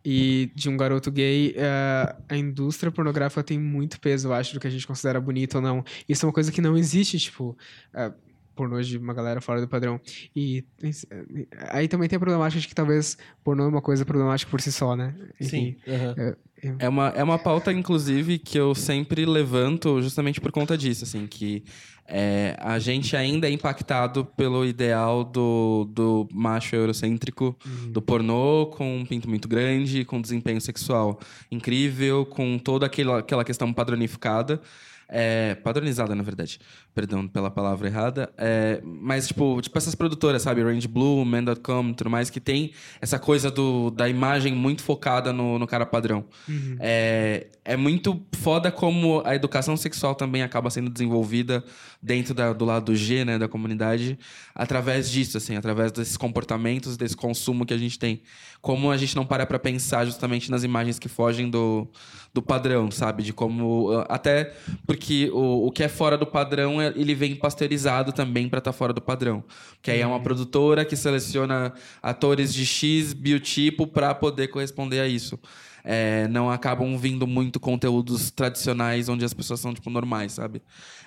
[0.04, 4.60] e de um garoto gay, eh, a indústria pornográfica tem muito peso, eu acho, do
[4.60, 5.84] que a gente considera bonito ou não.
[6.08, 7.58] Isso é uma coisa que não existe, tipo,
[7.94, 8.12] eh,
[8.56, 10.00] pornô de uma galera fora do padrão.
[10.36, 14.50] E eh, aí também tem a problemática de que talvez pornô é uma coisa problemática
[14.50, 15.14] por si só, né?
[15.40, 15.46] Sim.
[15.46, 16.36] Enfim, aham.
[16.80, 21.28] É uma, é uma pauta, inclusive, que eu sempre levanto justamente por conta disso, assim,
[21.28, 21.64] que
[22.08, 27.58] é, a gente ainda é impactado pelo ideal do, do macho eurocêntrico,
[27.90, 31.20] do pornô com um pinto muito grande, com desempenho sexual
[31.52, 34.62] incrível, com toda aquela, aquela questão padronificada.
[35.08, 36.60] É, padronizada, na verdade.
[36.96, 38.32] Perdão pela palavra errada.
[38.38, 40.64] É, mas, tipo, tipo, essas produtoras, sabe?
[40.64, 45.60] Range Blue, Man.com tudo mais, que tem essa coisa do, da imagem muito focada no,
[45.60, 46.24] no cara padrão.
[46.80, 51.64] É, é muito foda como a educação sexual também acaba sendo desenvolvida
[52.02, 54.18] dentro da- do lado G, né, da comunidade,
[54.54, 58.22] através disso, assim, através desses comportamentos, desse consumo que a gente tem.
[58.62, 61.88] Como a gente não para pra pensar justamente nas imagens que fogem do,
[62.34, 63.22] do padrão, sabe?
[63.24, 63.92] De como.
[63.92, 64.54] ah, Até
[64.88, 68.74] porque o, o que é fora do padrão, é- ele vem pasteurizado também pra estar
[68.74, 69.44] fora do padrão.
[69.82, 75.08] Que aí é uma produtora que seleciona atores de X biotipo pra poder corresponder a
[75.08, 75.40] isso.
[75.84, 80.62] É, não acabam vindo muito conteúdos tradicionais onde as pessoas são, tipo, normais, sabe?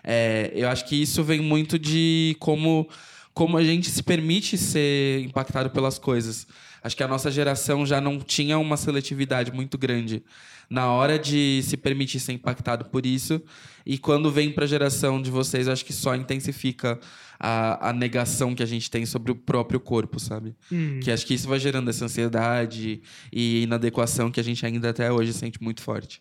[0.04, 2.88] É, eu acho que isso vem muito de como,
[3.34, 6.46] como a gente se permite ser impactado pelas coisas.
[6.82, 10.22] Acho que a nossa geração já não tinha uma seletividade muito grande
[10.70, 13.40] na hora de se permitir ser impactado por isso.
[13.86, 16.98] E quando vem para a geração de vocês, acho que só intensifica
[17.40, 20.54] a, a negação que a gente tem sobre o próprio corpo, sabe?
[21.02, 23.00] Que acho que isso vai gerando essa ansiedade
[23.32, 26.20] e inadequação que a gente ainda até hoje sente muito forte.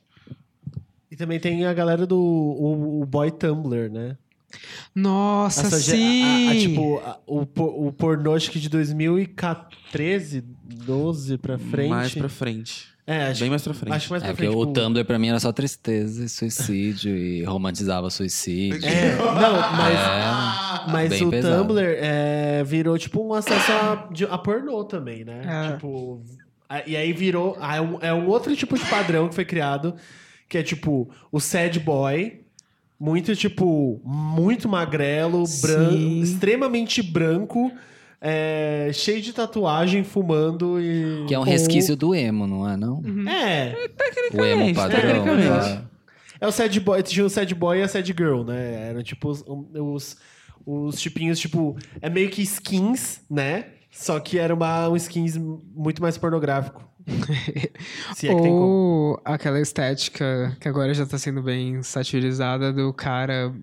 [1.11, 4.17] E também tem a galera do o, o boy Tumblr, né?
[4.95, 6.23] Nossa, Essa sim!
[6.23, 10.41] a- a- tipo, a- o, po- o pornô acho que de 2013,
[10.85, 11.89] 12 pra frente.
[11.89, 12.87] Mais pra frente.
[13.09, 13.93] É, acho, Bem mais pra frente.
[13.95, 14.57] acho mais É pra porque frente.
[14.61, 18.85] o tipo- Tumblr pra mim era só tristeza e suicídio e romantizava suicídio.
[18.85, 21.61] É, não, mas, É, mas o pesado.
[21.67, 25.41] Tumblr é, virou tipo um acesso a, de- a pornô também, né?
[25.45, 25.71] É.
[25.73, 26.21] Tipo,
[26.67, 27.55] a- e aí virou.
[27.61, 29.95] ah, É um, é um outro tipo de padrão que foi criado,
[30.49, 32.41] que é tipo o sad boy.
[32.99, 35.93] Muito, tipo, muito magrelo, branco,
[36.23, 37.71] extremamente branco,
[38.19, 41.25] é, cheio de tatuagem, fumando e.
[41.27, 43.01] Que é um resquício do emo, não é não?
[43.29, 43.75] É,
[44.33, 44.99] O emo padrão.
[45.01, 45.69] tecnicamente.
[45.69, 45.83] né?
[46.39, 48.89] É o sad boy, tinha o sad boy e a sad girl, né?
[48.89, 50.17] Eram tipo os, os,
[50.65, 53.65] os tipinhos, tipo, é meio que skins, né?
[53.91, 56.83] Só que era uma, um skins muito mais pornográfico.
[58.15, 58.61] Se é que tem como.
[58.63, 63.53] Ou aquela estética que agora já tá sendo bem satirizada do cara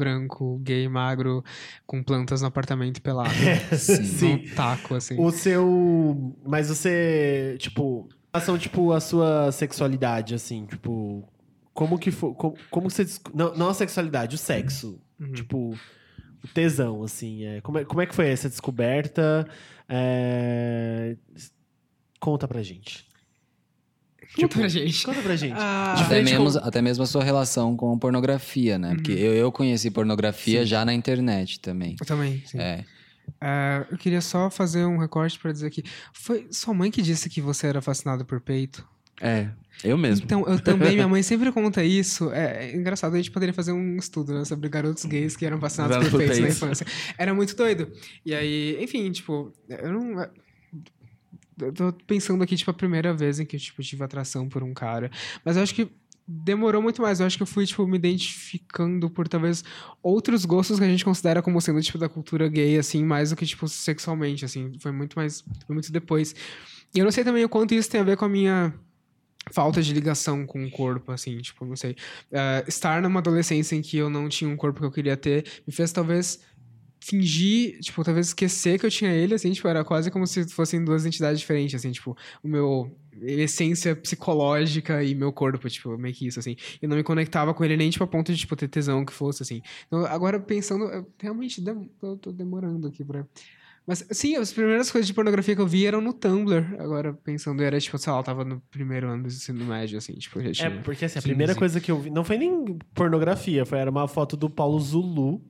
[0.00, 1.44] branco, gay, magro,
[1.86, 3.30] com plantas no apartamento pelado.
[3.76, 4.04] Sim.
[4.04, 4.32] Sim.
[4.32, 5.20] Um taco, assim.
[5.20, 6.34] O seu.
[6.44, 8.08] Mas você, tipo.
[8.32, 11.28] Ação, tipo, a sua sexualidade, assim, tipo.
[11.74, 12.32] Como que foi.
[12.34, 13.06] Como, como você.
[13.34, 14.98] Não, não a sexualidade, o sexo.
[15.18, 15.32] Uhum.
[15.32, 15.78] Tipo.
[16.42, 17.44] O tesão, assim.
[17.44, 19.46] É, como, é, como é que foi essa descoberta?
[19.86, 21.16] É,
[22.20, 23.09] Conta pra gente.
[24.36, 25.04] Conta pra gente.
[25.04, 25.54] Conta pra gente.
[25.56, 28.94] Ah, Até mesmo, até mesmo a sua relação com pornografia, né?
[28.94, 31.96] Porque eu, eu conheci pornografia já na internet também.
[32.00, 32.58] eu também, sim.
[32.58, 32.84] É.
[33.40, 37.28] Ah, eu queria só fazer um recorte pra dizer que foi sua mãe que disse
[37.28, 38.86] que você era fascinado por peito.
[39.20, 39.48] É,
[39.84, 40.24] eu mesmo.
[40.24, 42.32] Então, eu também, minha mãe sempre conta isso.
[42.32, 45.60] É, é engraçado, a gente poderia fazer um estudo, né, sobre garotos gays que eram
[45.60, 46.86] fascinados por peitos na infância.
[47.18, 47.92] Era muito doido.
[48.24, 50.26] E aí, enfim, tipo, eu não.
[51.60, 54.62] Eu tô pensando aqui, tipo, a primeira vez em que eu, tipo, tive atração por
[54.62, 55.10] um cara.
[55.44, 55.90] Mas eu acho que
[56.26, 57.20] demorou muito mais.
[57.20, 59.64] Eu acho que eu fui, tipo, me identificando por talvez
[60.02, 63.36] outros gostos que a gente considera como sendo, tipo, da cultura gay, assim, mais do
[63.36, 64.72] que, tipo, sexualmente, assim.
[64.80, 65.42] Foi muito mais.
[65.66, 66.34] Foi muito depois.
[66.94, 68.74] E eu não sei também o quanto isso tem a ver com a minha
[69.52, 71.96] falta de ligação com o corpo, assim, tipo, não sei.
[72.30, 75.44] Eh, estar numa adolescência em que eu não tinha um corpo que eu queria ter
[75.66, 76.40] me fez talvez
[77.00, 80.84] fingir, tipo, talvez esquecer que eu tinha ele, assim, tipo, era quase como se fossem
[80.84, 82.90] duas entidades diferentes, assim, tipo, o meu
[83.22, 86.56] essência psicológica e meu corpo, tipo, meio que isso, assim.
[86.80, 89.12] Eu não me conectava com ele nem, tipo, a ponto de, tipo, ter tesão que
[89.12, 89.60] fosse, assim.
[89.86, 93.26] Então, agora, pensando, eu realmente dem- eu tô demorando aqui pra...
[93.86, 96.76] Mas, sim, as primeiras coisas de pornografia que eu vi eram no Tumblr.
[96.78, 100.12] Agora, pensando, era tipo, sei lá, eu tava no primeiro ano do ensino médio, assim,
[100.12, 100.68] tipo, já tinha.
[100.68, 101.28] É, porque assim, a 15.
[101.28, 102.10] primeira coisa que eu vi.
[102.10, 105.42] Não foi nem pornografia, foi era uma foto do Paulo Zulu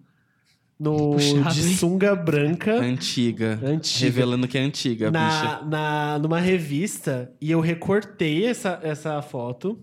[0.81, 2.73] no, Puxado, de sunga branca.
[2.73, 3.61] Antiga.
[3.63, 4.07] Antiga.
[4.07, 9.79] Revelando que é antiga, na, na, numa revista e eu recortei essa, essa foto,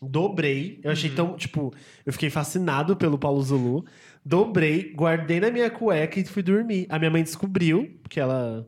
[0.00, 0.80] dobrei.
[0.82, 1.74] Eu achei tão, tipo,
[2.06, 3.84] eu fiquei fascinado pelo Paulo Zulu.
[4.24, 6.86] Dobrei, guardei na minha cueca e fui dormir.
[6.88, 8.66] A minha mãe descobriu que ela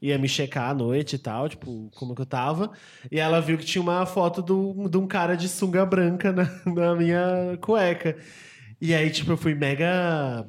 [0.00, 2.72] ia me checar à noite e tal, tipo, como que eu tava.
[3.10, 6.50] E ela viu que tinha uma foto do, de um cara de sunga branca na,
[6.66, 8.16] na minha cueca.
[8.80, 10.44] E aí, tipo, eu fui mega.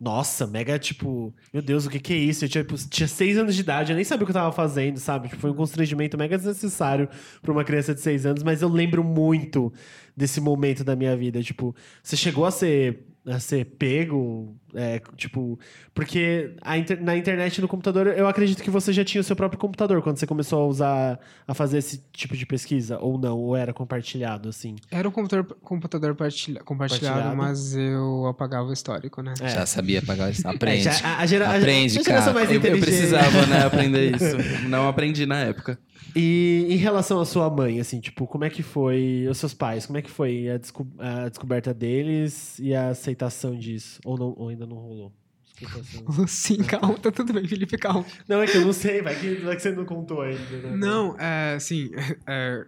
[0.00, 2.44] Nossa, mega, tipo, meu Deus, o que que é isso?
[2.44, 4.52] Eu tinha, tipo, tinha seis anos de idade, eu nem sabia o que eu tava
[4.52, 5.28] fazendo, sabe?
[5.28, 7.08] Tipo, foi um constrangimento mega desnecessário
[7.42, 9.72] pra uma criança de seis anos, mas eu lembro muito
[10.16, 11.42] desse momento da minha vida.
[11.42, 15.58] Tipo, você chegou a ser, a ser pego, é, tipo,
[15.94, 19.24] porque a inter- na internet e no computador, eu acredito que você já tinha o
[19.24, 23.18] seu próprio computador quando você começou a usar, a fazer esse tipo de pesquisa, ou
[23.18, 24.76] não, ou era compartilhado, assim.
[24.90, 27.36] Era um computador, computador partilha- compartilhado, Compartilhado.
[27.36, 29.34] mas eu apagava o histórico, né?
[29.40, 29.48] É.
[29.48, 30.46] Já sabia pagar isso.
[30.48, 30.88] Aprende.
[30.88, 32.32] É, já- a, a, gera, Aprende, a cara.
[32.32, 34.68] mais Eu, eu precisava, né, aprender isso.
[34.68, 35.78] Não aprendi na época.
[36.16, 39.84] E em relação à sua mãe, assim, tipo, como é que foi, os seus pais,
[39.84, 43.17] como é que foi a, desco- a descoberta deles e a aceitação
[43.58, 44.00] disso?
[44.04, 45.12] Ou, não, ou ainda não rolou?
[45.44, 48.04] Desculpa, se eu- Sim, calma, tá tudo bem, Felipe, calma.
[48.28, 50.38] Não, é que eu não sei, vai que, vai que você não contou ainda.
[50.40, 50.76] né?
[50.76, 51.90] Não, é, assim,
[52.26, 52.64] é,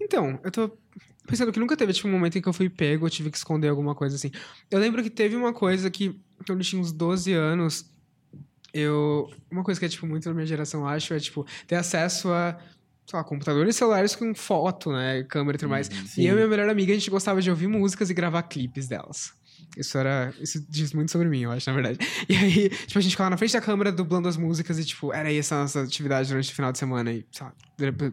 [0.00, 0.70] então, eu tô
[1.26, 3.36] pensando que nunca teve, tipo, um momento em que eu fui pego, eu tive que
[3.36, 4.30] esconder alguma coisa, assim.
[4.70, 7.90] Eu lembro que teve uma coisa que, quando eu tinha uns 12 anos,
[8.72, 9.30] eu...
[9.50, 12.56] Uma coisa que é, tipo, muito da minha geração, acho, é, tipo, ter acesso a,
[13.06, 15.88] sei lá, computadores e celulares com foto, né, câmera e tudo mais.
[15.88, 16.22] sim.
[16.22, 18.86] E eu e minha melhor amiga, a gente gostava de ouvir músicas e gravar clipes
[18.86, 19.32] delas.
[19.76, 20.32] Isso era.
[20.40, 21.98] Isso diz muito sobre mim, eu acho, na verdade.
[22.28, 25.12] E aí, tipo, a gente ficava na frente da câmera dublando as músicas e, tipo,
[25.12, 27.52] era essa a nossa atividade durante o final de semana e, sabe,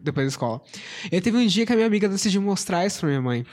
[0.02, 0.62] depois da escola.
[1.12, 3.46] E aí teve um dia que a minha amiga decidiu mostrar isso pra minha mãe.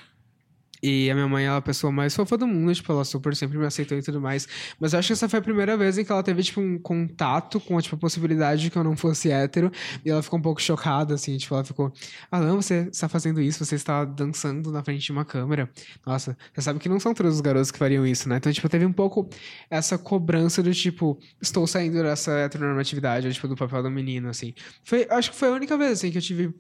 [0.83, 3.37] E a minha mãe, ela é a pessoa mais fofa do mundo, tipo, ela super
[3.37, 4.49] sempre me aceitou e tudo mais.
[4.81, 6.77] Mas eu acho que essa foi a primeira vez em que ela teve, tipo, um
[6.77, 9.71] contato com, tipo, a possibilidade de que eu não fosse hétero.
[10.05, 11.93] E ela ficou um pouco chocada, assim, tipo, ela ficou,
[12.31, 15.71] Alan, você está fazendo isso, você está dançando na frente de uma câmera.
[16.05, 18.39] Nossa, você sabe que não são todos os garotos que fariam isso, né?
[18.39, 19.29] Então, tipo, teve um pouco
[19.71, 24.53] essa cobrança do tipo, estou saindo dessa heteronormatividade, ou, tipo, do papel do menino, assim.
[24.85, 26.53] Foi, acho que foi a única vez, assim, que eu tive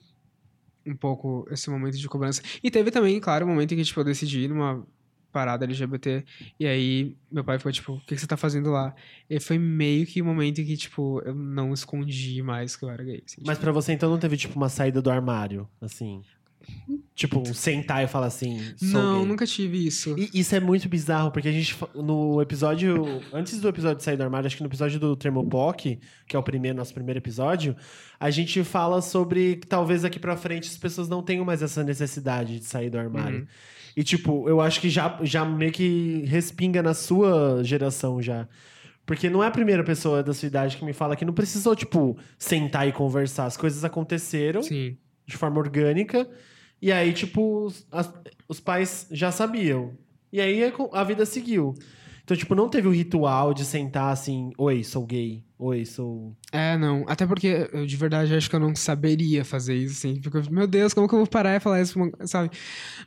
[0.86, 2.42] um pouco esse momento de cobrança.
[2.62, 4.86] E teve também, claro, o momento em que, tipo, eu decidi ir numa
[5.32, 6.24] parada LGBT,
[6.60, 8.94] e aí meu pai ficou, tipo, o que, que você tá fazendo lá?
[9.30, 12.90] E foi meio que o momento em que, tipo, eu não escondi mais que eu
[12.90, 13.22] era gay.
[13.26, 16.22] assim, Mas pra você, então, não teve, tipo, uma saída do armário, assim?
[17.14, 19.28] Tipo, sentar e falar assim, Não, gay.
[19.28, 20.16] nunca tive isso.
[20.18, 24.16] E isso é muito bizarro, porque a gente, no episódio, antes do episódio de sair
[24.16, 27.76] do armário, acho que no episódio do Termopoc, que é o primeiro, nosso primeiro episódio,
[28.18, 31.84] a gente fala sobre que talvez aqui pra frente as pessoas não tenham mais essa
[31.84, 33.40] necessidade de sair do armário.
[33.40, 33.46] Uhum.
[33.94, 38.48] E, tipo, eu acho que já, já meio que respinga na sua geração já.
[39.04, 41.76] Porque não é a primeira pessoa da sua idade que me fala que não precisou,
[41.76, 43.46] tipo, sentar e conversar.
[43.46, 44.96] As coisas aconteceram Sim.
[45.26, 46.28] de forma orgânica.
[46.82, 48.12] E aí, tipo, os, as-
[48.48, 49.96] os pais já sabiam.
[50.32, 51.74] E aí a, co- a vida seguiu.
[52.24, 55.44] Então, tipo, não teve o ritual de sentar assim, oi, sou gay.
[55.58, 56.36] Oi, sou.
[56.52, 57.04] É, não.
[57.08, 60.20] Até porque eu de verdade acho que eu não saberia fazer isso, assim.
[60.20, 62.50] Porque, eu- meu Deus, como que eu vou parar e falar isso, sabe?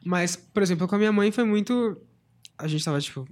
[0.04, 1.98] Mas, por exemplo, com a minha mãe foi muito.
[2.58, 3.26] A gente tava, tipo,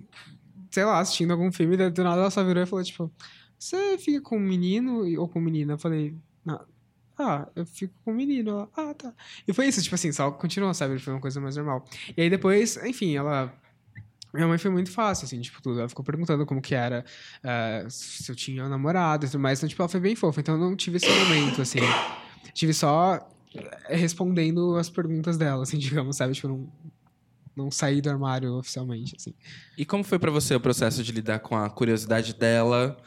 [0.71, 3.11] sei lá, assistindo algum filme, daí do nada ela só virou e falou, tipo,
[3.57, 5.73] você fica com um menino e- ou com menina?
[5.73, 6.15] Eu falei,
[6.45, 6.59] não.
[7.17, 8.51] Ah, eu fico com um menino.
[8.51, 9.13] Ela, ah, tá.
[9.47, 10.97] E foi isso, tipo assim, só continuou, sabe?
[10.99, 11.85] Foi uma coisa mais normal.
[12.15, 13.53] E aí depois, enfim, ela.
[14.33, 15.79] Minha mãe foi muito fácil, assim, tipo, tudo.
[15.79, 17.05] Ela ficou perguntando como que era,
[17.43, 19.59] eh, se eu tinha um namorado e tudo mais.
[19.59, 20.39] Então, tipo, ela foi bem fofa.
[20.39, 21.77] Então, eu não tive esse momento, assim.
[22.51, 23.19] Tive só
[23.53, 26.33] eh, respondendo as perguntas dela, assim, digamos, sabe?
[26.33, 26.67] Tipo, não,
[27.55, 29.35] não saí do armário oficialmente, assim.
[29.77, 32.97] E como foi pra você o processo de lidar com a curiosidade dela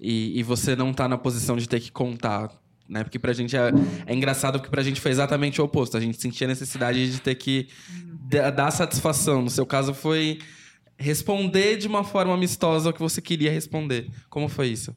[0.00, 2.50] e, e você não tá na posição de ter que contar?
[2.92, 3.02] Né?
[3.02, 3.70] Porque pra gente é,
[4.06, 5.96] é engraçado porque pra gente foi exatamente o oposto.
[5.96, 7.68] A gente sentia a necessidade de ter que
[8.28, 9.40] da- dar satisfação.
[9.40, 10.38] No seu caso foi
[10.98, 14.10] responder de uma forma amistosa o que você queria responder.
[14.28, 14.94] Como foi isso?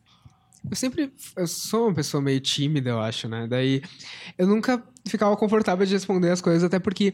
[0.69, 1.09] Eu sempre.
[1.37, 3.47] Eu sou uma pessoa meio tímida, eu acho, né?
[3.47, 3.81] Daí.
[4.37, 7.13] Eu nunca ficava confortável de responder as coisas, até porque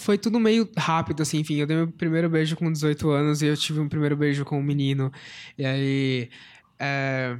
[0.00, 1.38] foi tudo meio rápido, assim.
[1.38, 4.44] Enfim, eu dei meu primeiro beijo com 18 anos e eu tive um primeiro beijo
[4.44, 5.12] com um menino.
[5.56, 6.30] E aí.
[6.80, 7.36] é,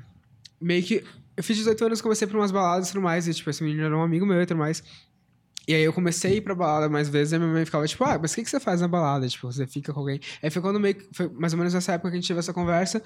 [0.61, 1.03] meio que.
[1.37, 3.29] Eu fiz 18 anos, comecei por umas baladas e tudo mais.
[3.29, 4.83] E, tipo, esse menino era um amigo meu e tudo mais.
[5.69, 8.05] E aí eu comecei a ir pra balada mais vezes, e minha mãe ficava tipo,
[8.05, 9.27] ah, mas o que, que você faz na balada?
[9.29, 10.21] Tipo, você fica com alguém.
[10.41, 10.97] Aí foi quando meio.
[11.13, 13.03] Foi mais ou menos nessa época que a gente teve essa conversa.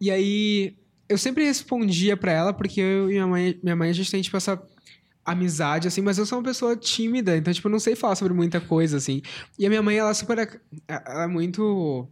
[0.00, 0.76] E aí
[1.08, 4.22] eu sempre respondia pra ela, porque eu e minha mãe, minha mãe, a gente tem,
[4.22, 4.62] tipo, essa
[5.24, 8.32] amizade, assim, mas eu sou uma pessoa tímida, então, tipo, eu não sei falar sobre
[8.32, 9.20] muita coisa, assim.
[9.58, 10.60] E a minha mãe, ela é super.
[10.86, 12.08] Ela é muito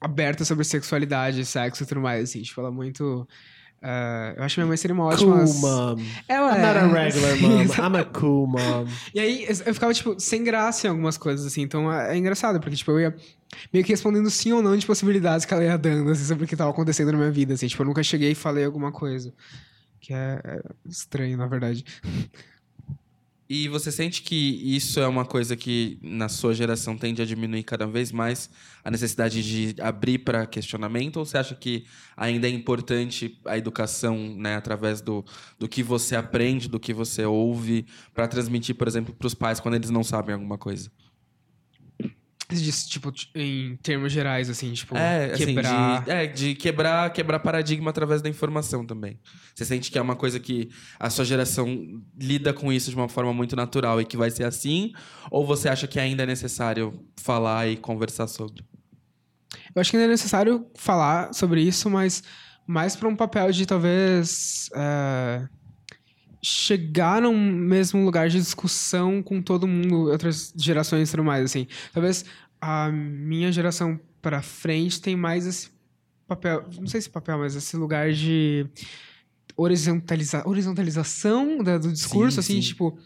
[0.00, 2.42] aberta sobre sexualidade, sexo e tudo mais, assim.
[2.42, 3.26] Tipo, ela é muito.
[3.82, 5.44] Ah, eu acho que minha mãe seria uma ótima.
[5.44, 5.96] Cool mom.
[6.26, 7.04] Ela I'm not a é.
[7.04, 7.62] regular mom.
[7.78, 8.86] I'm a cool mom.
[9.14, 11.62] E aí eu ficava, tipo, sem graça em algumas coisas, assim.
[11.62, 13.16] Então é é engraçado, porque, tipo, eu ia
[13.72, 16.48] meio que respondendo sim ou não de possibilidades que ela ia dando, assim, sobre o
[16.48, 17.66] que tava acontecendo na minha vida, assim.
[17.68, 19.32] Tipo, eu nunca cheguei e falei alguma coisa.
[20.00, 21.84] Que é, é estranho, na verdade.
[23.48, 27.62] E você sente que isso é uma coisa que na sua geração tende a diminuir
[27.62, 28.50] cada vez mais
[28.82, 31.18] a necessidade de abrir para questionamento?
[31.18, 31.86] Ou você acha que
[32.16, 35.24] ainda é importante a educação, né, através do,
[35.60, 39.60] do que você aprende, do que você ouve, para transmitir, por exemplo, para os pais
[39.60, 40.90] quando eles não sabem alguma coisa?
[42.62, 46.04] Disse, tipo, em termos gerais, assim, tipo, É, assim, quebrar.
[46.04, 49.18] de, é, de quebrar, quebrar paradigma através da informação também.
[49.54, 50.68] Você sente que é uma coisa que
[50.98, 54.44] a sua geração lida com isso de uma forma muito natural e que vai ser
[54.44, 54.92] assim?
[55.30, 58.64] Ou você acha que ainda é necessário falar e conversar sobre?
[59.74, 62.22] Eu acho que ainda é necessário falar sobre isso, mas
[62.66, 65.46] mais para um papel de talvez é,
[66.42, 71.66] chegar num mesmo lugar de discussão com todo mundo, outras gerações e tudo mais, assim.
[71.92, 72.24] Talvez
[72.60, 75.70] a minha geração para frente tem mais esse
[76.26, 78.66] papel, não sei se papel, mas esse lugar de
[79.56, 82.68] horizontaliza, horizontalização da- do discurso, Sim, assim, sim.
[82.68, 82.98] tipo,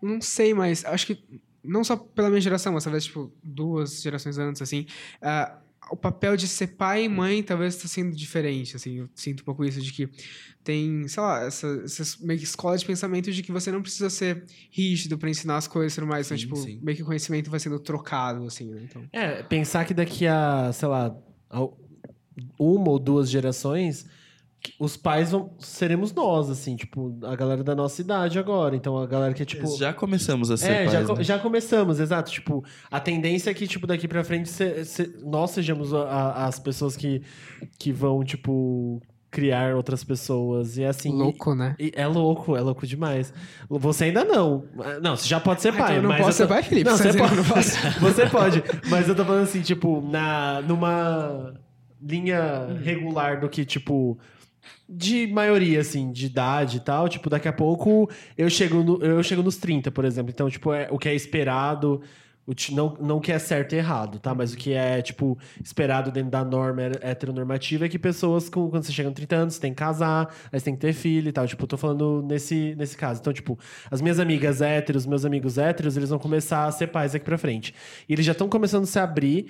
[0.00, 1.22] não sei, mas acho que
[1.62, 4.86] não só pela minha geração, mas talvez, tipo, duas gerações antes, assim,
[5.20, 5.58] ah,
[5.92, 9.44] o papel de ser pai e mãe talvez está sendo diferente, assim, eu sinto um
[9.44, 10.08] pouco isso de que
[10.64, 14.08] tem, sei lá, essa, essa meio que escola de pensamento de que você não precisa
[14.08, 16.78] ser rígido para ensinar as coisas e tudo mais, então, Sim, tipo, sim.
[16.82, 19.02] meio que o conhecimento vai sendo trocado, assim, né, então...
[19.12, 21.14] É, pensar que daqui a, sei lá,
[21.50, 21.68] a-
[22.58, 24.06] uma ou duas gerações,
[24.78, 28.76] os pais vão, seremos nós, assim, tipo, a galera da nossa idade agora.
[28.76, 29.66] Então, a galera que é, tipo...
[29.76, 31.24] Já começamos a ser É, pais, já, co- né?
[31.24, 32.30] já começamos, exato.
[32.30, 36.46] Tipo, a tendência é que, tipo, daqui pra frente se- se- nós sejamos a- a-
[36.46, 37.22] as pessoas que,
[37.78, 40.76] que vão, tipo, criar outras pessoas.
[40.76, 41.10] E é assim.
[41.10, 41.74] Louco, né?
[41.78, 43.32] e- é louco, é louco demais.
[43.68, 44.64] Você ainda não.
[45.02, 45.82] Não, você já pode ser Ah, pai.
[45.84, 46.90] então eu não mas posso tô- ser pai, Felipe?
[46.90, 47.30] Não, Você pode.
[47.32, 47.70] eu não posso?
[48.00, 48.62] Você pode.
[48.90, 51.54] Mas eu tô falando assim, tipo, na, numa
[52.00, 54.18] linha regular do que, tipo.
[54.88, 59.22] De maioria, assim, de idade e tal, tipo, daqui a pouco eu chego, no- eu
[59.22, 60.30] chego nos 30, por exemplo.
[60.30, 62.00] Então, tipo, é, o que é esperado,
[62.44, 64.34] o não, não que é certo e errado, tá?
[64.34, 68.68] Mas o que é, tipo, esperado dentro da norma he- heteronormativa é que pessoas, com,
[68.68, 71.28] quando você chega nos 30 anos, tem que casar, aí você tem que ter filho
[71.28, 71.46] e tal.
[71.46, 73.20] Tipo, eu tô falando nesse, nesse caso.
[73.20, 73.56] Então, tipo,
[73.90, 77.38] as minhas amigas héteros, meus amigos héteros, eles vão começar a ser pais aqui pra
[77.38, 77.72] frente.
[78.08, 79.46] E eles já estão começando a se abrir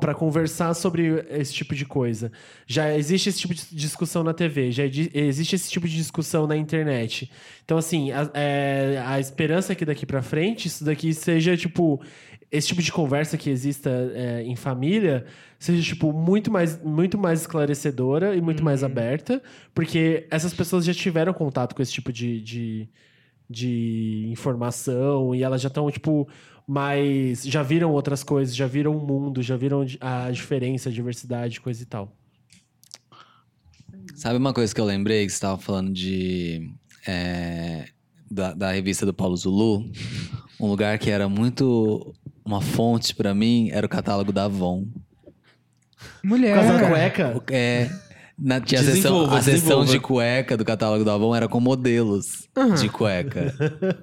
[0.00, 2.30] para conversar sobre esse tipo de coisa.
[2.68, 6.56] Já existe esse tipo de discussão na TV, já existe esse tipo de discussão na
[6.56, 7.28] internet.
[7.64, 12.00] Então, assim, a, é, a esperança é que daqui pra frente, isso daqui seja, tipo,
[12.48, 15.24] esse tipo de conversa que exista é, em família
[15.58, 19.42] seja, tipo, muito mais, muito mais esclarecedora e muito mais aberta,
[19.74, 22.88] porque essas pessoas já tiveram contato com esse tipo de, de,
[23.48, 26.28] de informação e elas já estão, tipo,
[26.70, 27.42] mais.
[27.42, 31.82] Já viram outras coisas, já viram o mundo, já viram a diferença, a diversidade, coisa
[31.82, 32.16] e tal.
[34.14, 36.70] Sabe uma coisa que eu lembrei que você estava falando de.
[37.08, 37.86] é,
[38.30, 39.90] da, da revista do Paulo Zulu?
[40.60, 42.14] Um lugar que era muito.
[42.44, 44.86] Uma fonte pra mim era o catálogo da Avon.
[46.22, 46.56] Mulher.
[46.56, 47.42] Por causa da cueca?
[47.50, 47.90] É.
[48.42, 52.48] Na, tinha a sessão, a sessão de cueca do catálogo da Avon era com modelos
[52.80, 53.54] de cueca.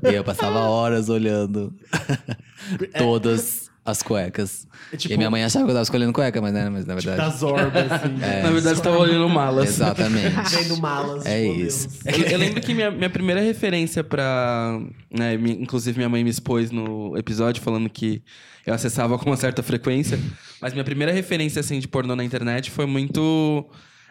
[0.07, 1.73] E eu passava horas olhando
[2.97, 4.68] todas as cuecas.
[4.91, 6.93] É tipo- e minha mãe achava que eu tava escolhendo cueca, mas, né, mas na
[6.93, 7.18] verdade.
[7.18, 8.18] Da Zorba, assim.
[8.43, 9.69] Na verdade, você tava olhando malas.
[9.69, 10.35] Exatamente.
[10.55, 11.26] Vendo malas.
[11.26, 11.88] É isso.
[12.05, 14.80] Eu, eu lembro que minha, minha primeira referência pra.
[15.09, 18.22] Né, inclusive, minha mãe me expôs no episódio falando que
[18.65, 20.19] eu acessava com uma certa frequência.
[20.61, 23.65] Mas minha primeira referência, assim, de pornô na internet foi muito.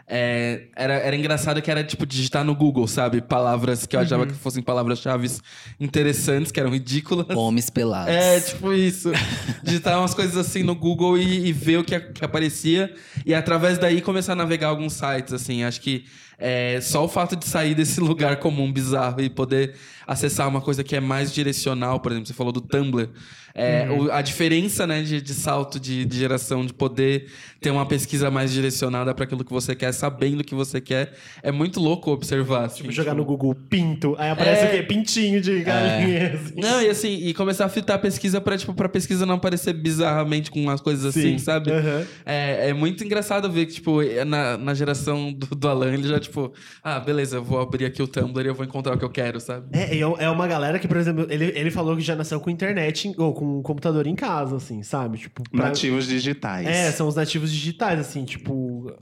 [0.08, 3.20] É, era, era engraçado que era, tipo, digitar no Google, sabe?
[3.20, 5.28] Palavras que eu achava que fossem palavras-chave
[5.80, 7.26] interessantes, que eram ridículas.
[7.36, 8.12] Homens pelados.
[8.14, 9.10] É, tipo isso.
[9.62, 12.92] Digitar umas coisas assim no Google e, e ver o que, a- que aparecia.
[13.24, 15.64] E através daí começar a navegar alguns sites, assim.
[15.64, 16.04] Acho que
[16.38, 19.74] é, só o fato de sair desse lugar comum bizarro e poder
[20.06, 23.08] acessar uma coisa que é mais direcional, por exemplo, você falou do Tumblr.
[23.58, 27.26] É, o- a diferença né, de, de salto de, de geração, de poder
[27.58, 31.14] ter uma pesquisa mais direcionada para aquilo que você quer, sabendo o que você quer,
[31.42, 32.66] é muito louco observar.
[32.66, 34.68] assim, Tipo, jogar tipo- no Google pinto, aí aparece É.
[34.68, 34.82] o quê?
[34.82, 36.34] Pintinho de galinha.
[36.34, 36.60] assim.
[36.60, 39.72] Não, e assim, e começar a filtrar a pesquisa pra, tipo, pra pesquisa não aparecer
[39.72, 41.72] bizarramente com umas coisas assim, Sim, sabe?
[41.72, 42.04] aham.
[42.26, 46.20] É, é muito engraçado ver que, tipo, na, na geração do, do Alan, ele já,
[46.28, 49.04] tipo, ah, beleza, eu vou abrir aqui o Tumblr e eu vou encontrar o que
[49.04, 49.68] eu quero, sabe?
[49.76, 52.50] É, é é uma galera que, por exemplo, ele, ele falou que já nasceu com
[52.50, 55.18] internet, ou com computador em casa, assim, sabe?
[55.18, 56.66] Tipo, pra- Nativos digitais.
[56.66, 58.92] É, são os nativos digitais, assim, tipo.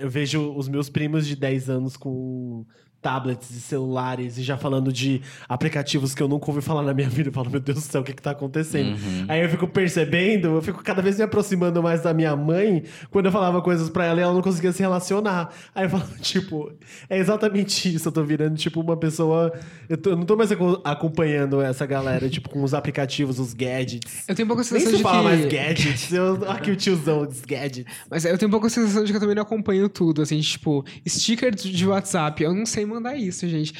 [0.00, 2.64] Eu vejo os meus primos de 10 anos com
[3.02, 7.08] tablets e celulares e já falando de aplicativos que eu nunca ouvi falar na minha
[7.08, 7.28] vida.
[7.28, 8.96] Eu falo, meu Deus do céu, o que que tá acontecendo?
[9.28, 13.26] Aí eu fico percebendo, eu fico cada vez me aproximando mais da minha mãe quando
[13.26, 15.52] eu falava coisas pra ela e ela não conseguia se relacionar.
[15.74, 16.72] Aí eu falo, tipo,
[17.10, 18.08] é exatamente isso.
[18.08, 19.52] Eu tô virando, tipo, uma pessoa.
[19.88, 23.52] Eu, tô- eu não tô mais aco- acompanhando essa galera, tipo, com os aplicativos, os
[23.52, 24.28] gadgets.
[24.28, 25.36] Eu tenho um pouco a Nem sensação se de fala que...
[25.36, 26.12] mais gadgets.
[26.12, 27.92] Eu, aqui o tiozão dos gadgets.
[28.10, 30.38] Mas eu tenho um pouco a sensação de que eu também não acompanho tudo, assim,
[30.40, 33.74] tipo, sticker de WhatsApp, eu não sei mandar isso, gente.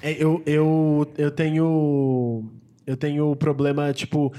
[0.00, 2.44] É, eu, eu, eu tenho.
[2.86, 4.32] Eu tenho problema, tipo.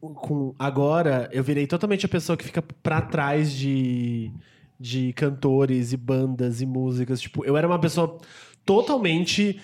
[0.00, 4.30] Com, agora, eu virei totalmente a pessoa que fica pra trás de,
[4.78, 7.20] de cantores e bandas e músicas.
[7.20, 8.18] Tipo, eu era uma pessoa
[8.64, 9.58] totalmente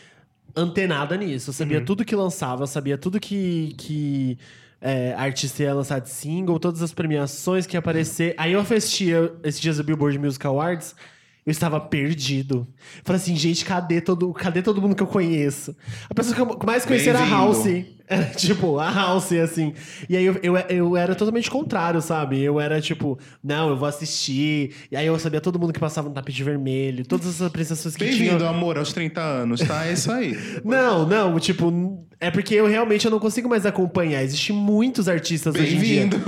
[0.57, 1.51] antenada nisso.
[1.51, 3.75] Eu sabia tudo que lançava, sabia tudo que.
[3.79, 4.39] que
[4.85, 8.35] é, artista ia lançar de single, todas as premiações que ia aparecer.
[8.37, 10.97] Aí eu assistia esses dias do Billboard Music Awards.
[11.45, 12.67] Eu estava perdido.
[13.03, 15.77] Falei assim, gente, cadê todo, cadê todo mundo que eu conheço?
[16.09, 17.29] A pessoa que eu mais conhecia era a.
[17.29, 17.67] House.
[18.13, 19.73] Era, tipo, a House, assim.
[20.07, 22.43] E aí eu, eu, eu era totalmente contrário, sabe?
[22.43, 24.75] Eu era tipo, não, eu vou assistir.
[24.91, 28.05] E aí eu sabia todo mundo que passava no tapete vermelho, todas essas apresentações que.
[28.05, 29.87] Bem-vindo, amor, aos 30 anos, tá?
[29.87, 30.37] É isso aí.
[30.63, 34.23] Não, não, tipo, é porque eu realmente eu não consigo mais acompanhar.
[34.23, 36.01] Existem muitos artistas hoje em dia.
[36.03, 36.19] Bem-vindo.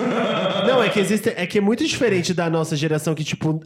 [0.66, 3.61] Não, é que existe, é que é muito diferente da nossa geração que, tipo,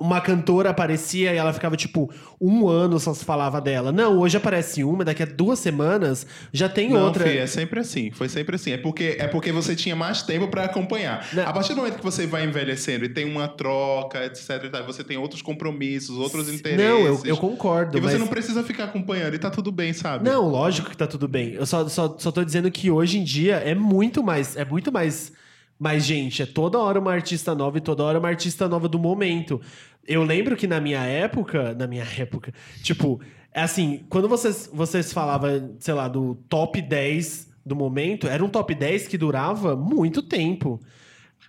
[0.00, 2.10] uma cantora aparecia e ela ficava, tipo,
[2.40, 3.92] um ano só se falava dela.
[3.92, 7.24] Não, hoje aparece uma, daqui a duas semanas já tem Não, outra.
[7.24, 8.10] Fih, é sempre assim.
[8.10, 8.72] Foi sempre assim.
[8.72, 11.28] É porque, é porque você tinha mais tempo pra acompanhar.
[11.34, 11.46] Não.
[11.46, 15.04] A partir do momento que você vai envelhecendo e tem uma troca, etc, tal, você
[15.04, 16.82] tem outros compromissos, outros interesses.
[16.82, 17.98] Não, eu, eu concordo.
[17.98, 18.20] E você mas...
[18.20, 20.24] não precisa ficar acompanhando e tá tudo bem, sabe?
[20.24, 21.52] Não, lógico que tá tudo bem.
[21.52, 24.56] Eu só, só, só tô dizendo que hoje em dia é muito mais.
[24.56, 25.32] É muito mais.
[25.80, 28.98] Mais gente, é toda hora uma artista nova e toda hora uma artista nova do
[28.98, 29.58] momento.
[30.06, 32.52] Eu lembro que na minha época, na minha época,
[32.82, 33.18] tipo,
[33.50, 38.48] é assim, quando vocês, vocês falavam, sei lá, do top 10 do momento, era um
[38.50, 40.78] top 10 que durava muito tempo.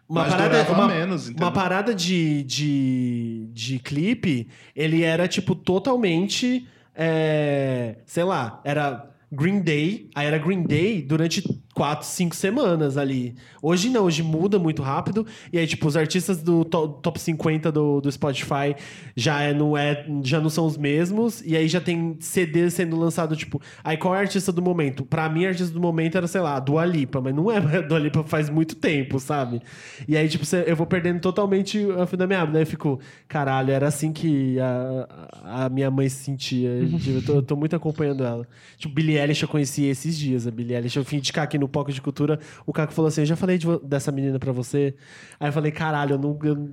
[0.07, 1.45] Uma Mas parada, uma, menos, entendeu?
[1.45, 6.65] uma parada de, de, de clipe, ele era, tipo, totalmente.
[6.95, 11.41] é, sei lá, era Green Day, aí era Green Day durante
[11.73, 13.33] quatro, cinco semanas ali.
[13.61, 15.25] Hoje não, hoje muda muito rápido.
[15.53, 18.75] E aí, tipo, os artistas do to- top 50 do, do Spotify
[19.15, 21.41] já, é, não é, já não são os mesmos.
[21.45, 23.61] E aí já tem CD sendo lançado, tipo.
[23.83, 25.05] Aí qual é a artista do momento?
[25.05, 27.57] Pra mim, a artista do momento era, sei lá, a Dua Lipa, mas não é
[27.57, 29.61] a Dua Lipa faz muito tempo, sabe?
[30.09, 32.51] E aí, tipo, eu vou perdendo totalmente o fio da meada.
[32.51, 32.99] Daí eu fico,
[33.29, 36.69] caralho, era assim que a, a minha mãe se sentia.
[36.99, 38.45] Tipo, eu, tô, eu tô muito acompanhando ela.
[38.77, 40.45] Tipo, Billie Eilish eu conheci esses dias.
[40.47, 42.39] A Billie Eilish, eu vim indicar aqui no Poco de Cultura.
[42.65, 44.95] O Caco falou assim: Eu já falei de dessa menina pra você.
[45.39, 46.37] Aí eu falei: Caralho, eu não.
[46.43, 46.69] eu-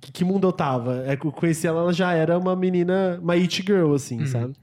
[0.00, 1.04] que, mundo eu tava?
[1.06, 4.54] É eu conheci ela, ela já era uma menina, uma it girl, assim, sabe?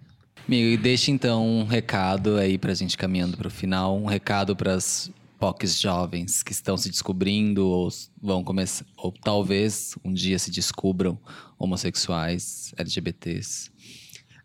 [0.47, 5.11] Amigo, e deixa então um recado aí pra gente caminhando pro final, um recado pras
[5.39, 7.89] POCs jovens que estão se descobrindo ou
[8.21, 11.17] vão começar, ou talvez um dia se descubram
[11.57, 13.71] homossexuais, LGBTs.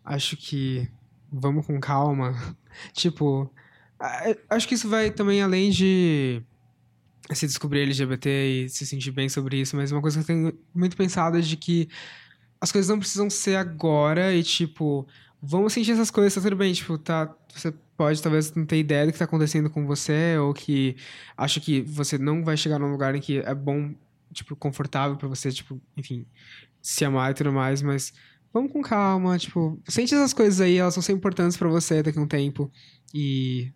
[0.04, 0.88] Acho que
[1.30, 2.34] vamos com calma.
[2.92, 3.52] Tipo,
[3.98, 6.42] a- acho que isso vai também além de
[7.32, 10.58] se descobrir LGBT e se sentir bem sobre isso, mas uma coisa que eu tenho
[10.74, 11.88] muito pensado é de que
[12.60, 15.06] as coisas não precisam ser agora e, tipo,
[15.42, 17.34] vamos sentir essas coisas, tá tudo bem, tipo, tá.
[17.54, 20.96] Você pode talvez não ter ideia do que tá acontecendo com você, ou que
[21.36, 23.94] acha que você não vai chegar num lugar em que é bom,
[24.32, 26.26] tipo, confortável pra você, tipo, enfim,
[26.82, 28.12] se amar e tudo mais, mas
[28.56, 32.18] vamos com calma, tipo, sente essas coisas aí, elas vão ser importantes pra você daqui
[32.18, 32.70] a um tempo.
[33.12, 33.70] E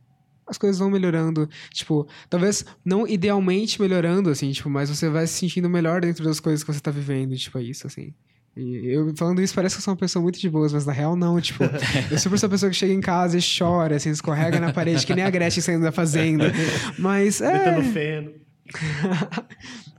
[0.46, 1.48] as coisas vão melhorando.
[1.70, 6.40] Tipo, talvez não idealmente melhorando, assim, tipo, mas você vai se sentindo melhor dentro das
[6.40, 8.14] coisas que você tá vivendo, tipo, é isso, assim.
[8.56, 10.92] E eu falando isso parece que eu sou uma pessoa muito de boas, mas na
[10.92, 11.62] real não, tipo,
[12.10, 15.06] eu super sou a pessoa que chega em casa e chora, assim, escorrega na parede,
[15.06, 16.50] que nem a Gretchen saindo da fazenda.
[16.98, 17.52] Mas é.
[17.52, 18.32] Metendo feno.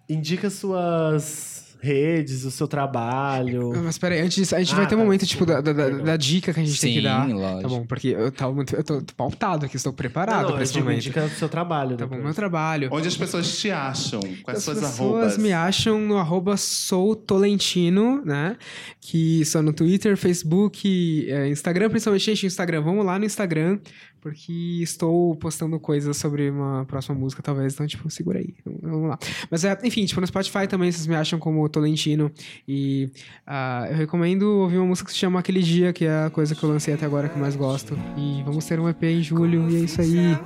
[0.09, 1.50] Indica suas
[1.81, 3.71] redes, o seu trabalho.
[3.83, 5.73] Mas peraí, antes disso, a gente Ah, vai ter um tá, momento, tipo, da, da-
[5.73, 7.27] da- dica que a gente tem que Sim, dar.
[7.27, 7.61] lógico.
[7.63, 10.73] Tá bom, porque eu, tava muito, eu tô, tô pautado aqui, estou preparado eu esse
[10.73, 10.99] digo, momento.
[10.99, 11.97] indica o seu trabalho.
[11.97, 12.23] Tá bom, depois.
[12.23, 12.89] meu trabalho.
[12.91, 14.19] Onde as pessoas te acham?
[14.43, 15.37] Quais As suas pessoas arrobas?
[15.37, 18.57] me acham no arroba soutolentino, né?
[18.99, 22.81] Que são no Twitter, Facebook, é, Instagram, principalmente, gente, Instagram.
[22.81, 23.79] Vamos lá no Instagram,
[24.21, 27.73] porque estou postando coisas sobre uma próxima música, talvez.
[27.73, 28.53] Então, tipo, segura aí.
[28.81, 29.19] Vamos lá.
[29.49, 32.31] Mas, é, enfim, tipo, no Spotify também vocês me acham como Tolentino.
[32.67, 33.09] E
[33.45, 36.53] ah, eu recomendo ouvir uma música que se chama Aquele Dia, que é a coisa
[36.53, 37.97] que eu lancei até agora que eu mais gosto.
[38.15, 40.37] E vamos ter um EP em julho, e é isso aí.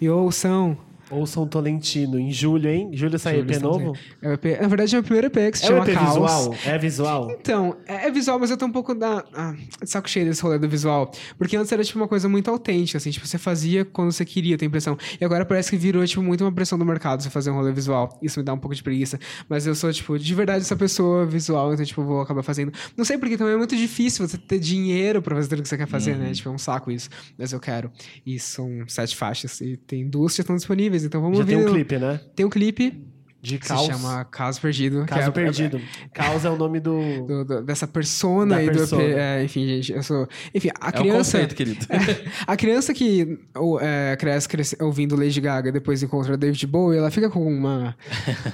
[0.00, 0.85] E ouçam.
[1.10, 2.18] Ouçam um Tolentino.
[2.18, 2.90] Em julho, hein?
[2.92, 3.92] Julho sai Julho EP novo?
[4.20, 5.94] É o EP, na verdade, é o primeiro EP que se É o chama EP
[5.94, 6.08] Caos.
[6.08, 6.54] visual?
[6.64, 7.30] É visual?
[7.40, 9.54] Então, é, é visual, mas eu tô um pouco da, ah,
[9.84, 11.12] saco cheio desse rolê do visual.
[11.38, 13.10] Porque antes era, tipo, uma coisa muito autêntica, assim.
[13.10, 14.98] Tipo, você fazia quando você queria, a impressão.
[15.20, 17.70] E agora parece que virou, tipo, muito uma pressão do mercado você fazer um rolê
[17.72, 18.18] visual.
[18.20, 19.18] Isso me dá um pouco de preguiça.
[19.48, 22.72] Mas eu sou, tipo, de verdade essa pessoa visual, então, tipo, vou acabar fazendo.
[22.96, 25.76] Não sei porque também é muito difícil você ter dinheiro pra fazer tudo que você
[25.76, 26.32] quer fazer, né?
[26.32, 27.08] Tipo, é um saco isso.
[27.38, 27.92] Mas eu quero.
[28.26, 29.60] E são sete faixas.
[29.60, 31.56] E tem duas que estão disponíveis, então vamos Já ouvir.
[31.56, 32.20] tem um clipe, né?
[32.34, 33.02] Tem um clipe
[33.42, 33.82] De que Caos.
[33.82, 35.04] se chama Caso Perdido.
[35.06, 35.80] Caso é- Perdido.
[36.12, 36.98] Caos é o nome do...
[37.26, 39.02] do- do- dessa persona Da e do persona.
[39.04, 39.16] EP.
[39.16, 40.26] É, enfim, gente, eu sou.
[40.54, 41.16] Enfim, a É um criança.
[41.38, 41.86] conceito, querido.
[42.46, 46.98] a criança que ou, é, cresce, cresce ouvindo Lady Gaga e depois encontra David Bowie,
[46.98, 47.96] ela fica com uma,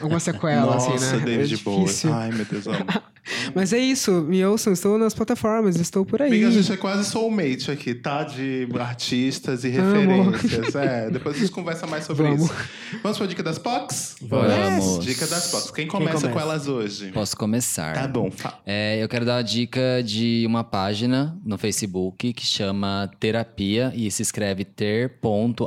[0.01, 1.25] alguma sequela, Nossa, assim, né?
[1.25, 1.87] David é Bowie.
[2.13, 2.77] Ai, meu Deus, amo.
[3.55, 6.29] Mas é isso, me ouçam, estou nas plataformas, estou por aí.
[6.29, 8.25] Amiga, a gente é quase soulmate aqui, tá?
[8.25, 10.75] De artistas e referências.
[10.75, 12.47] É, depois a gente conversa mais sobre Vamos.
[12.47, 12.55] isso.
[13.03, 14.17] Vamos pra dica das POCs?
[14.23, 15.05] Vamos.
[15.05, 15.71] Dica das POCs.
[15.71, 16.33] Quem começa, começa?
[16.33, 17.11] com elas hoje?
[17.13, 17.95] Posso começar.
[17.95, 18.31] Tá bom.
[18.67, 24.11] É, eu quero dar uma dica de uma página no Facebook que chama Terapia e
[24.11, 25.67] se escreve ter.a.pia.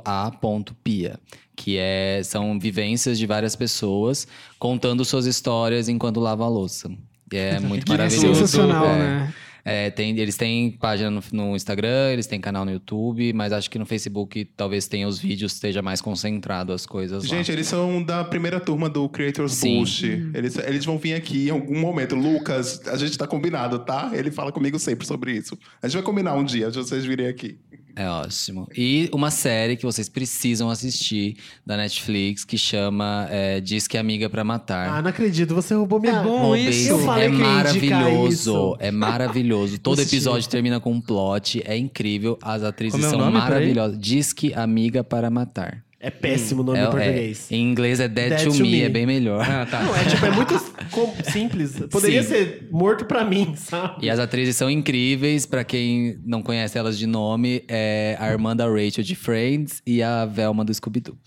[1.55, 4.27] Que é, são vivências de várias pessoas
[4.59, 6.91] contando suas histórias enquanto lava a louça.
[7.31, 8.35] E é muito maravilhoso.
[8.35, 8.97] Sensacional, é.
[8.97, 9.33] né?
[9.67, 13.67] É, tem, eles têm página no, no Instagram, eles têm canal no YouTube, mas acho
[13.67, 17.29] que no Facebook talvez tenha os vídeos, esteja mais concentrado as coisas lá.
[17.35, 19.79] Gente, eles são da primeira turma do Creators Sim.
[19.79, 20.05] Boost.
[20.35, 22.15] Eles, eles vão vir aqui em algum momento.
[22.15, 24.11] Lucas, a gente tá combinado, tá?
[24.13, 25.57] Ele fala comigo sempre sobre isso.
[25.81, 27.57] A gente vai combinar um dia, vocês virem aqui.
[27.95, 28.67] É ótimo.
[28.75, 33.99] E uma série que vocês precisam assistir da Netflix que chama é, Diz que é
[33.99, 34.89] Amiga pra Matar.
[34.89, 35.55] Ah, não acredito.
[35.55, 36.19] Você roubou minha...
[36.19, 36.89] É bom Roubei isso.
[36.89, 38.27] Eu falei é que maravilhoso.
[38.33, 38.77] isso.
[38.79, 39.79] É maravilhoso.
[39.79, 41.63] Todo episódio termina com um plot.
[41.65, 42.37] É incrível.
[42.41, 43.31] As atrizes Como é são nome?
[43.33, 43.49] Peraí.
[43.49, 43.97] maravilhosas.
[43.99, 45.83] Diz que Amiga para Matar.
[46.05, 47.47] É péssimo o nome é, em português.
[47.51, 48.81] é- em inglês é Dead, Dead to, to me, Me.
[48.83, 49.41] é bem melhor.
[49.49, 49.81] Ah, tá.
[49.81, 50.53] Não, é tipo, é muito
[51.31, 51.79] simples.
[51.89, 52.29] Poderia Sim.
[52.29, 54.05] ser morto pra mim, sabe?
[54.05, 58.55] E as atrizes são incríveis, pra quem não conhece elas de nome, é a irmã
[58.55, 61.17] da Rachel de Friends e a Velma do Scooby-Doo.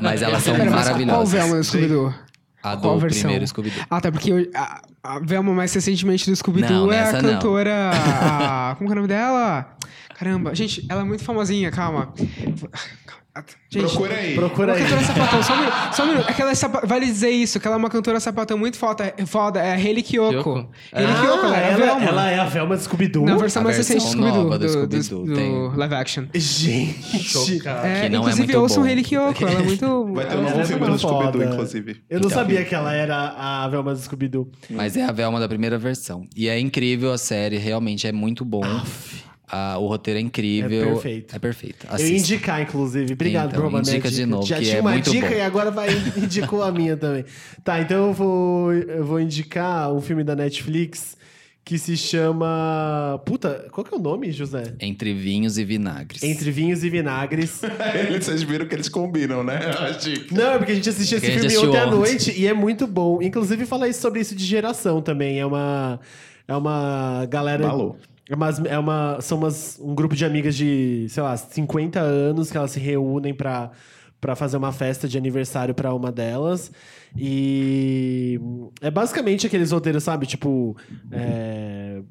[0.00, 1.32] Mas elas são Pera, mas Qual maravilhosas.
[1.32, 2.14] Velma do Scooby-Doo?
[2.62, 3.20] A Qual do versão?
[3.22, 3.84] primeiro Scooby-Doo.
[3.90, 7.90] Ah, tá, porque eu- a, a Velma mais recentemente do Scooby-Doo é a cantora.
[7.92, 9.76] a- como que é o nome dela?
[10.14, 12.14] Caramba, gente, ela é muito famosinha, calma.
[13.68, 14.34] Gente, Procura aí.
[14.36, 14.82] Procura Uma aí.
[14.84, 15.74] cantora sapatão, só um minuto.
[15.92, 16.28] Só um minuto.
[16.28, 16.86] É que ela é sapa...
[16.86, 20.02] Vale dizer isso, que ela é uma cantora sapatão muito foda, foda é a Hayley
[20.04, 20.30] Kyoko.
[20.32, 20.70] Kyoko?
[20.92, 22.04] Hayley Kyoko, ela é a Velma.
[22.04, 23.24] ela é a Velma de Scooby-Doo?
[23.24, 24.50] Na versão A mais recente do Scooby-Doo.
[24.50, 24.86] do Do,
[25.26, 25.52] do- tem.
[25.70, 26.24] do live action.
[26.32, 28.88] Gente, É, Que não é inclusive, muito ouçam bom.
[28.88, 30.12] Hayley Kyoko, ela é muito...
[30.14, 31.90] Vai ter um é novo filme do Scooby-Doo, inclusive.
[32.08, 32.30] eu não Então.
[32.30, 34.48] sabia que ela era a Velma do Scooby-Doo.
[34.70, 36.26] Mas é a Velma da primeira versão.
[36.36, 38.62] E é incrível a série, realmente é muito bom.
[39.48, 40.82] Ah, o roteiro é incrível.
[40.82, 41.36] É perfeito.
[41.36, 41.86] É perfeito.
[41.86, 42.12] Eu Assista.
[42.12, 43.12] ia indicar, inclusive.
[43.12, 44.26] Obrigado Então, minha indica de dica.
[44.26, 45.34] novo, Já que tinha é uma muito dica bom.
[45.34, 47.24] e agora vai indicou a minha também.
[47.62, 51.16] Tá, então eu vou, eu vou indicar um filme da Netflix
[51.64, 53.20] que se chama...
[53.24, 54.74] Puta, qual que é o nome, José?
[54.80, 56.22] Entre vinhos e vinagres.
[56.22, 57.62] Entre Vinhos e Vinagres.
[58.08, 59.58] Eles, vocês viram que eles combinam, né?
[60.30, 63.22] Não, é porque a gente assistiu esse filme ontem à noite e é muito bom.
[63.22, 65.38] Inclusive, fala isso sobre isso de geração também.
[65.40, 65.98] É uma,
[66.46, 67.66] é uma galera.
[67.66, 67.96] Falou.
[68.28, 72.50] É umas, é uma, são umas, um grupo de amigas de, sei lá, 50 anos
[72.50, 73.70] que elas se reúnem pra,
[74.20, 76.72] pra fazer uma festa de aniversário pra uma delas.
[77.16, 78.40] E
[78.80, 80.26] é basicamente aqueles roteiros, sabe?
[80.26, 80.76] Tipo.
[81.12, 82.02] é,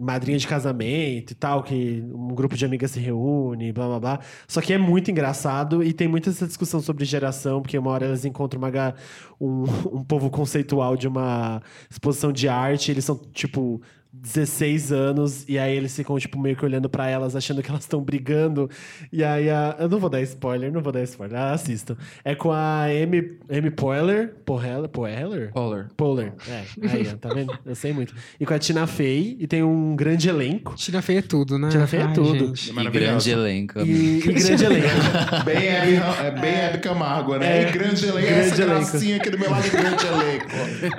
[0.00, 4.20] madrinha de casamento e tal, que um grupo de amigas se reúne, blá blá blá.
[4.48, 8.06] Só que é muito engraçado e tem muita essa discussão sobre geração, porque uma hora
[8.06, 8.94] elas encontram uma,
[9.38, 9.64] um,
[9.98, 13.82] um povo conceitual de uma exposição de arte, eles são, tipo,
[14.12, 17.82] 16 anos, e aí eles ficam, tipo, meio que olhando pra elas, achando que elas
[17.82, 18.68] estão brigando.
[19.12, 19.76] E aí a.
[19.78, 21.38] Eu não vou dar spoiler, não vou dar spoiler.
[21.38, 21.96] Ah, assistam.
[22.24, 24.34] É com a Amy, Amy Poehler.
[24.44, 24.88] Poehler?
[24.88, 25.52] Poehler?
[25.52, 25.88] Polar.
[25.96, 26.32] Poehler.
[26.48, 27.56] É, aí, ó, tá vendo?
[27.64, 28.14] Eu sei muito.
[28.38, 30.74] E com a Tina Fey, e tem um grande elenco.
[30.74, 31.68] Tina Fey é tudo, né?
[31.68, 32.46] Tina Fey é Ai, tudo.
[32.56, 32.70] gente.
[32.70, 33.80] E grande elenco.
[33.80, 34.88] E, e grande elenco.
[35.44, 35.94] Bem Hebe,
[36.26, 37.64] é bem Hebe Camargo, né?
[37.64, 38.90] É, e grande elenco, grande essa elenco.
[38.90, 40.46] gracinha aqui do meu lado, grande elenco.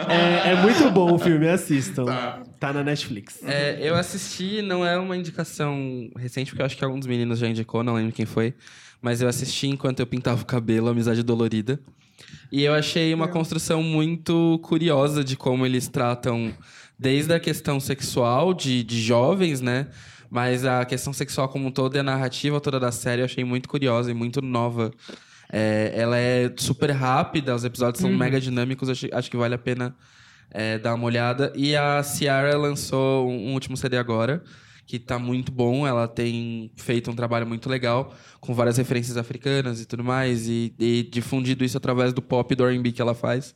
[0.10, 2.06] É, é muito bom o filme, assistam.
[2.06, 2.42] Tá.
[2.62, 3.40] Tá na Netflix.
[3.44, 7.40] É, eu assisti, não é uma indicação recente, porque eu acho que algum dos meninos
[7.40, 8.54] já indicou, não lembro quem foi.
[9.02, 11.80] Mas eu assisti enquanto eu pintava o cabelo, Amizade Dolorida.
[12.52, 16.54] E eu achei uma construção muito curiosa de como eles tratam
[17.00, 19.88] desde a questão sexual de, de jovens, né?
[20.30, 23.44] Mas a questão sexual como um todo e a narrativa toda da série eu achei
[23.44, 24.92] muito curiosa e muito nova.
[25.52, 29.58] É, ela é super rápida, os episódios são mega dinâmicos, acho, acho que vale a
[29.58, 29.96] pena
[30.52, 31.52] é, dar uma olhada.
[31.56, 34.44] E a Ciara lançou um, um último CD agora,
[34.86, 35.88] que tá muito bom.
[35.88, 40.74] Ela tem feito um trabalho muito legal, com várias referências africanas e tudo mais, e,
[40.78, 43.56] e difundido isso através do pop e do R&B que ela faz.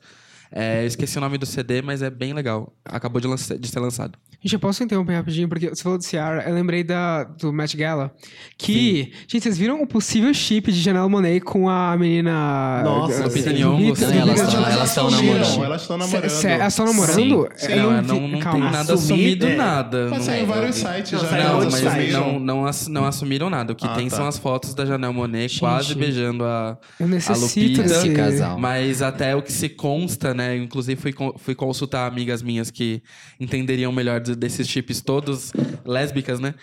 [0.58, 2.74] É, eu esqueci o nome do CD, mas é bem legal.
[2.86, 4.18] Acabou de, lança- de ser lançado.
[4.42, 7.76] Gente, eu posso interromper rapidinho, porque você falou de Ciara, eu lembrei da, do Met
[7.76, 8.14] Gala,
[8.58, 9.12] que...
[9.28, 12.82] Gente, vocês viram o possível chip de Janelle Monáe com a menina...
[12.84, 13.58] Nossa, Lupita sim.
[13.58, 14.32] Nyong'o, Lupita- sim, Nyong'o.
[14.72, 15.64] elas tão Sumiram, namorando.
[15.66, 16.30] Elas estão Cê- namorando.
[16.30, 17.16] cê- Elas estão namorando?
[17.56, 18.60] Sim, Eu não, não é, não, não calma.
[18.62, 19.56] tem nada Assumir, assumido, é.
[19.56, 20.08] nada.
[20.12, 21.32] Mas saiu em vários sites Não, já.
[21.32, 21.44] né?
[21.44, 23.74] Não, mas não, não, ass- não assumiram nada.
[23.74, 24.16] O que Ah, tem tá.
[24.16, 25.60] são as fotos da Janelle Monáe Gente.
[25.60, 27.82] quase beijando a, Eu a necessito Lupita.
[27.84, 27.96] desse...
[28.08, 28.60] Esse casal.
[28.60, 30.45] Mas até o que se consta, né?
[30.54, 33.02] Inclusive fui, fui consultar amigas minhas que
[33.40, 35.54] entenderiam melhor de- desses chips todos,
[35.86, 36.54] lésbicas, né?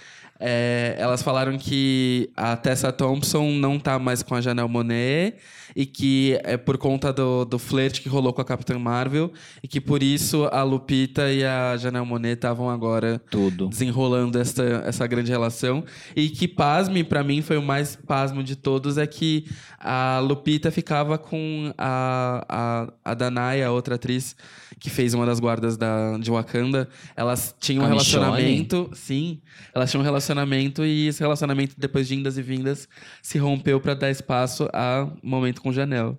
[0.44, 5.34] É, elas falaram que a Tessa Thompson não tá mais com a Janelle Monáe
[5.74, 9.32] e que é por conta do, do flerte que rolou com a Capitã Marvel
[9.62, 13.68] e que por isso a Lupita e a Janelle Monáe estavam agora Tudo.
[13.68, 15.84] desenrolando essa, essa grande relação.
[16.14, 19.46] E que, pasme, pra mim, foi o mais pasmo de todos, é que
[19.78, 24.36] a Lupita ficava com a, a, a Danai, a outra atriz
[24.82, 26.88] que fez uma das guardas da, de Wakanda.
[27.14, 28.90] Elas tinham um relacionamento.
[28.92, 29.40] Sim,
[29.72, 32.88] elas tinham um relacionamento e esse relacionamento, depois de indas e vindas,
[33.22, 36.18] se rompeu pra dar espaço a momento com Janela.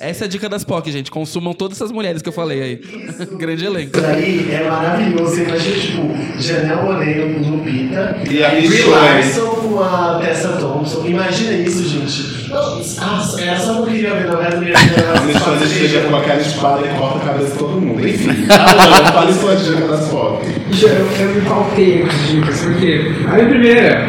[0.00, 1.10] Essa é a dica das POC, gente.
[1.10, 2.76] Consumam todas essas mulheres que eu falei aí.
[3.38, 3.96] Grande elenco.
[3.96, 5.34] Isso aí é maravilhoso.
[5.34, 8.16] Você imagina, tipo, Janelle Monáe com Lupita.
[8.28, 8.82] E a Brie.
[8.84, 11.06] Larson com a Tessa Thompson.
[11.06, 12.41] Imagina isso, gente.
[12.52, 14.42] Nossa, essa eu não queria ver, não.
[14.42, 15.08] Essa eu queria ver.
[15.08, 18.06] A gente faz chega com aquela espada e corta a cabeça de todo mundo.
[18.06, 20.48] Enfim, Alan, fale sua dica das fotos.
[20.82, 24.08] Eu, eu me pautei com as dicas, porque a minha primeira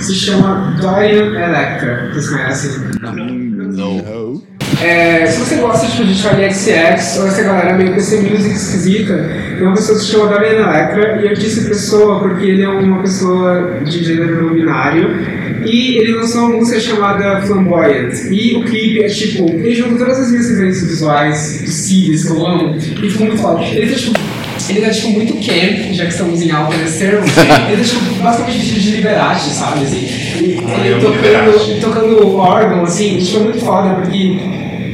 [0.00, 2.10] se chama Dorian Electra.
[2.12, 2.70] Vocês conhecem?
[4.82, 9.30] É, se você gosta tipo, de Charlie XX ou essa galera meio PC Music esquisita,
[9.56, 12.68] tem uma pessoa que se chama Dorian Electra e eu disse pessoa porque ele é
[12.68, 15.08] uma pessoa de gênero não binário
[15.66, 20.18] e ele lançou uma música chamada Flamboyant e o clipe é tipo, ele junta todas
[20.20, 23.64] as minhas referências visuais possíveis que eu amo e ficou muito foda.
[23.64, 24.18] Ele tá tipo
[24.68, 27.22] ele tá, tipo, muito camp, já que estamos em alta nesse termo.
[27.70, 29.98] Ele tá, tipo, basicamente vestido de Liberace, sabe, assim.
[29.98, 31.80] E Ah, ele Liberace.
[31.80, 34.16] tocando, tocando órgão, assim, isso foi muito foda, porque,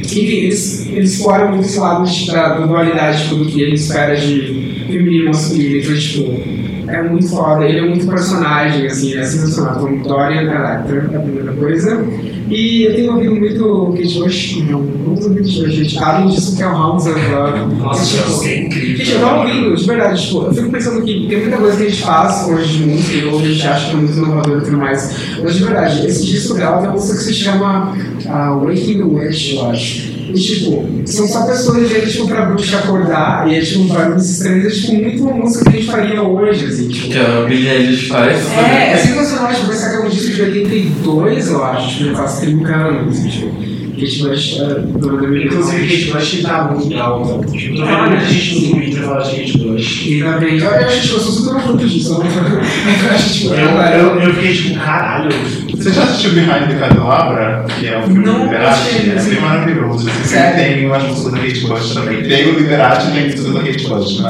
[0.03, 4.85] enfim, eles, eles exploram muito esse lado da dualidade, tipo, do que ele espera de
[4.87, 5.77] feminino e masculino.
[5.77, 6.43] Então, tipo,
[6.87, 9.87] é muito foda, ele é muito personagem, assim, é sensacional.
[9.89, 12.05] Então, Dorian Electra é a primeira coisa.
[12.49, 15.99] E eu tenho ouvido muito Kate Bush, não, não uso muito Kate Bush, gente.
[15.99, 17.75] Além disso, que é o House of Love.
[17.75, 21.57] Nossa, tipo, Gente, eu tava ouvindo, de verdade, tipo, eu fico pensando que tem muita
[21.57, 23.99] coisa que a gente faz hoje de música, e hoje a gente acha que é
[23.99, 25.15] muito inovador e tudo mais.
[25.41, 27.93] Mas de verdade, esse disco dela tem uma música que se chama
[28.25, 30.12] uh, Waking the Witch, eu acho.
[30.29, 34.65] E tipo, são só pessoas que tipo, pra bruxa acordar, e é tipo, barulhos estranhos,
[34.65, 37.09] é tipo, muito uma música que a gente faria hoje, assim, tipo.
[37.09, 38.37] Que a Billie Eilish faz.
[38.51, 42.39] É, é sensacional, tipo, pensar que é um disco de 82, eu acho, tipo, faz
[42.39, 43.72] 30 anos, assim, tipo.
[43.99, 47.47] Kate Bush, é, dona da minha Inclusive, Kate Bush tá muito alta.
[47.47, 50.05] Tipo, tô vendo muita gente no Twitter falar de Kate Bush.
[50.07, 53.53] E também, eu, eu acho que tipo, eu sou super fruto disso, eu eu tipo,
[53.53, 55.29] Eu, é eu, eu fiquei tipo, caralho.
[55.75, 57.65] Você já assistiu Behind the Candelabra?
[57.79, 58.89] Que é um filme Não, do Liberati?
[58.89, 59.29] achei, É assim.
[59.31, 60.09] bem maravilhoso.
[60.09, 62.23] Você tem umas músicas da Kate Bush também.
[62.23, 64.19] Tem o Liberati e tem músicas da Kate Bush.
[64.21, 64.29] Né?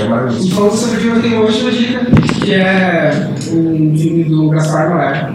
[0.00, 0.48] É maravilhoso.
[0.48, 2.06] E falando sobre o filme, eu tenho hoje uma dica,
[2.44, 5.32] que é um filme do Gaspar Noé,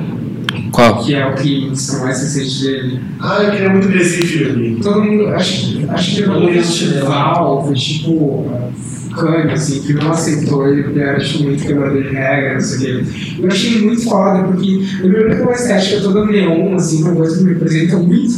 [0.75, 1.03] Qual?
[1.03, 2.99] que é o que é o mais recente dele.
[3.21, 4.79] Ah, eu queria muito ver esse filme.
[4.81, 8.51] Todo mundo, acho, acho que teve um festival, foi tipo,
[9.15, 12.77] Cannes, assim, que não aceitou ele, porque era tipo, muito quebrador de regra, não sei
[12.77, 13.11] o quê.
[13.39, 17.37] Eu achei muito foda, porque primeiro que é uma estética toda neon, assim, uma coisa
[17.37, 18.35] que me representa muito,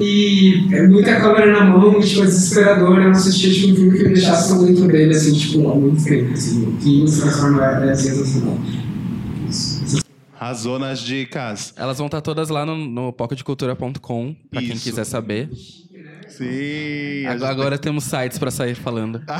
[0.00, 2.96] E é muita câmera na mão, tipo, é desesperador.
[2.96, 5.74] Eu não assistia tipo, um filme que me deixasse tão dentro dele, assim, tipo, há
[5.74, 6.32] muito tempo.
[6.32, 8.58] Assim, que nos transforma é sensacional.
[10.38, 11.72] Arrasou nas dicas.
[11.76, 14.84] Elas vão estar todas lá no, no pocketcultura.com, pra quem Isso.
[14.84, 15.48] quiser saber.
[16.28, 17.26] Sim.
[17.26, 19.22] Agora, agora temos sites pra sair falando.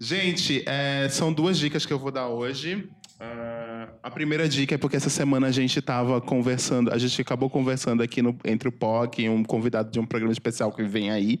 [0.00, 2.88] Gente, é, são duas dicas que eu vou dar hoje.
[3.20, 7.48] Ah, a primeira dica é porque essa semana a gente estava conversando, a gente acabou
[7.48, 11.10] conversando aqui no- entre o POC e um convidado de um programa especial que vem
[11.10, 11.40] aí.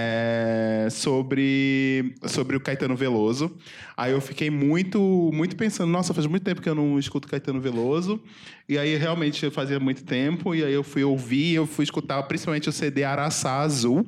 [0.00, 3.50] É, sobre, sobre o Caetano Veloso.
[3.96, 5.00] Aí eu fiquei muito,
[5.34, 8.22] muito pensando, nossa, faz muito tempo que eu não escuto Caetano Veloso.
[8.68, 12.68] E aí realmente fazia muito tempo, e aí eu fui ouvir, eu fui escutar principalmente
[12.68, 14.06] o CD Araçá Azul,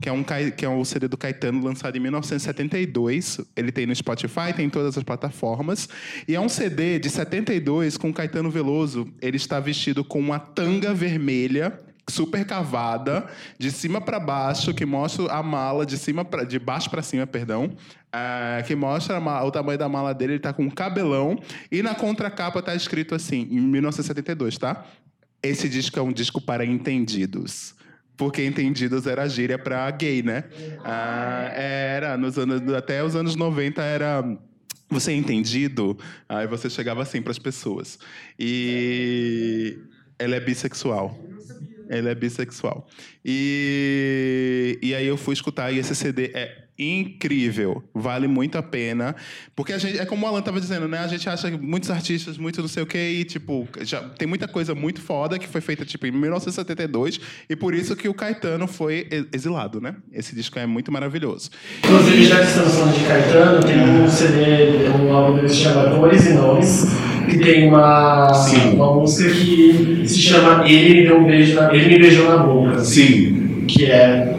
[0.00, 0.24] que é um,
[0.56, 3.40] que é um CD do Caetano lançado em 1972.
[3.54, 5.86] Ele tem no Spotify, tem em todas as plataformas.
[6.26, 9.06] E é um CD de 72 com Caetano Veloso.
[9.20, 13.26] Ele está vestido com uma tanga vermelha super cavada,
[13.58, 17.26] de cima para baixo, que mostra a mala de cima pra, de baixo para cima,
[17.26, 17.76] perdão,
[18.12, 21.38] ah, que mostra o tamanho da mala dele, ele tá com um cabelão
[21.70, 24.86] e na contracapa tá escrito assim, em 1972, tá?
[25.42, 27.74] Esse disco é um disco para entendidos.
[28.16, 30.44] Porque entendidos era gíria para gay, né?
[30.82, 34.24] Ah, era, nos anos, até os anos 90 era
[34.88, 35.98] você é entendido?
[36.28, 37.98] Aí você chegava assim para as pessoas.
[38.38, 39.78] E
[40.18, 41.18] ela é bissexual.
[41.88, 42.86] Ela é bissexual.
[43.24, 49.16] E, e aí eu fui escutar e esse CD é incrível, vale muito a pena,
[49.54, 50.98] porque a gente é como o Alan tava dizendo, né?
[50.98, 54.28] A gente acha que muitos artistas, muito não sei o quê, e tipo, já tem
[54.28, 58.14] muita coisa muito foda que foi feita tipo em 1972 e por isso que o
[58.14, 59.96] Caetano foi exilado, né?
[60.12, 61.50] Esse disco é muito maravilhoso.
[61.78, 65.62] Inclusive, já que estamos falando de Caetano, tem um CD, um álbum dele que se
[65.62, 66.86] chama Cores e Nomes,
[67.28, 68.30] que tem uma,
[68.72, 72.38] uma música que se chama Ele me deu um beijo na, Ele me beijou na
[72.38, 72.84] boca.
[72.84, 74.35] Sim, Que é,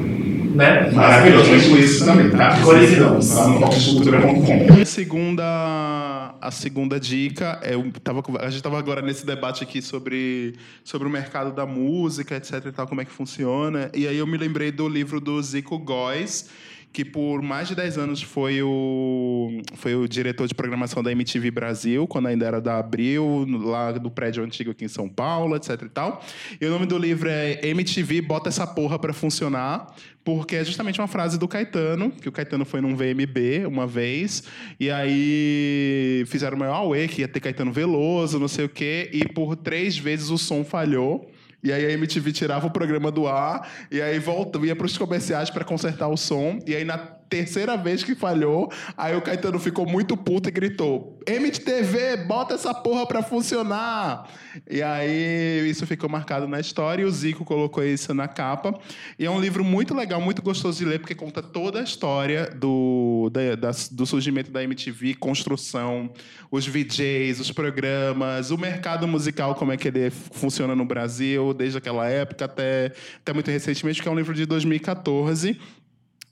[0.58, 0.92] né?
[0.92, 2.60] maravilhoso, com isso também, tá?
[2.62, 3.32] Cores e Nomes.
[3.34, 4.82] Lá no popcultura.com.
[4.82, 9.64] A segunda, a segunda dica, é, eu tava, com- a gente estava agora nesse debate
[9.64, 13.90] aqui sobre, sobre o mercado da música, etc e tal, como é que funciona.
[13.94, 16.50] E aí eu me lembrei do livro do Zico Góes,
[16.92, 21.52] que por mais de 10 anos foi o, foi o diretor de programação da MTV
[21.52, 25.82] Brasil, quando ainda era da Abril, lá do prédio antigo aqui em São Paulo, etc
[25.84, 26.24] e tal.
[26.60, 29.94] E o nome do livro é MTV Bota Essa Porra Pra Funcionar,
[30.24, 34.44] porque é justamente uma frase do Caetano, que o Caetano foi num VMB uma vez,
[34.80, 39.10] e aí fizeram o maior auê, que ia ter Caetano Veloso, não sei o quê,
[39.14, 41.32] e por três vezes o som falhou.
[41.64, 44.98] E aí a MTV tirava o programa do ar e aí volta, ia para os
[44.98, 46.60] comerciais para consertar o som.
[46.66, 51.20] E aí na terceira vez que falhou, aí o Caetano ficou muito puto e gritou:
[51.28, 54.28] MTV, bota essa porra para funcionar.
[54.70, 58.74] E aí isso ficou marcado na história e o Zico colocou isso na capa.
[59.20, 62.50] E é um livro muito legal, muito gostoso de ler porque conta toda a história
[62.56, 66.10] do, da- das- do surgimento da MTV, construção,
[66.50, 71.78] os VJs, os programas, o mercado musical, como é que ele funciona no Brasil, desde
[71.78, 72.92] aquela época até,
[73.22, 75.60] até muito recentemente, que é um livro de 2014.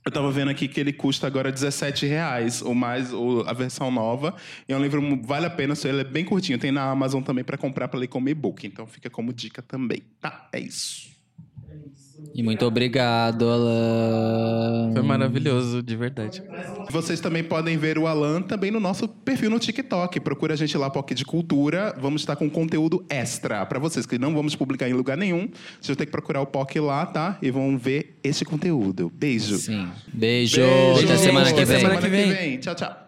[0.07, 3.90] Eu estava vendo aqui que ele custa agora 17 reais, ou mais, ou a versão
[3.90, 4.36] nova.
[4.69, 6.60] E é um livro vale a pena, ele é bem curtinho.
[6.60, 8.68] Tem na Amazon também para comprar para ler como e-book.
[8.68, 10.03] Então fica como dica também.
[10.22, 11.15] Tá, é isso.
[12.38, 14.91] E muito obrigado, Alan.
[14.91, 16.44] Foi maravilhoso, de verdade.
[16.91, 20.20] Vocês também podem ver o Alan também no nosso perfil no TikTok.
[20.20, 21.95] Procura a gente lá, POC de Cultura.
[21.98, 25.48] Vamos estar com conteúdo extra para vocês, que não vamos publicar em lugar nenhum.
[25.48, 27.38] Vocês vão ter que procurar o POC lá, tá?
[27.41, 29.10] E vão ver esse conteúdo.
[29.16, 29.56] Beijo.
[29.56, 29.88] Sim.
[30.14, 30.60] Beijo.
[30.60, 31.06] Beijo.
[31.06, 31.80] Até semana que Até vem.
[31.80, 32.57] semana que vem.
[32.57, 33.05] Tchau, tchau.